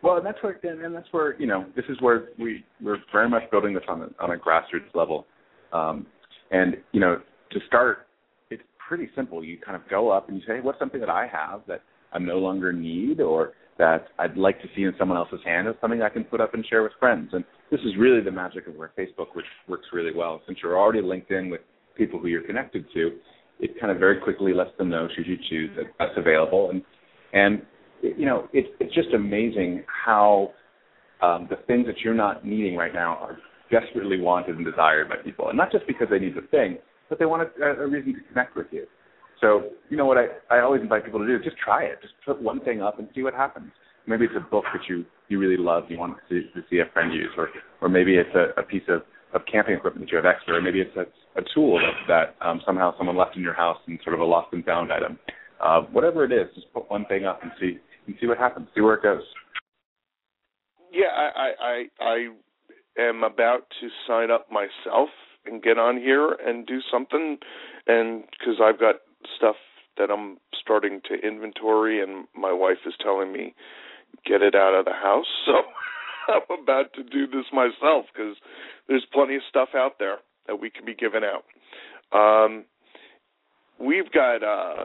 Well, 0.02 0.16
and 0.16 0.26
that's 0.26 0.38
where, 0.42 0.58
and 0.62 0.94
that's 0.94 1.06
where 1.12 1.40
you 1.40 1.46
know, 1.46 1.64
this 1.76 1.84
is 1.88 2.00
where 2.00 2.28
we 2.38 2.64
we're 2.82 2.98
very 3.12 3.28
much 3.28 3.48
building 3.50 3.72
this 3.72 3.84
on 3.88 4.02
a, 4.02 4.22
on 4.22 4.32
a 4.32 4.36
grassroots 4.36 4.92
level, 4.94 5.26
um, 5.72 6.06
and 6.50 6.76
you 6.92 7.00
know, 7.00 7.20
to 7.52 7.60
start, 7.66 8.06
it's 8.50 8.62
pretty 8.88 9.08
simple. 9.16 9.42
You 9.44 9.58
kind 9.58 9.76
of 9.76 9.88
go 9.88 10.10
up 10.10 10.28
and 10.28 10.36
you 10.36 10.42
say, 10.46 10.56
hey, 10.56 10.60
what's 10.60 10.78
something 10.78 11.00
that 11.00 11.10
I 11.10 11.26
have 11.26 11.62
that 11.68 11.82
I 12.12 12.18
no 12.18 12.38
longer 12.38 12.72
need, 12.72 13.20
or 13.20 13.52
that 13.78 14.08
I'd 14.18 14.36
like 14.36 14.60
to 14.62 14.68
see 14.76 14.82
in 14.82 14.92
someone 14.98 15.16
else's 15.16 15.40
hand, 15.44 15.66
is 15.66 15.74
something 15.80 16.02
I 16.02 16.10
can 16.10 16.24
put 16.24 16.40
up 16.40 16.54
and 16.54 16.64
share 16.66 16.82
with 16.82 16.92
friends. 17.00 17.30
And 17.32 17.44
this 17.70 17.80
is 17.80 17.96
really 17.98 18.22
the 18.22 18.30
magic 18.30 18.66
of 18.66 18.74
where 18.74 18.92
Facebook, 18.98 19.34
which 19.34 19.46
works 19.66 19.86
really 19.92 20.14
well. 20.14 20.42
Since 20.46 20.58
you're 20.62 20.78
already 20.78 21.00
linked 21.00 21.30
in 21.30 21.48
with 21.48 21.62
people 21.96 22.18
who 22.18 22.28
you're 22.28 22.46
connected 22.46 22.84
to, 22.94 23.12
it 23.60 23.78
kind 23.80 23.90
of 23.90 23.98
very 23.98 24.20
quickly 24.20 24.52
lets 24.52 24.76
them 24.76 24.90
know, 24.90 25.08
should 25.14 25.26
you 25.26 25.36
choose, 25.48 25.70
that 25.76 25.86
that's 25.98 26.16
available. 26.16 26.70
And 26.70 26.82
and 27.32 27.62
you 28.02 28.26
know, 28.26 28.48
it's 28.52 28.68
it's 28.80 28.94
just 28.94 29.14
amazing 29.14 29.84
how 29.86 30.50
um, 31.22 31.46
the 31.48 31.56
things 31.66 31.86
that 31.86 32.00
you're 32.04 32.14
not 32.14 32.44
needing 32.44 32.76
right 32.76 32.92
now 32.92 33.16
are 33.16 33.38
desperately 33.72 34.20
wanted 34.20 34.56
and 34.56 34.64
desired 34.64 35.08
by 35.08 35.16
people, 35.16 35.48
and 35.48 35.56
not 35.56 35.72
just 35.72 35.86
because 35.88 36.06
they 36.10 36.20
need 36.20 36.36
the 36.36 36.46
thing, 36.52 36.78
but 37.08 37.18
they 37.18 37.24
want 37.24 37.48
a, 37.60 37.64
a 37.82 37.86
reason 37.88 38.14
to 38.14 38.20
connect 38.28 38.54
with 38.54 38.66
you. 38.70 38.86
So, 39.40 39.70
you 39.90 39.96
know 39.96 40.06
what 40.06 40.18
I, 40.18 40.26
I 40.54 40.60
always 40.60 40.82
invite 40.82 41.04
people 41.04 41.18
to 41.18 41.26
do? 41.26 41.34
is 41.34 41.42
Just 41.42 41.56
try 41.58 41.82
it. 41.82 41.98
Just 42.00 42.14
put 42.24 42.40
one 42.40 42.60
thing 42.60 42.80
up 42.80 43.00
and 43.00 43.08
see 43.14 43.22
what 43.24 43.34
happens. 43.34 43.72
Maybe 44.06 44.26
it's 44.26 44.34
a 44.36 44.50
book 44.50 44.64
that 44.72 44.82
you 44.88 45.04
you 45.28 45.38
really 45.38 45.56
love, 45.56 45.84
you 45.88 45.98
want 45.98 46.18
to, 46.28 46.42
to 46.42 46.60
see 46.68 46.78
a 46.78 46.92
friend 46.92 47.12
use, 47.12 47.30
or 47.36 47.48
or 47.80 47.88
maybe 47.88 48.16
it's 48.16 48.34
a, 48.34 48.60
a 48.60 48.62
piece 48.62 48.82
of 48.88 49.02
of 49.34 49.42
camping 49.50 49.74
equipment 49.74 50.06
that 50.06 50.12
you 50.12 50.16
have 50.16 50.26
extra, 50.26 50.54
or 50.54 50.60
maybe 50.60 50.80
it's 50.80 50.96
a, 50.96 51.06
a 51.40 51.42
tool 51.54 51.80
that, 51.80 52.34
that 52.40 52.46
um, 52.46 52.60
somehow 52.66 52.96
someone 52.98 53.16
left 53.16 53.34
in 53.36 53.42
your 53.42 53.54
house 53.54 53.78
and 53.86 53.98
sort 54.04 54.14
of 54.14 54.20
a 54.20 54.24
lost 54.24 54.52
and 54.52 54.64
found 54.64 54.92
item. 54.92 55.18
Uh, 55.64 55.80
whatever 55.92 56.24
it 56.24 56.32
is, 56.32 56.48
just 56.54 56.72
put 56.74 56.90
one 56.90 57.06
thing 57.06 57.24
up 57.24 57.42
and 57.42 57.50
see 57.58 57.78
and 58.06 58.16
see 58.20 58.26
what 58.26 58.36
happens. 58.36 58.68
See 58.74 58.80
where 58.80 58.94
it 58.94 59.02
goes. 59.02 59.22
Yeah, 60.92 61.06
I 61.16 61.52
I 61.60 61.84
I 62.00 62.28
am 62.98 63.22
about 63.22 63.64
to 63.80 63.88
sign 64.06 64.30
up 64.30 64.48
myself 64.50 65.08
and 65.44 65.62
get 65.62 65.78
on 65.78 65.96
here 65.96 66.36
and 66.46 66.66
do 66.66 66.80
something, 66.90 67.38
and 67.86 68.24
because 68.30 68.60
I've 68.62 68.78
got 68.78 68.96
stuff 69.36 69.56
that 69.98 70.10
I'm 70.10 70.38
starting 70.60 71.00
to 71.08 71.26
inventory, 71.26 72.02
and 72.02 72.26
my 72.36 72.52
wife 72.52 72.78
is 72.86 72.94
telling 73.02 73.32
me 73.32 73.54
get 74.26 74.42
it 74.42 74.54
out 74.54 74.74
of 74.74 74.84
the 74.84 74.92
house. 74.92 75.26
So 76.24 76.32
I'm 76.34 76.62
about 76.62 76.92
to 76.94 77.02
do 77.02 77.26
this 77.26 77.46
myself 77.52 78.06
because 78.14 78.36
there's 78.86 79.04
plenty 79.12 79.34
of 79.34 79.42
stuff 79.48 79.70
out 79.74 79.98
there 79.98 80.18
that 80.46 80.60
we 80.60 80.70
can 80.70 80.84
be 80.84 80.94
giving 80.94 81.22
out. 81.24 81.42
Um, 82.16 82.64
we've 83.80 84.10
got 84.12 84.44
uh, 84.44 84.84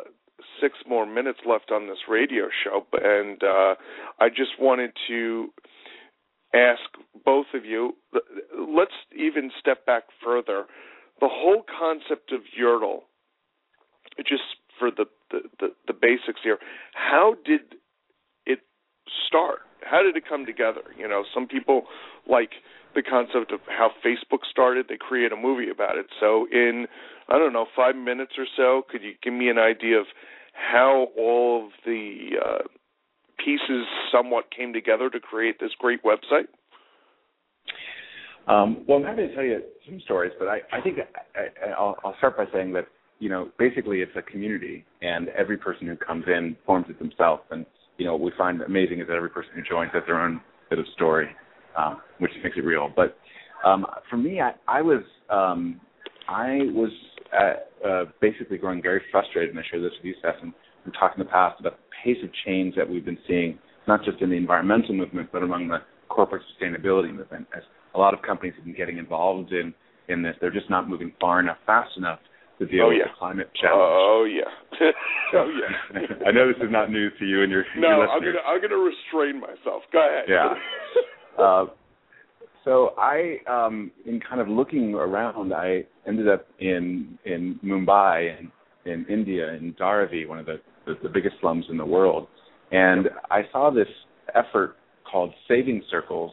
six 0.60 0.74
more 0.90 1.06
minutes 1.06 1.40
left 1.48 1.72
on 1.72 1.88
this 1.88 2.00
radio 2.10 2.48
show, 2.64 2.88
and 2.94 3.44
uh, 3.44 3.76
I 4.20 4.30
just 4.30 4.60
wanted 4.60 4.92
to 5.08 5.50
ask 6.58 6.82
both 7.26 7.48
of 7.54 7.66
you. 7.66 7.96
Let's 8.58 8.92
even 9.16 9.52
step 9.60 9.86
back 9.86 10.04
further. 10.24 10.66
The 11.20 11.30
whole 11.30 11.64
concept 11.80 12.32
of 12.32 12.42
Yerdle, 12.60 13.02
just 14.20 14.44
for 14.80 14.92
the, 14.92 15.06
the, 15.32 15.40
the, 15.60 15.68
the 15.88 15.94
basics 15.94 16.42
here, 16.44 16.60
how 16.94 17.36
did 17.46 17.62
it 18.46 18.60
start? 19.28 19.60
How 19.82 20.04
did 20.04 20.16
it 20.16 20.24
come 20.28 20.46
together? 20.46 20.82
You 20.98 21.08
know, 21.08 21.24
some 21.34 21.48
people 21.48 21.84
like 22.30 22.52
the 22.96 23.02
concept 23.02 23.52
of 23.52 23.60
how 23.68 23.92
Facebook 24.06 24.46
started. 24.50 24.88
They 24.90 24.98
create 24.98 25.32
a 25.32 25.36
movie 25.36 25.70
about 25.70 25.98
it. 25.98 26.08
So 26.20 26.48
in 26.52 26.88
I 27.30 27.38
don't 27.38 27.54
know 27.54 27.66
five 27.76 27.96
minutes 27.96 28.34
or 28.38 28.46
so, 28.56 28.84
could 28.90 29.04
you 29.04 29.14
give 29.22 29.34
me 29.34 29.50
an 29.50 29.58
idea 29.58 30.00
of 30.00 30.08
how 30.54 31.08
all 31.18 31.66
of 31.66 31.72
the 31.86 32.38
uh, 32.44 32.64
pieces 33.44 33.86
somewhat 34.12 34.46
came 34.56 34.74
together 34.74 35.10
to 35.10 35.20
create 35.20 35.60
this 35.60 35.72
great 35.80 36.02
website? 36.04 36.48
Um, 38.48 38.86
well, 38.88 39.00
I'm 39.00 39.04
happy 39.04 39.28
to 39.28 39.36
tell 39.36 39.44
you 39.44 39.62
some 39.86 40.00
stories, 40.06 40.32
but 40.40 40.48
I, 40.48 40.60
I 40.72 40.82
think 40.82 40.98
I, 41.36 41.72
I'll, 41.72 41.98
I'll 42.04 42.16
start 42.18 42.38
by 42.38 42.46
saying 42.54 42.74
that 42.74 42.88
you 43.20 43.30
know 43.30 43.50
basically 43.60 44.02
it's 44.02 44.12
a 44.16 44.22
community, 44.22 44.86
and 45.02 45.28
every 45.30 45.58
person 45.58 45.88
who 45.88 45.98
comes 45.98 46.24
in 46.28 46.56
forms 46.66 46.86
it 46.90 46.98
themselves. 46.98 47.44
And 47.52 47.66
you 47.98 48.06
know 48.06 48.14
what 48.14 48.22
we 48.22 48.32
find 48.38 48.62
amazing 48.62 49.02
is 49.02 49.08
that 49.08 49.16
every 49.16 49.30
person 49.30 49.52
who 49.56 49.62
joins 49.64 49.92
has 49.94 50.04
their 50.08 50.22
own 50.22 50.40
bit 50.70 50.80
of 50.80 50.86
story, 50.96 51.28
um, 51.78 52.02
which 52.20 52.32
makes 52.44 52.56
it 52.58 52.64
real. 52.64 52.90
But 52.96 53.18
um, 53.66 53.86
for 54.10 54.18
me, 54.18 54.40
I, 54.40 54.54
I 54.68 54.82
was 54.82 55.04
um, 55.30 55.82
I 56.30 56.60
was 56.74 56.92
uh, 57.38 57.88
uh, 57.88 58.04
basically 58.22 58.58
growing 58.58 58.82
very 58.82 59.02
frustrated, 59.12 59.50
and 59.50 59.60
I 59.60 59.64
share 59.70 59.82
this 59.82 59.92
with 59.98 60.06
you, 60.06 60.16
Seth, 60.22 60.36
and 60.88 60.94
we 60.94 61.00
talked 61.00 61.18
in 61.18 61.24
the 61.24 61.30
past 61.30 61.60
about 61.60 61.78
the 61.78 61.84
pace 62.04 62.24
of 62.24 62.30
change 62.46 62.76
that 62.76 62.90
we've 62.90 63.06
been 63.06 63.18
seeing, 63.28 63.58
not 63.88 64.04
just 64.04 64.22
in 64.22 64.30
the 64.30 64.36
environmental 64.36 64.94
movement, 64.94 65.30
but 65.32 65.44
among 65.44 65.68
the 65.68 65.80
corporate 66.10 66.44
sustainability 66.56 67.14
movement. 67.14 67.48
As 67.56 67.64
a 67.96 68.00
lot 68.00 68.14
of 68.14 68.22
companies 68.22 68.54
have 68.56 68.66
been 68.66 68.76
getting 68.76 68.98
involved 68.98 69.52
in 69.52 69.74
in 70.10 70.22
this, 70.22 70.36
they're 70.40 70.52
just 70.52 70.70
not 70.70 70.88
moving 70.90 71.12
far 71.20 71.42
enough, 71.42 71.58
fast 71.66 71.98
enough 71.98 72.20
to 72.60 72.66
deal 72.66 72.86
oh, 72.86 72.88
with 72.88 73.00
yeah. 73.00 73.12
the 73.12 73.18
climate 73.20 73.50
challenge. 73.62 73.82
Oh 73.82 74.26
yeah, 74.30 74.90
oh 75.34 75.52
yeah. 75.94 76.28
I 76.28 76.32
know 76.32 76.48
this 76.48 76.62
is 76.64 76.72
not 76.72 76.90
news 76.90 77.12
to 77.20 77.26
you 77.26 77.44
and 77.44 77.52
your 77.52 77.66
no. 77.78 77.90
your 77.90 78.10
I'm 78.10 78.22
gonna 78.22 78.40
I'm 78.48 78.62
gonna 78.62 78.78
restrain 78.78 79.42
myself. 79.42 79.84
Go 79.92 80.00
ahead. 80.00 80.26
Yeah. 80.30 80.54
uh, 81.44 81.66
so 82.68 82.94
I, 82.98 83.38
um, 83.50 83.92
in 84.06 84.20
kind 84.20 84.42
of 84.42 84.50
looking 84.50 84.94
around, 84.94 85.54
I 85.54 85.86
ended 86.06 86.28
up 86.28 86.48
in 86.60 87.18
in 87.26 87.60
Mumbai 87.64 88.40
in, 88.40 88.52
in 88.92 89.06
India 89.10 89.54
in 89.54 89.74
Dharavi, 89.74 90.28
one 90.28 90.40
of 90.40 90.46
the, 90.46 90.60
the 90.88 90.96
the 91.04 91.10
biggest 91.10 91.36
slums 91.42 91.66
in 91.70 91.78
the 91.78 91.86
world, 91.86 92.28
and 92.72 93.10
I 93.30 93.42
saw 93.52 93.70
this 93.70 93.88
effort 94.36 94.76
called 95.10 95.34
saving 95.48 95.84
circles 95.90 96.32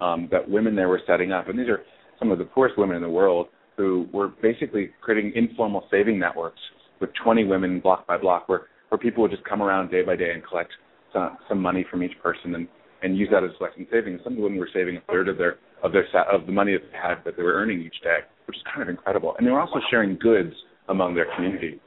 um, 0.00 0.28
that 0.30 0.48
women 0.48 0.76
there 0.76 0.88
were 0.88 1.00
setting 1.06 1.32
up, 1.32 1.48
and 1.48 1.58
these 1.58 1.68
are 1.68 1.82
some 2.18 2.30
of 2.30 2.38
the 2.38 2.44
poorest 2.44 2.78
women 2.78 2.96
in 2.96 3.02
the 3.02 3.08
world 3.08 3.48
who 3.76 4.06
were 4.12 4.28
basically 4.28 4.90
creating 5.00 5.32
informal 5.34 5.86
saving 5.90 6.18
networks 6.18 6.60
with 7.00 7.10
20 7.24 7.44
women 7.44 7.80
block 7.80 8.06
by 8.06 8.16
block, 8.16 8.48
where 8.48 8.62
where 8.90 8.98
people 8.98 9.22
would 9.22 9.30
just 9.30 9.44
come 9.44 9.62
around 9.62 9.90
day 9.90 10.02
by 10.02 10.14
day 10.14 10.32
and 10.32 10.42
collect 10.44 10.70
some, 11.12 11.38
some 11.48 11.58
money 11.58 11.84
from 11.90 12.02
each 12.02 12.12
person 12.22 12.54
and 12.54 12.68
and 13.02 13.18
use 13.18 13.28
that 13.32 13.42
as 13.42 13.50
collecting 13.58 13.86
savings. 13.90 14.20
Some 14.22 14.34
of 14.34 14.36
the 14.36 14.42
women 14.42 14.58
were 14.58 14.68
saving 14.72 14.96
a 14.96 15.00
third 15.10 15.28
of 15.28 15.36
their 15.36 15.56
of 15.82 15.92
their 15.92 16.06
of 16.30 16.46
the 16.46 16.52
money 16.52 16.72
that 16.72 16.82
they 16.90 16.96
had 16.96 17.24
that 17.24 17.36
they 17.36 17.42
were 17.42 17.54
earning 17.54 17.80
each 17.80 18.00
day, 18.02 18.18
which 18.46 18.56
is 18.56 18.62
kind 18.64 18.82
of 18.82 18.88
incredible. 18.88 19.34
And 19.38 19.46
they 19.46 19.50
were 19.50 19.60
also 19.60 19.80
sharing 19.90 20.16
goods 20.18 20.54
among 20.88 21.14
their 21.14 21.26
community. 21.34 21.80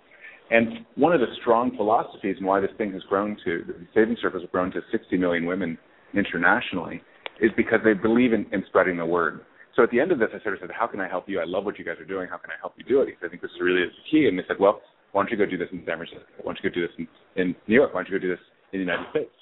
And 0.51 0.85
one 0.95 1.13
of 1.13 1.19
the 1.19 1.27
strong 1.41 1.75
philosophies 1.75 2.35
and 2.37 2.45
why 2.45 2.59
this 2.59 2.69
thing 2.77 2.91
has 2.93 3.01
grown 3.03 3.35
to 3.45 3.63
the 3.65 3.73
saving 3.93 4.17
circles 4.21 4.43
have 4.43 4.51
grown 4.51 4.71
to 4.71 4.81
60 4.91 5.17
million 5.17 5.45
women 5.45 5.77
internationally 6.13 7.01
is 7.41 7.51
because 7.57 7.79
they 7.83 7.93
believe 7.93 8.31
in, 8.31 8.45
in 8.51 8.63
spreading 8.67 8.97
the 8.97 9.05
word. 9.05 9.41
So 9.75 9.83
at 9.83 9.89
the 9.89 9.99
end 9.99 10.11
of 10.11 10.19
this, 10.19 10.29
I 10.33 10.41
sort 10.41 10.55
of 10.55 10.61
said, 10.61 10.69
"How 10.71 10.87
can 10.87 11.01
I 11.01 11.09
help 11.09 11.27
you? 11.27 11.41
I 11.41 11.43
love 11.45 11.65
what 11.65 11.77
you 11.77 11.83
guys 11.83 11.99
are 11.99 12.05
doing. 12.05 12.29
How 12.29 12.37
can 12.37 12.51
I 12.51 12.55
help 12.61 12.73
you 12.77 12.85
do 12.85 13.01
it?" 13.01 13.07
Because 13.07 13.23
I 13.25 13.29
think 13.29 13.41
this 13.41 13.51
really 13.59 13.81
is 13.81 13.91
the 13.91 14.09
key. 14.09 14.27
And 14.27 14.39
they 14.39 14.43
said, 14.47 14.57
"Well, 14.57 14.81
why 15.11 15.23
don't 15.23 15.31
you 15.31 15.37
go 15.37 15.45
do 15.45 15.57
this 15.57 15.67
in 15.71 15.83
San 15.85 15.97
Francisco? 15.97 16.23
Why 16.43 16.53
don't 16.53 16.63
you 16.63 16.69
go 16.69 16.73
do 16.73 16.87
this 16.87 16.95
in, 16.97 17.07
in 17.35 17.55
New 17.67 17.75
York? 17.75 17.93
Why 17.93 18.03
don't 18.03 18.11
you 18.11 18.19
go 18.19 18.21
do 18.21 18.29
this 18.29 18.45
in 18.71 18.79
the 18.79 18.85
United 18.85 19.09
States?" 19.11 19.35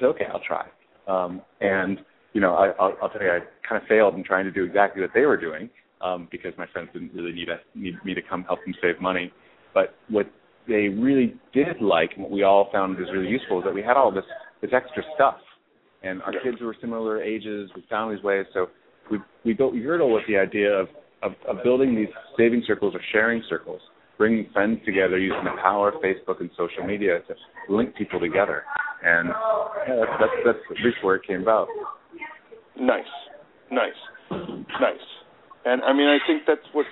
So 0.00 0.06
okay, 0.06 0.26
I'll 0.32 0.42
try. 0.42 0.66
Um, 1.06 1.42
and 1.60 2.00
you 2.32 2.40
know, 2.40 2.54
I, 2.54 2.68
I'll, 2.80 2.96
I'll 3.00 3.08
tell 3.08 3.22
you, 3.22 3.30
I 3.30 3.40
kind 3.66 3.80
of 3.80 3.88
failed 3.88 4.14
in 4.14 4.24
trying 4.24 4.44
to 4.44 4.50
do 4.50 4.64
exactly 4.64 5.00
what 5.00 5.10
they 5.14 5.24
were 5.24 5.36
doing 5.38 5.70
um, 6.02 6.28
because 6.30 6.52
my 6.58 6.66
friends 6.66 6.90
didn't 6.92 7.14
really 7.14 7.32
need, 7.32 7.48
us, 7.48 7.60
need 7.74 7.94
me 8.04 8.14
to 8.14 8.20
come 8.20 8.42
help 8.44 8.58
them 8.64 8.74
save 8.82 9.00
money. 9.00 9.32
But 9.76 9.94
what 10.08 10.26
they 10.66 10.88
really 10.88 11.34
did 11.52 11.82
like, 11.82 12.12
and 12.14 12.22
what 12.22 12.32
we 12.32 12.42
all 12.44 12.70
found 12.72 12.96
was 12.96 13.08
really 13.12 13.28
useful, 13.28 13.58
is 13.58 13.64
that 13.66 13.74
we 13.74 13.82
had 13.82 13.98
all 13.98 14.10
this 14.10 14.24
this 14.62 14.70
extra 14.72 15.02
stuff, 15.14 15.36
and 16.02 16.22
our 16.22 16.32
kids 16.42 16.62
were 16.62 16.74
similar 16.80 17.22
ages. 17.22 17.70
We 17.76 17.84
found 17.90 18.16
these 18.16 18.24
ways, 18.24 18.46
so 18.54 18.68
we 19.10 19.18
we 19.44 19.52
built 19.52 19.74
Yerdle 19.74 20.14
with 20.14 20.24
the 20.26 20.38
idea 20.38 20.72
of, 20.72 20.88
of 21.22 21.32
of 21.46 21.62
building 21.62 21.94
these 21.94 22.08
saving 22.38 22.62
circles 22.66 22.94
or 22.94 23.02
sharing 23.12 23.42
circles, 23.50 23.82
bringing 24.16 24.48
friends 24.54 24.80
together 24.86 25.18
using 25.18 25.44
the 25.44 25.60
power 25.60 25.90
of 25.90 26.00
Facebook 26.00 26.40
and 26.40 26.48
social 26.56 26.86
media 26.86 27.18
to 27.28 27.34
link 27.68 27.94
people 27.94 28.18
together, 28.18 28.64
and 29.04 29.28
yeah, 29.86 29.96
that's 30.00 30.16
that's, 30.20 30.32
that's 30.46 30.64
at 30.70 30.84
least 30.86 30.96
where 31.02 31.16
it 31.16 31.26
came 31.28 31.42
about. 31.42 31.68
Nice, 32.80 33.12
nice, 33.70 34.00
nice. 34.80 35.06
And 35.66 35.82
I 35.82 35.92
mean, 35.92 36.08
I 36.08 36.16
think 36.26 36.44
that's 36.46 36.66
what's 36.72 36.88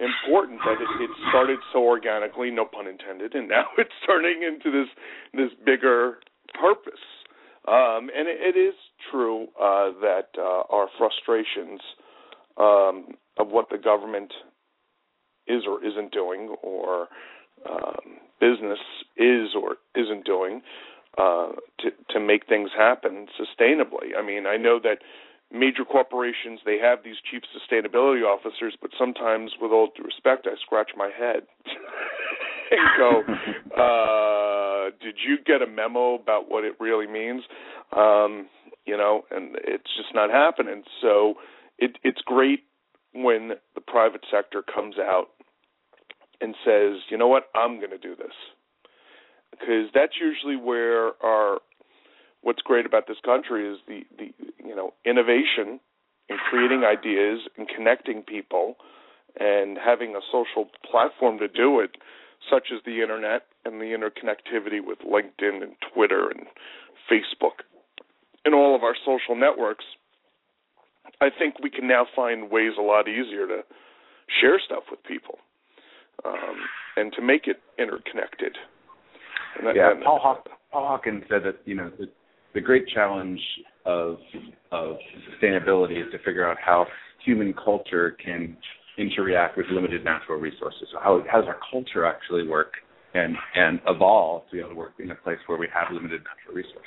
important 0.00 0.60
that 0.64 0.80
it, 0.80 1.02
it 1.02 1.10
started 1.28 1.58
so 1.72 1.84
organically, 1.84 2.50
no 2.50 2.64
pun 2.64 2.86
intended, 2.86 3.34
and 3.34 3.48
now 3.56 3.66
it's 3.78 3.90
turning 4.06 4.42
into 4.42 4.70
this 4.70 4.88
this 5.34 5.50
bigger 5.64 6.18
purpose. 6.60 7.00
Um, 7.68 8.10
and 8.16 8.26
it, 8.26 8.56
it 8.56 8.58
is 8.58 8.74
true 9.10 9.48
uh, 9.60 9.90
that 10.00 10.28
uh, 10.38 10.62
our 10.70 10.88
frustrations 10.98 11.80
um, 12.56 13.14
of 13.38 13.48
what 13.48 13.68
the 13.70 13.78
government 13.78 14.32
is 15.46 15.62
or 15.68 15.84
isn't 15.84 16.12
doing, 16.12 16.54
or 16.62 17.08
um, 17.68 18.18
business 18.40 18.78
is 19.16 19.50
or 19.54 19.76
isn't 19.94 20.24
doing, 20.24 20.62
uh, 21.18 21.52
to 21.80 21.90
to 22.10 22.20
make 22.20 22.46
things 22.46 22.70
happen 22.76 23.26
sustainably. 23.38 24.16
I 24.18 24.24
mean, 24.24 24.46
I 24.46 24.56
know 24.56 24.78
that 24.82 24.98
major 25.52 25.84
corporations 25.84 26.60
they 26.64 26.78
have 26.78 27.00
these 27.04 27.16
chief 27.30 27.42
sustainability 27.54 28.22
officers, 28.24 28.76
but 28.80 28.90
sometimes, 28.98 29.52
with 29.60 29.72
all 29.72 29.88
due 29.96 30.04
respect, 30.04 30.46
I 30.46 30.54
scratch 30.60 30.90
my 30.96 31.10
head 31.16 31.42
and 32.70 32.80
go, 32.98 33.22
uh, 33.82 34.90
"Did 35.02 35.16
you 35.26 35.38
get 35.44 35.62
a 35.62 35.66
memo 35.66 36.14
about 36.14 36.50
what 36.50 36.64
it 36.64 36.74
really 36.80 37.06
means?" 37.06 37.42
Um, 37.96 38.48
you 38.86 38.96
know, 38.96 39.22
and 39.30 39.56
it's 39.64 39.90
just 39.96 40.14
not 40.14 40.30
happening. 40.30 40.84
So 41.00 41.34
it, 41.78 41.98
it's 42.02 42.20
great 42.24 42.60
when 43.12 43.52
the 43.74 43.80
private 43.80 44.24
sector 44.30 44.62
comes 44.62 44.96
out 44.98 45.28
and 46.40 46.54
says, 46.64 47.02
"You 47.10 47.18
know 47.18 47.28
what? 47.28 47.44
I'm 47.54 47.78
going 47.78 47.90
to 47.90 47.98
do 47.98 48.16
this." 48.16 48.34
because 49.50 49.90
that's 49.94 50.14
usually 50.20 50.56
where 50.56 51.12
our 51.22 51.58
what's 52.42 52.62
great 52.62 52.86
about 52.86 53.06
this 53.06 53.18
country 53.24 53.68
is 53.68 53.78
the 53.86 54.02
the 54.18 54.32
you 54.64 54.74
know 54.74 54.92
innovation 55.04 55.80
and 56.28 56.38
creating 56.48 56.84
ideas 56.84 57.40
and 57.56 57.68
connecting 57.68 58.22
people 58.22 58.76
and 59.38 59.78
having 59.78 60.14
a 60.16 60.20
social 60.30 60.70
platform 60.88 61.38
to 61.38 61.48
do 61.48 61.80
it 61.80 61.96
such 62.50 62.68
as 62.74 62.80
the 62.84 63.02
internet 63.02 63.42
and 63.64 63.80
the 63.80 63.92
interconnectivity 63.92 64.80
with 64.84 64.98
LinkedIn 65.00 65.62
and 65.62 65.74
Twitter 65.92 66.30
and 66.30 66.46
Facebook 67.10 67.66
and 68.44 68.54
all 68.54 68.74
of 68.74 68.82
our 68.82 68.94
social 69.04 69.36
networks 69.36 69.84
I 71.20 71.28
think 71.30 71.60
we 71.62 71.70
can 71.70 71.86
now 71.86 72.06
find 72.14 72.50
ways 72.50 72.72
a 72.78 72.82
lot 72.82 73.08
easier 73.08 73.46
to 73.46 73.62
share 74.40 74.58
stuff 74.64 74.84
with 74.90 75.02
people 75.04 75.38
um, 76.24 76.56
and 76.96 77.12
to 77.12 77.22
make 77.22 77.46
it 77.46 77.60
interconnected. 77.78 78.56
That, 79.64 79.76
yeah, 79.76 79.92
Paul, 80.02 80.18
Haw- 80.22 80.42
Paul 80.72 80.86
Hawkins 80.86 81.24
said 81.28 81.42
that 81.44 81.56
you 81.64 81.74
know 81.74 81.90
the, 81.98 82.08
the 82.54 82.60
great 82.60 82.86
challenge 82.88 83.40
of 83.86 84.16
of 84.72 84.96
sustainability 85.30 86.00
is 86.00 86.10
to 86.12 86.18
figure 86.18 86.48
out 86.48 86.56
how 86.64 86.86
human 87.24 87.52
culture 87.52 88.16
can 88.24 88.56
interact 88.98 89.56
with 89.56 89.66
limited 89.70 90.04
natural 90.04 90.38
resources. 90.38 90.88
So 90.92 90.98
how 91.00 91.22
how 91.30 91.40
does 91.40 91.48
our 91.48 91.58
culture 91.70 92.04
actually 92.04 92.46
work 92.46 92.74
and 93.14 93.34
and 93.54 93.80
evolve 93.86 94.42
to 94.50 94.52
be 94.52 94.58
able 94.60 94.70
to 94.70 94.74
work 94.76 94.92
in 94.98 95.10
a 95.10 95.14
place 95.14 95.38
where 95.46 95.58
we 95.58 95.68
have 95.72 95.92
limited 95.92 96.22
natural 96.24 96.54
resources? 96.54 96.84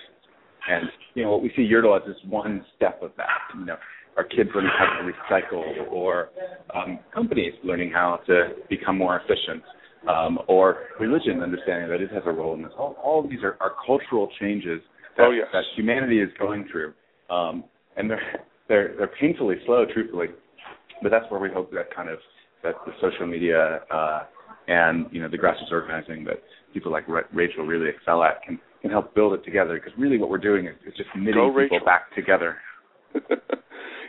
And 0.69 0.85
you 1.15 1.23
know 1.23 1.31
what 1.31 1.43
we 1.43 1.51
see 1.55 1.69
Yerdle 1.69 1.99
as 1.99 2.07
is 2.07 2.15
one 2.29 2.65
step 2.75 3.01
of 3.01 3.11
that. 3.17 3.57
You 3.57 3.65
know, 3.65 3.75
our 4.15 4.23
kids 4.23 4.49
learning 4.55 4.71
how 4.77 5.01
to 5.01 5.11
recycle, 5.11 5.91
or 5.91 6.29
um, 6.73 6.99
companies 7.13 7.53
learning 7.63 7.91
how 7.91 8.19
to 8.27 8.49
become 8.69 8.97
more 8.97 9.19
efficient 9.19 9.63
um, 10.07 10.39
or 10.47 10.77
religion, 10.99 11.41
understanding 11.41 11.89
that 11.89 12.01
it 12.01 12.11
has 12.11 12.23
a 12.25 12.31
role 12.31 12.53
in 12.53 12.61
this. 12.61 12.71
All, 12.77 12.95
all 13.03 13.23
of 13.23 13.29
these 13.29 13.43
are, 13.43 13.57
are 13.59 13.73
cultural 13.85 14.29
changes 14.39 14.81
that, 15.17 15.23
oh, 15.23 15.31
yes. 15.31 15.47
that 15.53 15.63
humanity 15.75 16.19
is 16.19 16.29
going 16.39 16.67
through, 16.71 16.93
um, 17.29 17.63
and 17.97 18.09
they're 18.09 18.41
they're 18.67 18.95
they're 18.97 19.11
painfully 19.19 19.55
slow, 19.65 19.85
truthfully. 19.93 20.27
But 21.01 21.11
that's 21.11 21.29
where 21.29 21.39
we 21.39 21.49
hope 21.49 21.71
that 21.71 21.93
kind 21.95 22.09
of 22.09 22.19
that 22.63 22.75
the 22.85 22.93
social 23.01 23.27
media 23.27 23.81
uh, 23.91 24.23
and 24.67 25.07
you 25.11 25.21
know 25.21 25.29
the 25.29 25.37
grassroots 25.37 25.71
organizing 25.71 26.23
that 26.25 26.41
people 26.73 26.91
like 26.91 27.05
Rachel 27.33 27.65
really 27.65 27.89
excel 27.89 28.23
at 28.23 28.41
can 28.43 28.59
can 28.81 28.91
help 28.91 29.13
build 29.15 29.33
it 29.33 29.43
together. 29.43 29.75
Because 29.75 29.97
really, 29.97 30.17
what 30.17 30.29
we're 30.29 30.37
doing 30.37 30.67
is, 30.67 30.75
is 30.87 30.93
just 30.95 31.09
knitting 31.15 31.33
Go, 31.33 31.47
people 31.49 31.77
Rachel. 31.77 31.85
back 31.85 32.13
together. 32.15 32.57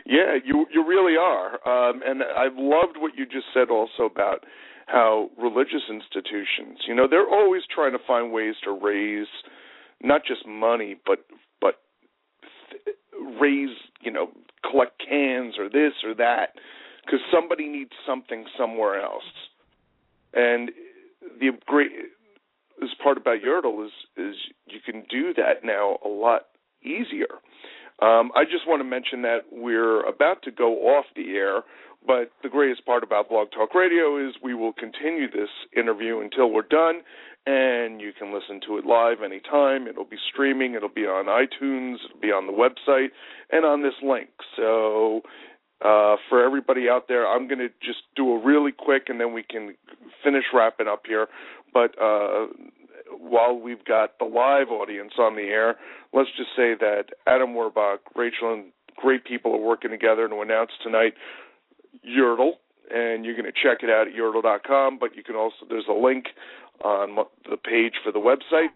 yeah, 0.05 0.37
you 0.43 0.65
you 0.73 0.87
really 0.87 1.17
are, 1.17 1.55
um, 1.67 2.01
and 2.05 2.21
I've 2.23 2.57
loved 2.57 2.97
what 2.97 3.13
you 3.17 3.25
just 3.25 3.47
said 3.53 3.69
also 3.69 4.03
about 4.03 4.45
how 4.87 5.29
religious 5.41 5.81
institutions, 5.89 6.79
you 6.87 6.93
know, 6.93 7.07
they're 7.09 7.27
always 7.27 7.63
trying 7.73 7.91
to 7.93 7.99
find 8.05 8.31
ways 8.31 8.53
to 8.63 8.71
raise 8.71 9.27
not 10.01 10.21
just 10.25 10.47
money, 10.47 10.95
but 11.05 11.25
but 11.61 11.75
th- 12.69 12.95
raise, 13.39 13.75
you 14.01 14.11
know, 14.11 14.29
collect 14.69 15.01
cans 15.07 15.55
or 15.57 15.69
this 15.69 15.93
or 16.03 16.13
that, 16.15 16.53
because 17.05 17.19
somebody 17.31 17.67
needs 17.67 17.91
something 18.05 18.45
somewhere 18.57 19.01
else. 19.01 19.23
And 20.33 20.71
the 21.39 21.51
great 21.65 21.91
this 22.79 22.89
part 23.01 23.17
about 23.17 23.39
Yerdle 23.45 23.85
is 23.85 23.91
is 24.17 24.35
you 24.67 24.79
can 24.85 25.03
do 25.09 25.33
that 25.33 25.63
now 25.63 25.97
a 26.03 26.09
lot 26.09 26.47
easier. 26.81 27.39
Um, 28.01 28.31
I 28.35 28.43
just 28.43 28.67
want 28.67 28.81
to 28.81 28.83
mention 28.83 29.21
that 29.21 29.45
we're 29.51 30.03
about 30.05 30.43
to 30.43 30.51
go 30.51 30.73
off 30.89 31.05
the 31.15 31.31
air 31.31 31.63
but 32.05 32.31
the 32.43 32.49
greatest 32.49 32.85
part 32.85 33.03
about 33.03 33.29
Blog 33.29 33.51
Talk 33.51 33.73
Radio 33.73 34.17
is 34.17 34.35
we 34.43 34.53
will 34.53 34.73
continue 34.73 35.29
this 35.29 35.49
interview 35.75 36.19
until 36.19 36.51
we're 36.51 36.61
done, 36.61 37.01
and 37.45 38.01
you 38.01 38.11
can 38.17 38.33
listen 38.33 38.59
to 38.67 38.77
it 38.77 38.85
live 38.85 39.21
anytime. 39.23 39.87
It'll 39.87 40.05
be 40.05 40.17
streaming, 40.31 40.73
it'll 40.73 40.89
be 40.89 41.05
on 41.05 41.25
iTunes, 41.25 41.97
it'll 42.05 42.21
be 42.21 42.31
on 42.31 42.47
the 42.47 42.53
website, 42.53 43.09
and 43.51 43.65
on 43.65 43.83
this 43.83 43.93
link. 44.01 44.29
So, 44.55 45.21
uh, 45.81 46.15
for 46.29 46.43
everybody 46.43 46.89
out 46.89 47.07
there, 47.07 47.27
I'm 47.27 47.47
going 47.47 47.59
to 47.59 47.69
just 47.83 47.99
do 48.15 48.31
a 48.31 48.43
really 48.43 48.71
quick, 48.71 49.03
and 49.07 49.19
then 49.19 49.33
we 49.33 49.43
can 49.43 49.75
finish 50.23 50.45
wrapping 50.53 50.87
up 50.87 51.03
here. 51.05 51.27
But 51.73 51.91
uh, 52.01 52.47
while 53.19 53.59
we've 53.59 53.83
got 53.85 54.17
the 54.17 54.25
live 54.25 54.69
audience 54.69 55.13
on 55.19 55.35
the 55.35 55.43
air, 55.43 55.75
let's 56.13 56.29
just 56.37 56.49
say 56.55 56.73
that 56.79 57.07
Adam 57.27 57.49
Werbach, 57.49 57.99
Rachel, 58.15 58.53
and 58.53 58.65
great 58.95 59.25
people 59.25 59.53
are 59.53 59.61
working 59.61 59.91
together 59.91 60.27
to 60.27 60.41
announce 60.41 60.71
tonight 60.81 61.13
Yerdle, 62.07 62.53
and 62.89 63.25
you're 63.25 63.35
going 63.35 63.45
to 63.45 63.51
check 63.51 63.83
it 63.83 63.89
out 63.89 64.07
at 64.07 64.13
yerdle.com. 64.13 64.97
But 64.99 65.15
you 65.15 65.23
can 65.23 65.35
also 65.35 65.65
there's 65.69 65.87
a 65.89 65.93
link 65.93 66.25
on 66.83 67.15
the 67.49 67.57
page 67.57 67.93
for 68.03 68.11
the 68.11 68.19
website. 68.19 68.69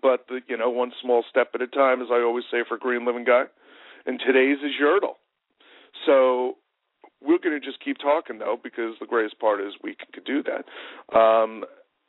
But 0.00 0.26
the, 0.28 0.40
you 0.48 0.56
know, 0.56 0.70
one 0.70 0.92
small 1.00 1.24
step 1.28 1.50
at 1.54 1.62
a 1.62 1.66
time, 1.66 2.00
as 2.00 2.08
I 2.10 2.20
always 2.22 2.44
say 2.50 2.58
for 2.66 2.78
Green 2.78 3.06
Living 3.06 3.24
Guy. 3.24 3.44
And 4.06 4.20
today's 4.24 4.58
is 4.58 4.72
Yerdle. 4.80 5.14
So 6.06 6.56
we're 7.20 7.38
going 7.38 7.58
to 7.58 7.64
just 7.64 7.82
keep 7.84 7.98
talking 7.98 8.38
though, 8.38 8.58
because 8.62 8.94
the 9.00 9.06
greatest 9.06 9.38
part 9.38 9.60
is 9.60 9.74
we 9.82 9.94
can 10.12 10.24
do 10.24 10.42
that 10.42 11.16
um, 11.16 11.64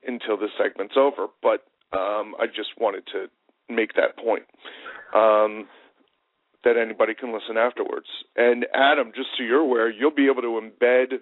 until 0.06 0.38
this 0.38 0.50
segment's 0.58 0.96
over. 0.98 1.28
But 1.42 1.66
um, 1.96 2.36
I 2.40 2.48
just 2.48 2.70
wanted 2.80 3.04
to 3.14 3.28
make 3.70 3.94
that 3.94 4.18
point. 4.18 4.44
Um, 5.14 5.68
that 6.64 6.78
anybody 6.78 7.14
can 7.14 7.34
listen 7.34 7.58
afterwards. 7.58 8.08
And 8.36 8.66
Adam, 8.74 9.12
just 9.16 9.30
so 9.38 9.44
you're 9.44 9.60
aware, 9.60 9.92
you'll 9.92 10.12
be 10.16 10.28
able 10.32 10.42
to 10.42 10.62
embed, 10.62 11.20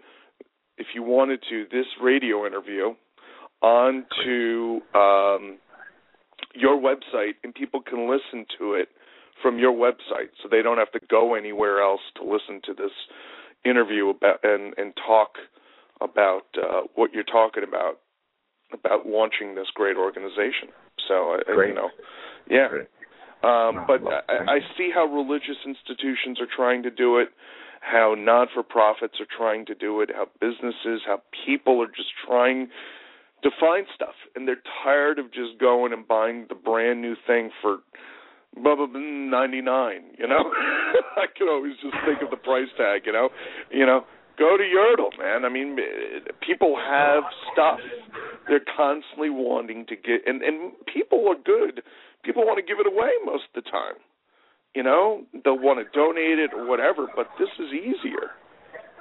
if 0.78 0.88
you 0.94 1.04
wanted 1.04 1.42
to, 1.50 1.66
this 1.72 1.88
radio 2.02 2.46
interview 2.46 2.94
onto 3.62 4.82
um, 4.96 5.58
your 6.56 6.80
website, 6.80 7.36
and 7.44 7.54
people 7.54 7.82
can 7.82 8.10
listen 8.10 8.46
to 8.58 8.74
it 8.74 8.90
from 9.42 9.58
your 9.58 9.74
website, 9.74 10.30
so 10.42 10.50
they 10.50 10.62
don't 10.62 10.78
have 10.78 10.92
to 10.92 11.00
go 11.10 11.36
anywhere 11.36 11.82
else 11.82 12.02
to 12.16 12.24
listen 12.24 12.62
to 12.66 12.74
this 12.74 12.92
interview 13.66 14.10
about 14.10 14.40
and 14.44 14.74
and 14.78 14.94
talk 14.96 15.36
about 16.02 16.46
uh, 16.58 16.82
what 16.96 17.14
you're 17.14 17.24
talking 17.24 17.64
about 17.64 18.00
about 18.74 19.06
launching 19.06 19.56
this 19.56 19.68
great 19.74 19.98
organization. 19.98 20.70
So 21.08 21.36
uh, 21.36 21.54
great. 21.54 21.70
you 21.70 21.76
know, 21.76 21.90
yeah. 22.50 22.68
Great. 22.70 22.88
Um, 23.44 23.86
but 23.88 24.02
I, 24.30 24.58
I 24.58 24.60
see 24.78 24.92
how 24.94 25.06
religious 25.06 25.58
institutions 25.66 26.40
are 26.40 26.50
trying 26.56 26.84
to 26.84 26.92
do 26.92 27.18
it, 27.18 27.30
how 27.82 28.16
non 28.16 28.48
for 28.54 28.62
profits 28.62 29.16
are 29.20 29.26
trying 29.36 29.66
to 29.66 29.76
do 29.76 30.02
it, 30.02 30.12
how 30.14 30.28
businesses, 30.40 31.02
how 31.06 31.22
people 31.46 31.82
are 31.82 31.88
just 31.88 32.10
trying 32.28 32.70
to 33.44 33.50
find 33.60 33.86
stuff, 33.96 34.16
and 34.36 34.48
they're 34.48 34.62
tired 34.84 35.20
of 35.20 35.34
just 35.34 35.60
going 35.60 35.94
and 35.94 36.08
buying 36.08 36.46
the 36.50 36.56
brand 36.56 37.02
new 37.02 37.16
thing 37.26 37.50
for 37.62 37.78
blah 38.56 38.76
blah, 38.76 38.86
blah 38.88 39.00
ninety 39.00 39.62
nine. 39.62 40.14
You 40.18 40.28
know, 40.28 40.42
I 41.18 41.26
can 41.36 41.48
always 41.48 41.74
just 41.82 41.96
think 42.06 42.22
of 42.22 42.30
the 42.30 42.38
price 42.38 42.70
tag. 42.78 43.04
You 43.06 43.14
know, 43.14 43.30
you 43.72 43.86
know, 43.86 44.06
go 44.38 44.58
to 44.58 44.64
Yerdle, 44.64 45.18
man. 45.18 45.46
I 45.46 45.50
mean, 45.50 45.78
people 46.46 46.76
have 46.78 47.24
stuff. 47.54 47.80
They're 48.48 48.66
constantly 48.76 49.30
wanting 49.30 49.86
to 49.88 49.96
get, 49.96 50.22
and 50.26 50.42
and 50.42 50.74
people 50.92 51.28
are 51.30 51.36
good. 51.36 51.82
People 52.24 52.46
want 52.46 52.58
to 52.58 52.66
give 52.66 52.80
it 52.80 52.88
away 52.88 53.10
most 53.26 53.46
of 53.56 53.64
the 53.64 53.70
time. 53.70 53.98
You 54.76 54.84
know, 54.84 55.24
they'll 55.44 55.60
want 55.60 55.80
to 55.80 55.98
donate 55.98 56.40
it 56.40 56.52
or 56.56 56.66
whatever, 56.66 57.08
but 57.16 57.28
this 57.38 57.50
is 57.60 57.74
easier. 57.74 58.32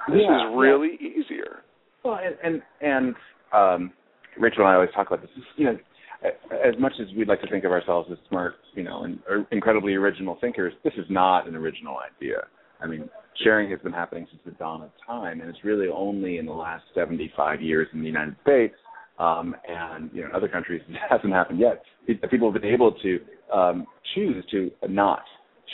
This 0.09 0.21
yeah, 0.27 0.49
is 0.49 0.53
really 0.55 0.97
yeah. 0.99 1.09
easier. 1.09 1.63
Well, 2.03 2.19
and 2.19 2.35
and 2.43 2.61
and 2.81 3.15
um, 3.53 3.93
Rachel 4.39 4.61
and 4.61 4.69
I 4.69 4.75
always 4.75 4.89
talk 4.95 5.07
about 5.07 5.21
this. 5.21 5.29
You 5.57 5.65
know, 5.65 5.77
as 6.23 6.79
much 6.79 6.93
as 7.01 7.07
we'd 7.17 7.27
like 7.27 7.41
to 7.41 7.49
think 7.49 7.63
of 7.63 7.71
ourselves 7.71 8.09
as 8.11 8.17
smart, 8.29 8.55
you 8.75 8.83
know, 8.83 9.03
and 9.03 9.19
incredibly 9.51 9.93
original 9.95 10.37
thinkers, 10.39 10.73
this 10.83 10.93
is 10.97 11.05
not 11.09 11.47
an 11.47 11.55
original 11.55 11.97
idea. 11.97 12.37
I 12.79 12.87
mean, 12.87 13.09
sharing 13.43 13.69
has 13.71 13.79
been 13.79 13.93
happening 13.93 14.27
since 14.29 14.41
the 14.45 14.51
dawn 14.51 14.81
of 14.81 14.91
time, 15.05 15.41
and 15.41 15.49
it's 15.49 15.63
really 15.63 15.87
only 15.87 16.37
in 16.37 16.45
the 16.45 16.53
last 16.53 16.83
75 16.95 17.61
years 17.61 17.87
in 17.93 18.01
the 18.01 18.07
United 18.07 18.35
States 18.43 18.75
um, 19.19 19.55
and 19.67 20.09
you 20.13 20.23
know 20.23 20.29
other 20.33 20.47
countries 20.47 20.81
it 20.89 20.97
hasn't 21.09 21.33
happened 21.33 21.59
yet. 21.59 21.83
People 22.29 22.51
have 22.51 22.61
been 22.61 22.71
able 22.71 22.91
to 22.91 23.19
um, 23.53 23.85
choose 24.15 24.43
to 24.51 24.71
not 24.89 25.23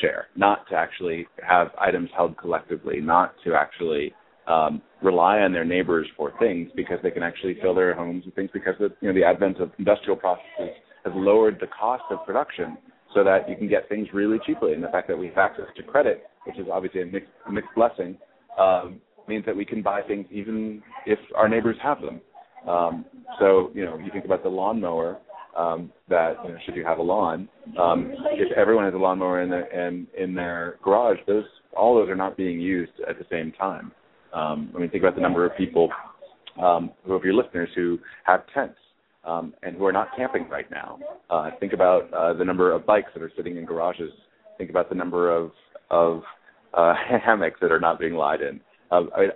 share, 0.02 0.28
not 0.36 0.68
to 0.70 0.76
actually 0.76 1.26
have 1.48 1.70
items 1.80 2.10
held 2.16 2.38
collectively, 2.38 3.00
not 3.00 3.34
to 3.44 3.56
actually 3.56 4.14
um, 4.48 4.82
rely 5.04 5.40
on 5.40 5.52
their 5.52 5.66
neighbors 5.66 6.08
for 6.16 6.34
things 6.40 6.70
because 6.76 6.98
they 7.04 7.12
can 7.12 7.24
actually 7.24 7.58
fill 7.62 7.76
their 7.76 7.94
homes 7.94 8.26
with 8.26 8.36
things 8.36 8.50
because 8.54 8.76
of 8.80 8.92
you 9.02 9.10
know 9.10 9.14
the 9.14 9.24
advent 9.24 9.60
of 9.60 9.72
industrial 9.78 10.16
processes 10.16 10.76
has 11.04 11.14
lowered 11.16 11.58
the 11.60 11.68
cost 11.68 12.04
of 12.10 12.26
production 12.26 12.78
so 13.14 13.24
that 13.24 13.50
you 13.50 13.56
can 13.56 13.68
get 13.68 13.88
things 13.90 14.08
really 14.14 14.38
cheaply. 14.46 14.74
And 14.74 14.84
the 14.84 14.90
fact 14.90 15.08
that 15.08 15.18
we 15.18 15.28
have 15.28 15.38
access 15.38 15.66
to 15.76 15.84
credit, 15.84 16.24
which 16.46 16.58
is 16.58 16.68
obviously 16.72 17.02
a 17.02 17.06
mixed, 17.06 17.30
mixed 17.50 17.70
blessing, 17.76 18.18
um, 18.60 19.00
means 19.28 19.46
that 19.46 19.56
we 19.56 19.66
can 19.66 19.82
buy 19.82 20.02
things 20.02 20.26
even 20.32 20.82
if 21.06 21.20
our 21.36 21.50
neighbors 21.50 21.78
have 21.82 22.02
them. 22.02 22.22
Um, 22.68 23.06
so 23.40 23.72
you 23.74 23.86
know, 23.86 23.98
you 23.98 24.12
think 24.12 24.26
about 24.26 24.44
the 24.44 24.50
lawnmower. 24.50 25.20
Um, 25.58 25.92
that 26.08 26.36
you 26.44 26.52
know, 26.52 26.58
should 26.68 26.76
you 26.76 26.86
have 26.86 27.00
a 27.00 27.02
lawn, 27.02 27.50
um, 27.80 28.14
if 28.34 28.56
everyone 28.56 28.86
has 28.86 28.94
a 28.94 28.98
lawnmower 28.98 29.42
in 29.42 29.50
their 29.50 29.88
in, 29.88 30.06
in 30.16 30.36
their 30.36 30.78
garage, 30.84 31.18
those 31.26 31.46
all 31.76 31.96
those 31.96 32.10
are 32.10 32.16
not 32.16 32.38
being 32.38 32.60
used 32.62 32.92
at 33.10 33.18
the 33.18 33.26
same 33.32 33.52
time. 33.54 33.92
Um, 34.34 34.72
I 34.76 34.80
mean, 34.80 34.90
think 34.90 35.04
about 35.04 35.16
the 35.16 35.22
number 35.22 35.46
of 35.46 35.56
people 35.58 35.90
um, 36.62 36.92
who 37.06 37.14
of 37.14 37.24
your 37.24 37.34
listeners 37.34 37.70
who 37.76 38.00
have 38.26 38.42
tents 38.54 38.78
um, 39.26 39.54
and 39.64 39.76
who 39.76 39.86
are 39.86 39.92
not 39.92 40.10
camping 40.16 40.48
right 40.50 40.70
now. 40.72 41.00
Uh, 41.30 41.52
think 41.60 41.74
about 41.74 42.12
uh, 42.14 42.34
the 42.34 42.46
number 42.46 42.72
of 42.72 42.86
bikes 42.86 43.10
that 43.14 43.22
are 43.22 43.32
sitting 43.36 43.58
in 43.58 43.66
garages. 43.66 44.12
Think 44.58 44.70
about 44.70 44.90
the 44.90 44.96
number 44.96 45.36
of 45.36 45.52
of 45.90 46.22
uh, 46.74 46.94
hammocks 47.26 47.60
that 47.62 47.72
are 47.72 47.80
not 47.80 48.00
being 48.00 48.14
lied 48.14 48.42
in. 48.42 48.60
Uh, 48.92 49.04
I 49.16 49.20
mean, 49.22 49.30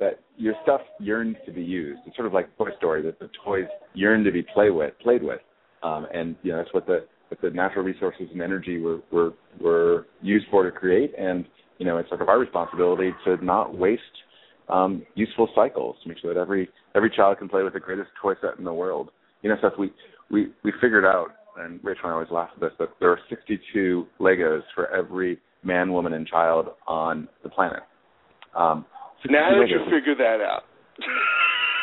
that 0.00 0.20
your 0.36 0.54
stuff 0.62 0.80
yearns 1.00 1.36
to 1.46 1.52
be 1.52 1.62
used. 1.62 2.00
It's 2.06 2.16
sort 2.16 2.26
of 2.26 2.32
like 2.32 2.56
Toy 2.56 2.70
Story 2.78 3.02
that 3.02 3.18
the 3.18 3.30
toys 3.44 3.66
yearn 3.94 4.24
to 4.24 4.32
be 4.32 4.42
play 4.42 4.70
with, 4.70 4.98
played 5.00 5.22
with, 5.22 5.40
um, 5.82 6.06
and 6.12 6.36
you 6.42 6.52
know 6.52 6.58
that's 6.58 6.72
what 6.72 6.86
the 6.86 7.06
what 7.28 7.40
the 7.40 7.50
natural 7.50 7.84
resources 7.84 8.28
and 8.32 8.40
energy 8.40 8.78
were 8.78 9.00
were 9.12 9.32
were 9.60 10.06
used 10.22 10.46
for 10.50 10.64
to 10.64 10.70
create. 10.70 11.12
And 11.18 11.46
you 11.78 11.86
know, 11.86 11.98
it's 11.98 12.08
sort 12.08 12.22
of 12.22 12.28
our 12.28 12.38
responsibility 12.38 13.10
to 13.24 13.44
not 13.44 13.76
waste 13.76 14.02
um, 14.68 15.06
useful 15.14 15.48
cycles 15.54 15.96
to 16.02 16.08
make 16.08 16.18
sure 16.18 16.32
that 16.34 16.40
every 16.40 16.68
every 16.94 17.10
child 17.10 17.38
can 17.38 17.48
play 17.48 17.62
with 17.62 17.74
the 17.74 17.80
greatest 17.80 18.10
toy 18.20 18.34
set 18.40 18.58
in 18.58 18.64
the 18.64 18.72
world. 18.72 19.10
You 19.42 19.50
know, 19.50 19.56
Seth, 19.60 19.78
we 19.78 19.92
we 20.30 20.48
we 20.64 20.72
figured 20.80 21.04
out, 21.04 21.28
and 21.58 21.78
Rachel 21.82 22.04
and 22.04 22.12
I 22.12 22.14
always 22.14 22.30
laugh 22.30 22.50
at 22.54 22.60
this, 22.60 22.72
that 22.78 22.88
there 23.00 23.10
are 23.10 23.20
62 23.28 24.06
Legos 24.20 24.62
for 24.74 24.88
every 24.92 25.38
man, 25.62 25.92
woman, 25.92 26.14
and 26.14 26.26
child 26.26 26.68
on 26.86 27.28
the 27.42 27.48
planet. 27.48 27.80
Um, 28.56 28.84
now 29.28 29.50
did 29.50 29.70
you 29.70 29.84
figure 29.84 30.14
that 30.16 30.44
out? 30.44 30.62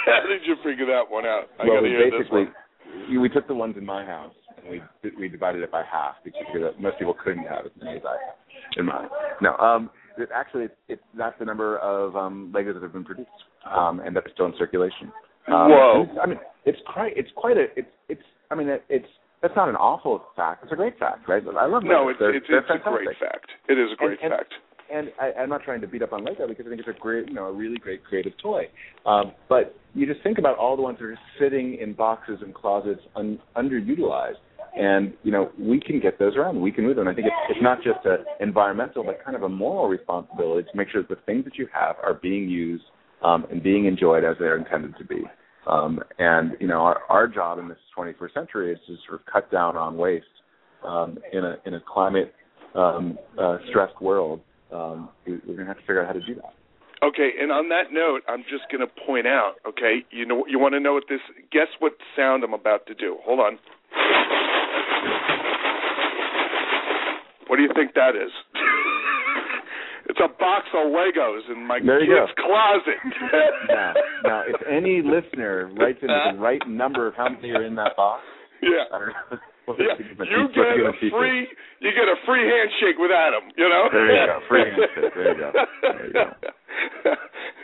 How 0.06 0.28
did 0.28 0.42
you 0.46 0.56
figure 0.64 0.86
that 0.88 1.10
one 1.10 1.26
out? 1.26 1.46
I 1.60 1.66
well, 1.66 1.78
gotta 1.78 1.88
hear 1.88 2.12
basically, 2.12 2.46
this 2.46 3.08
one. 3.08 3.22
we 3.22 3.30
took 3.30 3.48
the 3.48 3.56
ones 3.56 3.76
in 3.78 3.86
my 3.86 4.04
house 4.04 4.34
and 4.64 4.82
we 5.04 5.12
we 5.20 5.30
divided 5.30 5.62
it 5.62 5.72
by 5.72 5.84
half 5.90 6.16
because 6.24 6.46
most 6.80 6.98
people 7.00 7.16
couldn't 7.24 7.46
have 7.46 7.66
as 7.66 7.72
many 7.82 7.98
as 7.98 8.04
I 8.06 8.18
have 8.26 8.36
in 8.78 8.86
mine. 8.86 9.08
No, 9.42 9.56
um, 9.58 9.90
it, 10.18 10.30
actually, 10.34 10.66
it's, 10.66 10.76
it's 10.88 11.02
that's 11.18 11.38
the 11.40 11.46
number 11.46 11.78
of 11.80 12.16
um, 12.16 12.54
Legos 12.56 12.76
that 12.76 12.84
have 12.84 12.94
been 12.94 13.04
produced 13.04 13.30
um, 13.70 14.00
and 14.00 14.16
that 14.16 14.26
are 14.26 14.32
still 14.34 14.46
in 14.46 14.54
circulation. 14.58 15.12
Um, 15.48 15.70
Whoa! 15.70 16.06
I 16.22 16.28
mean, 16.28 16.40
it's 16.66 16.80
quite 16.92 17.14
it's 17.16 17.30
quite 17.36 17.58
a 17.58 17.66
it's 17.76 17.90
it's 18.10 18.22
I 18.52 18.56
mean 18.56 18.70
it, 18.70 18.84
it's 18.90 19.08
that's 19.42 19.56
not 19.56 19.70
an 19.70 19.76
awful 19.76 20.24
fact. 20.36 20.64
It's 20.64 20.72
a 20.72 20.76
great 20.76 20.98
fact, 20.98 21.28
right? 21.28 21.44
I 21.60 21.66
love 21.66 21.84
no, 21.84 22.06
Legos. 22.06 22.12
it's 22.12 22.20
they're, 22.20 22.36
it's, 22.36 22.46
they're 22.48 22.60
it's 22.60 22.86
a 22.86 22.90
great 22.90 23.18
fact. 23.20 23.48
It 23.68 23.74
is 23.74 23.90
a 23.92 23.96
great 23.96 24.20
and, 24.24 24.32
fact. 24.32 24.54
And, 24.54 24.64
and 24.94 25.10
I, 25.20 25.42
I'm 25.42 25.50
not 25.50 25.64
trying 25.64 25.82
to 25.82 25.88
beat 25.88 26.02
up 26.02 26.14
on 26.14 26.24
Lego 26.24 26.48
because 26.48 26.66
I 26.66 26.70
think 26.70 26.80
it's 26.80 26.90
a 26.90 27.00
great, 27.00 27.28
you 27.28 27.34
know, 27.34 27.46
a 27.46 27.52
really 27.52 27.78
great 27.78 28.04
creative 28.04 28.34
toy. 28.42 28.66
Um, 29.06 29.34
but 29.50 29.76
you 29.94 30.06
just 30.06 30.22
think 30.22 30.38
about 30.38 30.58
all 30.58 30.76
the 30.76 30.82
ones 30.82 30.98
that 31.00 31.06
are 31.06 31.20
sitting 31.40 31.78
in 31.82 31.94
boxes 31.94 32.40
and 32.42 32.54
closets 32.54 33.02
un, 33.16 33.40
underutilized 33.56 34.36
and 34.76 35.14
you 35.24 35.32
know 35.32 35.52
we 35.60 35.80
can 35.80 36.00
get 36.00 36.20
those 36.20 36.36
around. 36.36 36.60
We 36.60 36.72
can 36.72 36.86
move 36.86 36.96
them. 36.96 37.08
I 37.08 37.14
think 37.14 37.28
it's, 37.28 37.36
it's 37.50 37.64
not 37.64 37.78
just 37.84 38.06
an 38.06 38.26
environmental, 38.40 39.04
but 39.04 39.24
kind 39.24 39.36
of 39.36 39.44
a 39.44 39.50
moral 39.50 39.88
responsibility 39.88 40.68
to 40.70 40.78
make 40.78 40.90
sure 40.90 41.02
that 41.02 41.10
the 41.10 41.22
things 41.26 41.46
that 41.46 41.58
you 41.58 41.68
have 41.74 41.96
are 42.04 42.14
being 42.16 42.50
used 42.50 42.84
um, 43.24 43.46
and 43.52 43.62
being 43.62 43.86
enjoyed 43.86 44.24
as 44.24 44.36
they're 44.40 44.58
intended 44.58 44.96
to 44.98 45.06
be. 45.06 45.24
Um, 45.68 46.00
and 46.20 46.54
you 46.60 46.68
know 46.68 46.82
our, 46.82 47.02
our 47.10 47.28
job 47.28 47.60
in 47.60 47.70
this 47.70 47.78
21st 47.98 48.34
century 48.34 48.74
is 48.74 48.80
to 48.88 48.96
sort 49.08 49.22
of 49.22 49.26
cut 49.32 49.52
down 49.52 49.78
on 49.78 49.96
waste 49.98 50.26
um, 50.86 51.18
in 51.32 51.44
a 51.44 51.56
in 51.66 51.76
a 51.76 51.82
climate 51.82 52.34
um, 52.76 53.18
uh, 53.40 53.58
stressed 53.70 54.02
world. 54.02 54.42
Um, 54.72 55.10
we're 55.28 55.38
going 55.40 55.60
to 55.60 55.66
have 55.66 55.78
to 55.78 55.82
figure 55.84 56.02
out 56.02 56.08
how 56.08 56.14
to 56.14 56.26
do 56.26 56.36
that. 56.36 56.54
Okay, 57.04 57.32
and 57.40 57.52
on 57.52 57.68
that 57.68 57.92
note, 57.92 58.22
I'm 58.30 58.44
just 58.44 58.72
going 58.72 58.80
to 58.80 58.88
point 59.06 59.28
out. 59.28 59.56
Okay, 59.68 60.08
you 60.10 60.26
know, 60.26 60.46
you 60.48 60.58
want 60.58 60.74
to 60.74 60.80
know 60.80 60.94
what 60.94 61.04
this? 61.10 61.20
Guess 61.52 61.68
what 61.80 61.94
sound 62.16 62.44
I'm 62.44 62.54
about 62.54 62.88
to 62.88 62.94
do? 62.94 63.18
Hold 63.26 63.42
on. 63.42 63.60
What 67.54 67.62
do 67.62 67.70
you 67.70 67.76
think 67.78 67.94
that 67.94 68.18
is? 68.18 68.34
it's 70.10 70.18
a 70.18 70.26
box 70.42 70.66
of 70.74 70.90
Legos 70.90 71.46
in 71.54 71.62
my 71.70 71.78
there 71.86 72.02
kid's 72.02 72.34
closet. 72.42 72.98
now, 73.70 73.94
now, 74.26 74.42
if 74.50 74.58
any 74.66 75.06
listener 75.06 75.70
writes 75.78 76.02
in 76.02 76.10
the 76.10 76.42
right 76.42 76.66
number 76.66 77.06
of 77.06 77.14
how 77.14 77.30
many 77.30 77.54
are 77.54 77.62
in 77.62 77.76
that 77.76 77.94
box, 77.96 78.26
yeah. 78.58 78.90
yeah, 79.78 80.02
you 80.02 80.50
get 80.50 80.82
a 80.82 80.98
free 81.14 81.46
you 81.78 81.92
get 81.94 82.10
a 82.10 82.18
free 82.26 82.42
handshake 82.42 82.98
with 82.98 83.14
Adam. 83.14 83.54
You 83.54 83.70
know. 83.70 83.86
There 83.94 84.10
you 84.10 84.26
go, 84.26 84.40
free 84.50 84.66
handshake. 84.66 85.14
There 85.14 85.30
you 85.30 85.38
go. 85.38 85.52
There 85.54 86.08
you 86.08 86.14
go. 86.14 86.26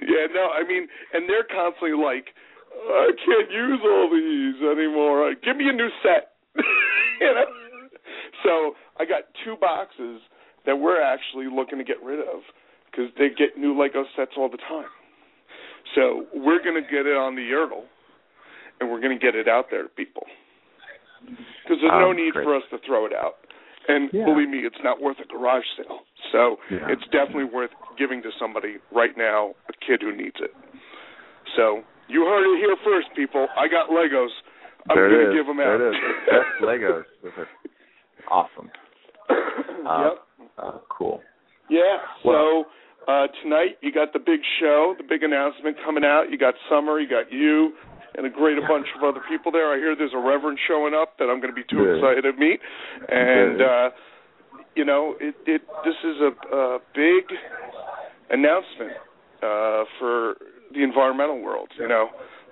yeah, 0.06 0.30
no, 0.30 0.54
I 0.54 0.70
mean, 0.70 0.86
and 1.18 1.26
they're 1.26 1.50
constantly 1.50 1.98
like, 1.98 2.30
I 2.78 3.10
can't 3.26 3.50
use 3.50 3.82
all 3.82 4.06
these 4.14 4.62
anymore. 4.70 5.34
Give 5.42 5.58
me 5.58 5.66
a 5.66 5.74
new 5.74 5.90
set. 6.06 6.38
you 6.54 7.34
know. 7.34 7.69
So 8.44 8.76
I 9.00 9.06
got 9.06 9.24
two 9.44 9.56
boxes 9.60 10.22
that 10.66 10.76
we're 10.78 11.02
actually 11.02 11.48
looking 11.48 11.78
to 11.78 11.84
get 11.84 12.02
rid 12.04 12.20
of 12.20 12.42
because 12.90 13.10
they 13.18 13.30
get 13.30 13.58
new 13.58 13.78
Lego 13.80 14.04
sets 14.16 14.32
all 14.38 14.50
the 14.50 14.58
time. 14.58 14.90
So 15.96 16.26
we're 16.34 16.62
going 16.62 16.76
to 16.76 16.86
get 16.88 17.06
it 17.06 17.16
on 17.18 17.36
the 17.36 17.42
Yerdle, 17.42 17.86
and 18.80 18.90
we're 18.92 19.00
going 19.00 19.18
to 19.18 19.22
get 19.24 19.36
it 19.36 19.48
out 19.48 19.66
there 19.72 19.84
to 19.84 19.90
people. 19.90 20.24
Because 21.64 21.82
there's 21.82 21.92
no 22.00 22.12
Um, 22.12 22.16
need 22.16 22.34
great. 22.34 22.44
for 22.44 22.56
us 22.56 22.64
to 22.72 22.78
throw 22.80 23.06
it 23.06 23.14
out. 23.14 23.38
And 23.88 24.12
Yeah. 24.14 24.26
believe 24.26 24.50
me, 24.50 24.66
it's 24.66 24.82
not 24.84 25.02
worth 25.02 25.20
a 25.20 25.26
garage 25.26 25.66
sale. 25.78 26.06
So 26.32 26.60
Yeah. 26.70 26.90
it's 26.90 27.06
definitely 27.08 27.46
worth 27.46 27.72
giving 27.98 28.22
to 28.22 28.32
somebody 28.34 28.78
right 28.92 29.16
now, 29.18 29.56
a 29.68 29.74
kid 29.74 30.02
who 30.02 30.12
needs 30.12 30.40
it. 30.40 30.54
So 31.56 31.84
you 32.08 32.26
heard 32.26 32.46
it 32.46 32.58
here 32.60 32.76
first, 32.78 33.14
people. 33.16 33.50
I 33.56 33.68
got 33.68 33.90
Legos. 33.90 34.32
I'm 34.90 34.98
going 34.98 35.28
to 35.28 35.34
give 35.34 35.46
them 35.48 35.60
out. 35.60 35.78
There 35.78 35.90
it 35.90 35.96
is. 35.96 36.26
Best 36.26 36.62
Legos. 36.62 37.06
Awesome. 38.32 38.70
Uh, 39.88 40.04
yep. 40.12 40.18
Uh, 40.58 40.78
cool. 40.90 41.22
Yeah. 41.70 41.98
Well- 42.26 42.66
so 43.08 43.12
uh, 43.12 43.28
tonight 43.42 43.78
you 43.82 43.92
got 43.92 44.14
the 44.14 44.20
big 44.20 44.42
show, 44.60 44.94
the 44.98 45.04
big 45.08 45.24
announcement 45.24 45.78
coming 45.84 46.04
out. 46.04 46.26
You 46.30 46.38
got 46.38 46.54
Summer, 46.70 47.00
you 47.00 47.10
got 47.10 47.32
you, 47.32 47.74
and 48.16 48.26
a 48.28 48.30
great 48.30 48.58
a 48.58 48.62
bunch 48.68 48.86
of 48.96 49.04
other 49.04 49.22
people 49.30 49.52
there. 49.52 49.74
I 49.74 49.78
hear 49.78 49.96
there's 49.96 50.14
a 50.14 50.20
reverend 50.20 50.60
showing 50.68 50.94
up 50.94 51.18
that 51.18 51.26
I'm 51.26 51.40
going 51.40 51.50
to 51.50 51.56
be 51.56 51.64
too 51.70 51.78
Good. 51.78 51.98
excited 51.98 52.22
to 52.24 52.34
meet. 52.38 52.60
And 53.08 53.58
Good. 53.58 53.66
uh, 53.66 53.90
you 54.76 54.86
know, 54.86 55.16
it, 55.20 55.34
it 55.48 55.62
this 55.86 55.96
is 56.04 56.18
a, 56.22 56.32
a 56.56 56.80
big 56.94 57.24
announcement 58.30 58.92
uh, 59.42 59.84
for 59.98 60.36
the 60.74 60.84
environmental 60.84 61.42
world. 61.42 61.70
You 61.80 61.88
know, 61.88 62.10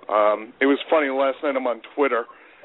um, 0.08 0.52
it 0.60 0.66
was 0.66 0.78
funny 0.90 1.08
last 1.10 1.36
night. 1.44 1.54
I'm 1.54 1.66
on 1.66 1.82
Twitter, 1.94 2.24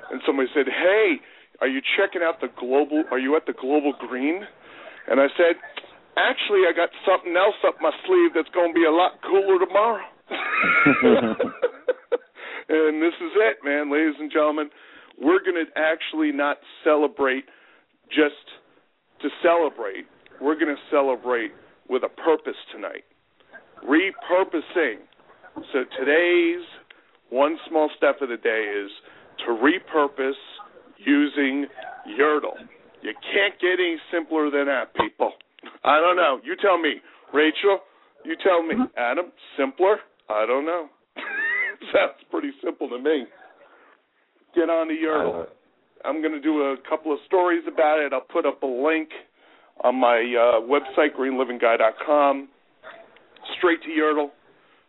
and 0.09 0.21
somebody 0.25 0.47
said, 0.55 0.65
"Hey, 0.67 1.17
are 1.63 1.71
you 1.71 1.79
checking 1.95 2.19
out 2.21 2.41
the 2.41 2.51
global? 2.59 3.07
Are 3.09 3.19
you 3.19 3.37
at 3.37 3.45
the 3.47 3.53
Global 3.53 3.93
Green?" 3.97 4.43
And 5.07 5.21
I 5.21 5.27
said, 5.37 5.55
"Actually, 6.17 6.67
I 6.67 6.73
got 6.75 6.89
something 7.07 7.37
else 7.37 7.55
up 7.65 7.79
my 7.79 7.91
sleeve 8.05 8.31
that's 8.35 8.49
going 8.49 8.75
to 8.75 8.75
be 8.75 8.83
a 8.83 8.91
lot 8.91 9.21
cooler 9.23 9.63
tomorrow." 9.63 10.03
and 12.67 13.01
this 13.01 13.15
is 13.15 13.31
it, 13.47 13.63
man, 13.63 13.89
ladies 13.89 14.19
and 14.19 14.29
gentlemen. 14.29 14.69
We're 15.17 15.39
going 15.39 15.55
to 15.55 15.71
actually 15.79 16.33
not 16.33 16.57
celebrate 16.83 17.45
just 18.09 18.43
to 19.21 19.29
celebrate. 19.41 20.03
We're 20.41 20.59
going 20.59 20.75
to 20.75 20.81
celebrate 20.91 21.51
with 21.87 22.03
a 22.03 22.09
purpose 22.09 22.59
tonight. 22.75 23.05
Repurposing. 23.87 24.99
So 25.71 25.85
today's 25.97 26.65
one 27.29 27.57
small 27.69 27.89
step 27.95 28.21
of 28.21 28.27
the 28.27 28.37
day 28.37 28.67
is 28.83 28.91
to 29.45 29.53
repurpose 29.53 30.33
using 31.05 31.65
Yerdle. 32.19 32.57
You 33.01 33.13
can't 33.33 33.59
get 33.59 33.79
any 33.79 33.97
simpler 34.11 34.49
than 34.49 34.65
that, 34.67 34.93
people. 34.95 35.31
I 35.83 35.99
don't 35.99 36.15
know. 36.15 36.39
You 36.43 36.55
tell 36.61 36.77
me. 36.77 36.95
Rachel, 37.33 37.79
you 38.23 38.35
tell 38.43 38.63
me. 38.63 38.75
Adam, 38.97 39.25
simpler? 39.57 39.97
I 40.29 40.45
don't 40.45 40.65
know. 40.65 40.87
Sounds 41.93 42.13
pretty 42.31 42.51
simple 42.63 42.89
to 42.89 42.99
me. 42.99 43.25
Get 44.55 44.69
on 44.69 44.87
the 44.87 44.93
Yerdle. 44.93 45.43
Uh, 45.43 45.45
I'm 46.05 46.21
going 46.21 46.33
to 46.33 46.41
do 46.41 46.61
a 46.61 46.75
couple 46.87 47.11
of 47.11 47.19
stories 47.25 47.63
about 47.67 47.99
it. 47.99 48.13
I'll 48.13 48.21
put 48.21 48.45
up 48.45 48.61
a 48.61 48.67
link 48.67 49.09
on 49.83 49.95
my 49.95 50.17
uh, 50.17 50.61
website, 50.61 51.15
greenlivingguy.com, 51.17 52.49
straight 53.57 53.81
to 53.83 53.89
Yerdle. 53.89 54.29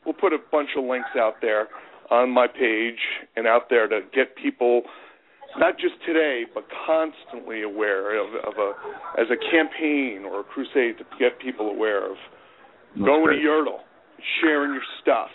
We'll 0.04 0.14
put 0.14 0.32
a 0.32 0.38
bunch 0.52 0.70
of 0.76 0.84
links 0.84 1.08
out 1.16 1.34
there 1.40 1.68
on 2.10 2.30
my 2.30 2.46
page 2.46 2.98
and 3.36 3.46
out 3.46 3.70
there 3.70 3.88
to 3.88 4.00
get 4.14 4.36
people, 4.36 4.82
not 5.58 5.78
just 5.78 5.94
today, 6.06 6.42
but 6.54 6.64
constantly 6.86 7.62
aware 7.62 8.18
of, 8.20 8.28
of 8.46 8.54
a 8.58 9.20
as 9.20 9.26
a 9.30 9.38
campaign 9.50 10.24
or 10.24 10.40
a 10.40 10.44
crusade 10.44 10.98
to 10.98 11.04
get 11.18 11.38
people 11.40 11.68
aware 11.70 12.10
of 12.10 12.16
that's 12.96 13.06
going 13.06 13.24
great. 13.24 13.42
to 13.42 13.46
Yerdle, 13.48 13.78
sharing 14.40 14.72
your 14.72 14.82
stuff, 15.02 15.30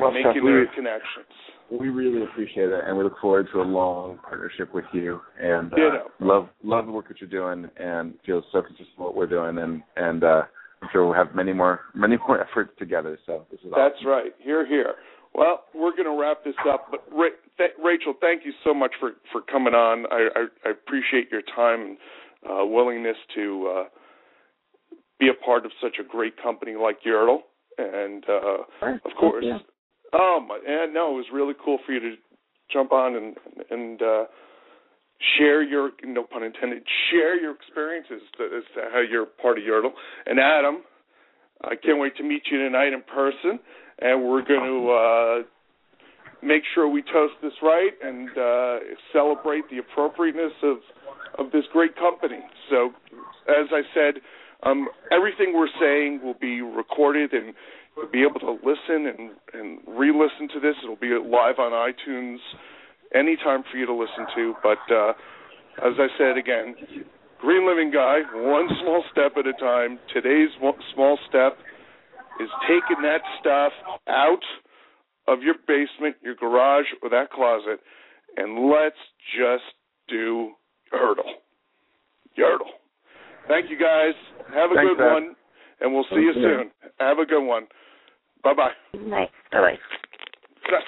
Well, 0.00 0.10
making 0.10 0.32
Seth, 0.34 0.42
their 0.44 0.60
we, 0.60 0.66
connections. 0.74 1.34
we 1.70 1.88
really 1.88 2.22
appreciate 2.24 2.68
it, 2.70 2.80
and 2.86 2.96
we 2.96 3.04
look 3.04 3.18
forward 3.20 3.48
to 3.52 3.60
a 3.60 3.62
long 3.66 4.18
partnership 4.22 4.72
with 4.74 4.84
you. 4.92 5.20
And 5.40 5.72
uh, 5.72 5.76
love 6.20 6.48
love 6.62 6.86
the 6.86 6.92
work 6.92 7.08
that 7.08 7.20
you're 7.20 7.30
doing, 7.30 7.70
and 7.76 8.14
feel 8.26 8.42
so 8.52 8.62
consistent 8.62 8.90
with 8.98 9.04
what 9.06 9.16
we're 9.16 9.26
doing, 9.26 9.58
and 9.58 9.82
and 9.96 10.24
uh, 10.24 10.42
I'm 10.82 10.88
sure 10.92 11.04
we'll 11.06 11.14
have 11.14 11.34
many 11.34 11.52
more 11.52 11.80
many 11.94 12.16
more 12.28 12.40
efforts 12.48 12.72
together. 12.78 13.18
So 13.26 13.46
this 13.50 13.60
is 13.60 13.72
That's 13.74 13.94
awesome. 13.98 14.08
right. 14.08 14.32
Here, 14.38 14.66
here. 14.66 14.94
Well, 15.34 15.64
we're 15.74 15.92
going 15.92 16.04
to 16.04 16.20
wrap 16.20 16.44
this 16.44 16.54
up. 16.68 16.86
But 16.90 17.04
Ra- 17.12 17.28
th- 17.58 17.72
Rachel, 17.82 18.14
thank 18.20 18.44
you 18.44 18.52
so 18.64 18.72
much 18.72 18.92
for 19.00 19.12
for 19.32 19.40
coming 19.42 19.74
on. 19.74 20.06
I 20.10 20.28
I, 20.36 20.68
I 20.68 20.70
appreciate 20.70 21.30
your 21.30 21.42
time 21.42 21.80
and 21.80 21.96
uh, 22.48 22.64
willingness 22.66 23.16
to 23.34 23.74
uh, 23.76 23.84
be 25.18 25.28
a 25.28 25.44
part 25.44 25.64
of 25.66 25.72
such 25.82 25.96
a 26.00 26.04
great 26.04 26.34
company 26.42 26.74
like 26.80 26.98
Yerdle. 27.06 27.38
And 27.78 28.24
uh, 28.28 28.58
Sure. 28.78 29.00
of 29.04 29.10
course, 29.18 29.44
oh 30.12 30.44
my, 30.46 30.60
and 30.64 30.94
no, 30.94 31.10
it 31.12 31.16
was 31.16 31.26
really 31.32 31.54
cool 31.64 31.78
for 31.84 31.92
you 31.92 32.00
to 32.00 32.14
jump 32.72 32.92
on 32.92 33.16
and 33.16 33.36
and 33.70 34.00
uh, 34.00 34.24
share 35.36 35.62
your 35.62 35.90
no 36.04 36.22
pun 36.22 36.44
intended 36.44 36.84
share 37.10 37.40
your 37.40 37.52
experiences 37.52 38.22
as 38.38 38.62
to 38.74 38.82
how 38.92 39.00
you're 39.00 39.26
part 39.26 39.58
of 39.58 39.64
Yerdle. 39.64 39.90
And 40.26 40.38
Adam, 40.38 40.82
I 41.62 41.74
can't 41.74 41.98
wait 41.98 42.16
to 42.18 42.22
meet 42.22 42.42
you 42.50 42.58
tonight 42.58 42.92
in 42.92 43.02
person, 43.02 43.58
and 44.00 44.24
we're 44.24 44.44
going 44.44 44.64
to 44.64 44.90
uh, 44.90 46.46
make 46.46 46.62
sure 46.74 46.88
we 46.88 47.02
toast 47.02 47.34
this 47.42 47.52
right 47.62 47.92
and 48.02 48.28
uh, 48.36 48.78
celebrate 49.12 49.68
the 49.70 49.78
appropriateness 49.78 50.52
of 50.62 50.78
of 51.36 51.50
this 51.50 51.64
great 51.72 51.96
company. 51.96 52.38
So, 52.70 52.90
as 53.48 53.66
I 53.72 53.82
said, 53.92 54.22
um, 54.62 54.88
everything 55.10 55.52
we're 55.52 55.72
saying 55.80 56.20
will 56.22 56.38
be 56.40 56.60
recorded 56.60 57.32
and 57.32 57.54
you'll 57.96 58.10
be 58.10 58.22
able 58.22 58.40
to 58.40 58.52
listen 58.62 59.06
and 59.06 59.30
and 59.52 59.80
re-listen 59.86 60.48
to 60.54 60.60
this. 60.60 60.76
It'll 60.82 60.96
be 60.96 61.10
live 61.10 61.58
on 61.58 61.72
iTunes 61.72 62.38
anytime 63.14 63.64
for 63.70 63.78
you 63.78 63.86
to 63.86 63.94
listen 63.94 64.26
to. 64.36 64.54
But 64.62 64.78
uh, 64.94 65.10
as 65.82 65.94
I 65.98 66.06
said 66.18 66.36
again, 66.38 66.76
Green 67.40 67.66
Living 67.66 67.90
Guy, 67.90 68.20
one 68.34 68.68
small 68.82 69.04
step 69.12 69.32
at 69.36 69.46
a 69.46 69.52
time. 69.54 69.98
Today's 70.12 70.50
small 70.94 71.18
step 71.28 71.58
is 72.40 72.48
taking 72.68 73.02
that 73.02 73.20
stuff 73.40 73.72
out 74.08 74.42
of 75.26 75.42
your 75.42 75.54
basement, 75.66 76.16
your 76.22 76.34
garage, 76.34 76.86
or 77.02 77.10
that 77.10 77.30
closet, 77.30 77.80
and 78.36 78.68
let's 78.70 78.96
just 79.38 79.64
do 80.08 80.52
Yerdle. 80.92 81.38
Yerdle. 82.38 82.74
Thank 83.48 83.70
you 83.70 83.78
guys. 83.78 84.14
Have 84.52 84.70
a 84.72 84.74
Thanks, 84.74 84.90
good 84.90 84.98
Pat. 84.98 85.12
one, 85.12 85.36
and 85.80 85.92
we'll 85.92 86.04
see 86.10 86.16
you 86.16 86.32
Thank 86.34 86.44
you. 86.44 86.56
soon. 86.58 86.70
Have 87.00 87.18
a 87.18 87.26
good 87.26 87.44
one. 87.46 87.66
Bye 88.42 88.54
bye. 88.54 88.72
Nice. 88.94 89.28
Bye 89.52 89.76
bye. 90.70 90.80